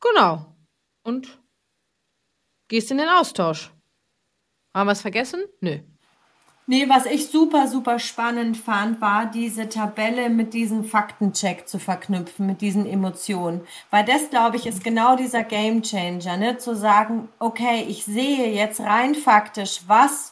Genau. 0.00 0.46
Und 1.02 1.38
gehst 2.68 2.90
in 2.90 2.98
den 2.98 3.08
Austausch. 3.08 3.70
Haben 4.74 4.86
wir 4.86 4.92
es 4.92 5.02
vergessen? 5.02 5.42
Nö. 5.60 5.80
Nee, 6.66 6.88
was 6.88 7.04
ich 7.04 7.26
super, 7.26 7.66
super 7.66 7.98
spannend 7.98 8.56
fand, 8.56 9.00
war 9.00 9.26
diese 9.26 9.68
Tabelle 9.68 10.30
mit 10.30 10.54
diesem 10.54 10.84
Faktencheck 10.84 11.66
zu 11.66 11.80
verknüpfen, 11.80 12.46
mit 12.46 12.60
diesen 12.60 12.86
Emotionen. 12.86 13.62
Weil 13.90 14.04
das, 14.04 14.30
glaube 14.30 14.56
ich, 14.56 14.66
ist 14.66 14.84
genau 14.84 15.16
dieser 15.16 15.42
Gamechanger, 15.42 16.36
ne? 16.36 16.58
Zu 16.58 16.76
sagen, 16.76 17.28
okay, 17.40 17.84
ich 17.88 18.04
sehe 18.04 18.52
jetzt 18.52 18.78
rein 18.78 19.16
faktisch, 19.16 19.80
was 19.88 20.29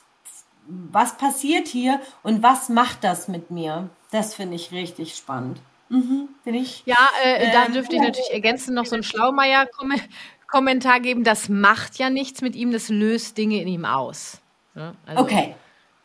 was 0.68 1.16
passiert 1.16 1.66
hier 1.66 2.00
und 2.22 2.42
was 2.42 2.68
macht 2.68 3.04
das 3.04 3.28
mit 3.28 3.50
mir? 3.50 3.88
Das 4.10 4.34
finde 4.34 4.56
ich 4.56 4.72
richtig 4.72 5.16
spannend. 5.16 5.58
Mhm, 5.88 6.28
ich, 6.44 6.82
ja, 6.84 6.96
äh, 7.24 7.44
ähm, 7.44 7.50
da 7.52 7.68
dürfte 7.68 7.96
ich 7.96 8.02
natürlich 8.02 8.30
ergänzend 8.30 8.74
noch 8.74 8.84
so 8.84 8.94
einen 8.94 9.02
Schlaumeier-Kommentar 9.02 11.00
geben. 11.00 11.24
Das 11.24 11.48
macht 11.48 11.98
ja 11.98 12.10
nichts 12.10 12.42
mit 12.42 12.54
ihm, 12.54 12.72
das 12.72 12.90
löst 12.90 13.38
Dinge 13.38 13.62
in 13.62 13.68
ihm 13.68 13.84
aus. 13.86 14.40
Ja, 14.74 14.94
also 15.06 15.22
okay. 15.22 15.54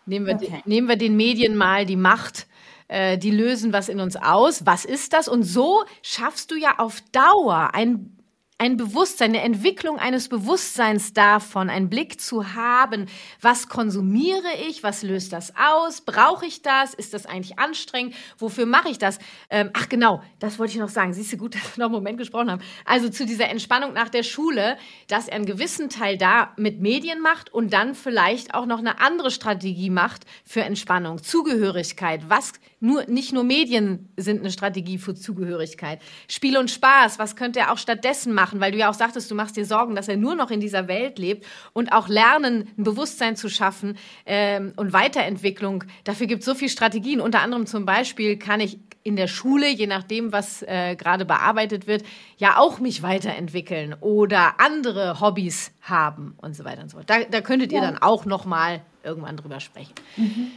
Nehmen 0.05 0.25
wir, 0.25 0.35
okay. 0.35 0.61
nehmen 0.65 0.87
wir 0.87 0.95
den 0.95 1.15
Medien 1.15 1.55
mal 1.55 1.85
die 1.85 1.95
Macht 1.95 2.47
äh, 2.87 3.17
die 3.17 3.31
lösen 3.31 3.73
was 3.73 3.89
in 3.89 3.99
uns 3.99 4.15
aus. 4.15 4.65
Was 4.65 4.85
ist 4.85 5.13
das? 5.13 5.27
Und 5.27 5.43
so 5.43 5.83
schaffst 6.01 6.51
du 6.51 6.55
ja 6.55 6.77
auf 6.77 7.01
Dauer 7.11 7.71
ein 7.73 8.17
ein 8.63 8.77
Bewusstsein, 8.77 9.31
eine 9.31 9.41
Entwicklung 9.41 9.99
eines 9.99 10.29
Bewusstseins 10.29 11.11
davon, 11.11 11.69
einen 11.69 11.89
Blick 11.89 12.21
zu 12.21 12.55
haben, 12.55 13.07
was 13.41 13.67
konsumiere 13.67 14.47
ich, 14.69 14.83
was 14.83 15.03
löst 15.03 15.33
das 15.33 15.51
aus, 15.57 15.99
brauche 15.99 16.45
ich 16.45 16.61
das, 16.61 16.93
ist 16.93 17.13
das 17.13 17.25
eigentlich 17.25 17.59
anstrengend, 17.59 18.15
wofür 18.37 18.65
mache 18.65 18.87
ich 18.87 18.97
das? 18.97 19.19
Ähm, 19.49 19.69
ach 19.73 19.89
genau, 19.89 20.23
das 20.39 20.59
wollte 20.59 20.71
ich 20.71 20.79
noch 20.79 20.87
sagen, 20.87 21.11
siehst 21.11 21.33
du 21.33 21.37
gut, 21.37 21.55
dass 21.55 21.75
wir 21.75 21.81
noch 21.81 21.87
einen 21.87 21.95
Moment 21.95 22.17
gesprochen 22.17 22.51
haben. 22.51 22.61
Also 22.85 23.09
zu 23.09 23.25
dieser 23.25 23.49
Entspannung 23.49 23.91
nach 23.91 24.07
der 24.07 24.23
Schule, 24.23 24.77
dass 25.09 25.27
er 25.27 25.35
einen 25.35 25.45
gewissen 25.45 25.89
Teil 25.89 26.17
da 26.17 26.53
mit 26.55 26.79
Medien 26.79 27.19
macht 27.19 27.53
und 27.53 27.73
dann 27.73 27.95
vielleicht 27.95 28.53
auch 28.53 28.65
noch 28.65 28.79
eine 28.79 29.01
andere 29.01 29.29
Strategie 29.29 29.89
macht 29.89 30.23
für 30.45 30.61
Entspannung, 30.61 31.21
Zugehörigkeit, 31.21 32.29
was 32.29 32.53
nur, 32.83 33.05
nicht 33.05 33.31
nur 33.31 33.45
Medien 33.45 34.09
sind 34.17 34.41
eine 34.41 34.51
Strategie 34.51 34.97
für 34.97 35.15
Zugehörigkeit. 35.15 36.01
Spiel 36.27 36.57
und 36.57 36.69
Spaß, 36.69 37.17
was 37.17 37.37
könnte 37.37 37.61
er 37.61 37.71
auch 37.71 37.77
stattdessen 37.77 38.33
machen? 38.33 38.52
Weil 38.59 38.71
du 38.71 38.77
ja 38.77 38.89
auch 38.89 38.93
sagtest, 38.93 39.29
du 39.29 39.35
machst 39.35 39.55
dir 39.55 39.65
Sorgen, 39.65 39.95
dass 39.95 40.07
er 40.07 40.17
nur 40.17 40.35
noch 40.35 40.51
in 40.51 40.59
dieser 40.59 40.87
Welt 40.87 41.19
lebt 41.19 41.45
und 41.73 41.91
auch 41.91 42.07
lernen, 42.07 42.69
ein 42.77 42.83
Bewusstsein 42.83 43.35
zu 43.35 43.49
schaffen 43.49 43.97
ähm, 44.25 44.73
und 44.75 44.93
Weiterentwicklung. 44.93 45.83
Dafür 46.03 46.27
gibt 46.27 46.41
es 46.41 46.45
so 46.45 46.55
viele 46.55 46.69
Strategien. 46.69 47.21
Unter 47.21 47.41
anderem 47.41 47.65
zum 47.65 47.85
Beispiel 47.85 48.37
kann 48.37 48.59
ich 48.59 48.79
in 49.03 49.15
der 49.15 49.27
Schule, 49.27 49.67
je 49.67 49.87
nachdem, 49.87 50.31
was 50.31 50.61
äh, 50.63 50.95
gerade 50.95 51.25
bearbeitet 51.25 51.87
wird, 51.87 52.03
ja 52.37 52.57
auch 52.57 52.79
mich 52.79 53.03
weiterentwickeln 53.03 53.95
oder 53.99 54.59
andere 54.59 55.19
Hobbys 55.19 55.71
haben 55.81 56.35
und 56.41 56.55
so 56.55 56.63
weiter 56.63 56.81
und 56.81 56.89
so 56.89 56.97
fort. 56.97 57.09
Da, 57.09 57.23
da 57.29 57.41
könntet 57.41 57.71
ihr 57.71 57.81
ja. 57.81 57.85
dann 57.85 57.97
auch 57.97 58.25
noch 58.25 58.45
mal 58.45 58.81
irgendwann 59.03 59.35
drüber 59.35 59.59
sprechen. 59.59 59.93
Mhm. 60.15 60.51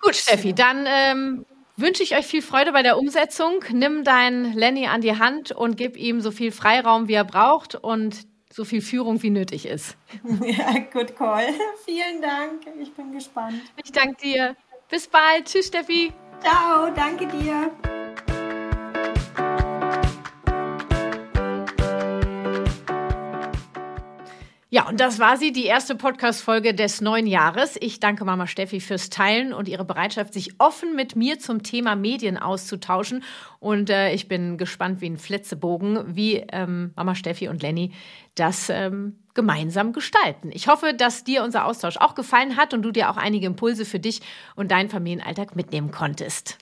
Gut, 0.00 0.16
Steffi, 0.16 0.52
dann 0.52 0.86
ähm, 0.86 1.46
wünsche 1.76 2.02
ich 2.02 2.16
euch 2.16 2.26
viel 2.26 2.42
Freude 2.42 2.72
bei 2.72 2.82
der 2.82 2.98
Umsetzung. 2.98 3.64
Nimm 3.72 4.04
deinen 4.04 4.52
Lenny 4.52 4.86
an 4.86 5.00
die 5.00 5.18
Hand 5.18 5.52
und 5.52 5.76
gib 5.76 5.96
ihm 5.96 6.20
so 6.20 6.30
viel 6.30 6.52
Freiraum, 6.52 7.08
wie 7.08 7.14
er 7.14 7.24
braucht 7.24 7.74
und 7.74 8.26
so 8.52 8.64
viel 8.64 8.82
Führung, 8.82 9.22
wie 9.22 9.30
nötig 9.30 9.66
ist. 9.66 9.96
Ja, 10.44 10.78
good 10.92 11.16
call. 11.16 11.46
Vielen 11.84 12.20
Dank. 12.20 12.62
Ich 12.80 12.92
bin 12.92 13.12
gespannt. 13.12 13.60
Ich 13.82 13.92
danke 13.92 14.16
dir. 14.22 14.56
Bis 14.90 15.06
bald. 15.06 15.46
Tschüss, 15.46 15.68
Steffi. 15.68 16.12
Ciao, 16.42 16.90
danke 16.94 17.26
dir. 17.26 17.70
Ja, 24.74 24.88
und 24.88 25.00
das 25.00 25.18
war 25.18 25.36
sie, 25.36 25.52
die 25.52 25.66
erste 25.66 25.94
Podcast-Folge 25.94 26.72
des 26.72 27.02
neuen 27.02 27.26
Jahres. 27.26 27.76
Ich 27.78 28.00
danke 28.00 28.24
Mama 28.24 28.46
Steffi 28.46 28.80
fürs 28.80 29.10
Teilen 29.10 29.52
und 29.52 29.68
ihre 29.68 29.84
Bereitschaft, 29.84 30.32
sich 30.32 30.58
offen 30.58 30.96
mit 30.96 31.14
mir 31.14 31.38
zum 31.38 31.62
Thema 31.62 31.94
Medien 31.94 32.38
auszutauschen. 32.38 33.22
Und 33.60 33.90
äh, 33.90 34.14
ich 34.14 34.28
bin 34.28 34.56
gespannt 34.56 35.02
wie 35.02 35.10
ein 35.10 35.18
Flitzebogen, 35.18 36.16
wie 36.16 36.36
ähm, 36.50 36.92
Mama 36.96 37.14
Steffi 37.14 37.48
und 37.48 37.60
Lenny 37.60 37.92
das 38.34 38.70
ähm, 38.70 39.18
gemeinsam 39.34 39.92
gestalten. 39.92 40.48
Ich 40.54 40.68
hoffe, 40.68 40.94
dass 40.94 41.22
dir 41.22 41.44
unser 41.44 41.66
Austausch 41.66 41.98
auch 41.98 42.14
gefallen 42.14 42.56
hat 42.56 42.72
und 42.72 42.80
du 42.80 42.92
dir 42.92 43.10
auch 43.10 43.18
einige 43.18 43.44
Impulse 43.44 43.84
für 43.84 44.00
dich 44.00 44.22
und 44.56 44.70
deinen 44.70 44.88
Familienalltag 44.88 45.54
mitnehmen 45.54 45.90
konntest. 45.90 46.56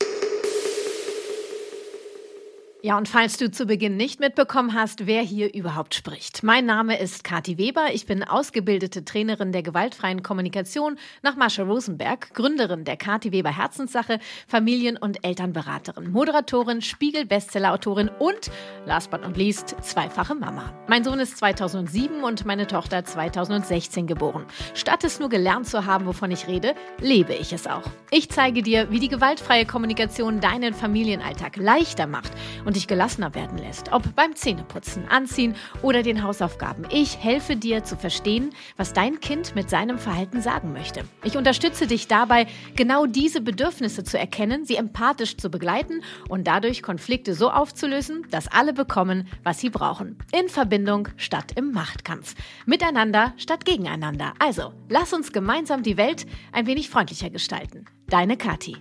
Ja, 2.83 2.97
und 2.97 3.09
falls 3.09 3.37
du 3.37 3.51
zu 3.51 3.67
Beginn 3.67 3.99
nicht 3.99 4.21
mitbekommen 4.21 4.73
hast, 4.73 5.07
wer 5.07 5.21
hier 5.21 5.53
überhaupt 5.53 5.95
spricht. 5.95 6.43
Mein 6.43 6.65
Name 6.65 6.99
ist 6.99 7.25
Kathi 7.25 7.59
Weber. 7.59 7.89
Ich 7.93 8.07
bin 8.07 8.25
ausgebildete 8.25 9.05
Trainerin 9.05 9.53
der 9.53 9.63
gewaltfreien 9.63 10.23
Kommunikation 10.23 10.97
nach 11.21 11.37
Marsha 11.37 11.63
Rosenberg, 11.63 12.33
Gründerin 12.33 12.85
der 12.85 12.97
Kathi 12.97 13.33
Weber 13.33 13.55
Herzenssache, 13.55 14.19
Familien- 14.49 14.97
und 14.97 15.23
Elternberaterin, 15.27 16.11
Moderatorin, 16.11 16.81
Spiegel-Bestseller-Autorin 16.81 18.09
und, 18.19 18.51
last 18.87 19.11
but 19.11 19.21
not 19.21 19.37
least, 19.37 19.77
zweifache 19.83 20.35
Mama. 20.35 20.73
Mein 20.89 21.05
Sohn 21.05 21.21
ist 21.21 21.37
2007 21.37 22.25
und 22.25 22.47
meine 22.47 22.67
Tochter 22.67 23.05
2016 23.05 24.07
geboren. 24.07 24.47
Statt 24.73 25.05
es 25.05 25.21
nur 25.21 25.29
gelernt 25.29 25.67
zu 25.67 25.85
haben, 25.85 26.07
wovon 26.07 26.31
ich 26.31 26.49
rede, 26.49 26.75
lebe 26.99 27.35
ich 27.35 27.53
es 27.53 27.67
auch. 27.67 27.85
Ich 28.11 28.31
zeige 28.31 28.63
dir, 28.63 28.91
wie 28.91 29.01
die 29.01 29.09
gewaltfreie 29.09 29.67
Kommunikation 29.67 30.41
deinen 30.41 30.73
Familienalltag 30.73 31.59
leichter 31.59 32.07
macht 32.07 32.33
und 32.71 32.77
dich 32.77 32.87
gelassener 32.87 33.35
werden 33.35 33.59
lässt, 33.59 33.91
ob 33.91 34.15
beim 34.15 34.37
Zähneputzen, 34.37 35.09
Anziehen 35.09 35.57
oder 35.83 36.05
den 36.05 36.23
Hausaufgaben. 36.23 36.87
Ich 36.93 37.19
helfe 37.19 37.57
dir 37.57 37.83
zu 37.83 37.97
verstehen, 37.97 38.51
was 38.77 38.93
dein 38.93 39.19
Kind 39.19 39.57
mit 39.57 39.69
seinem 39.69 39.99
Verhalten 39.99 40.41
sagen 40.41 40.73
möchte. 40.73 41.03
Ich 41.25 41.37
unterstütze 41.37 41.89
dich 41.89 42.07
dabei, 42.07 42.47
genau 42.77 43.07
diese 43.07 43.41
Bedürfnisse 43.41 44.05
zu 44.05 44.21
erkennen, 44.21 44.67
sie 44.67 44.77
empathisch 44.77 45.37
zu 45.37 45.51
begleiten 45.51 46.05
und 46.29 46.47
dadurch 46.47 46.81
Konflikte 46.81 47.35
so 47.35 47.51
aufzulösen, 47.51 48.25
dass 48.31 48.47
alle 48.47 48.73
bekommen, 48.73 49.27
was 49.43 49.59
sie 49.59 49.71
brauchen. 49.71 50.19
In 50.31 50.49
Verbindung 50.49 51.09
statt 51.17 51.51
im 51.57 51.73
Machtkampf. 51.73 52.37
Miteinander 52.67 53.35
statt 53.37 53.65
gegeneinander. 53.65 54.35
Also, 54.39 54.73
lass 54.89 55.13
uns 55.13 55.33
gemeinsam 55.33 55.83
die 55.83 55.97
Welt 55.97 56.25
ein 56.53 56.69
wenig 56.69 56.89
freundlicher 56.89 57.31
gestalten. 57.31 57.87
Deine 58.07 58.37
Kathi. 58.37 58.77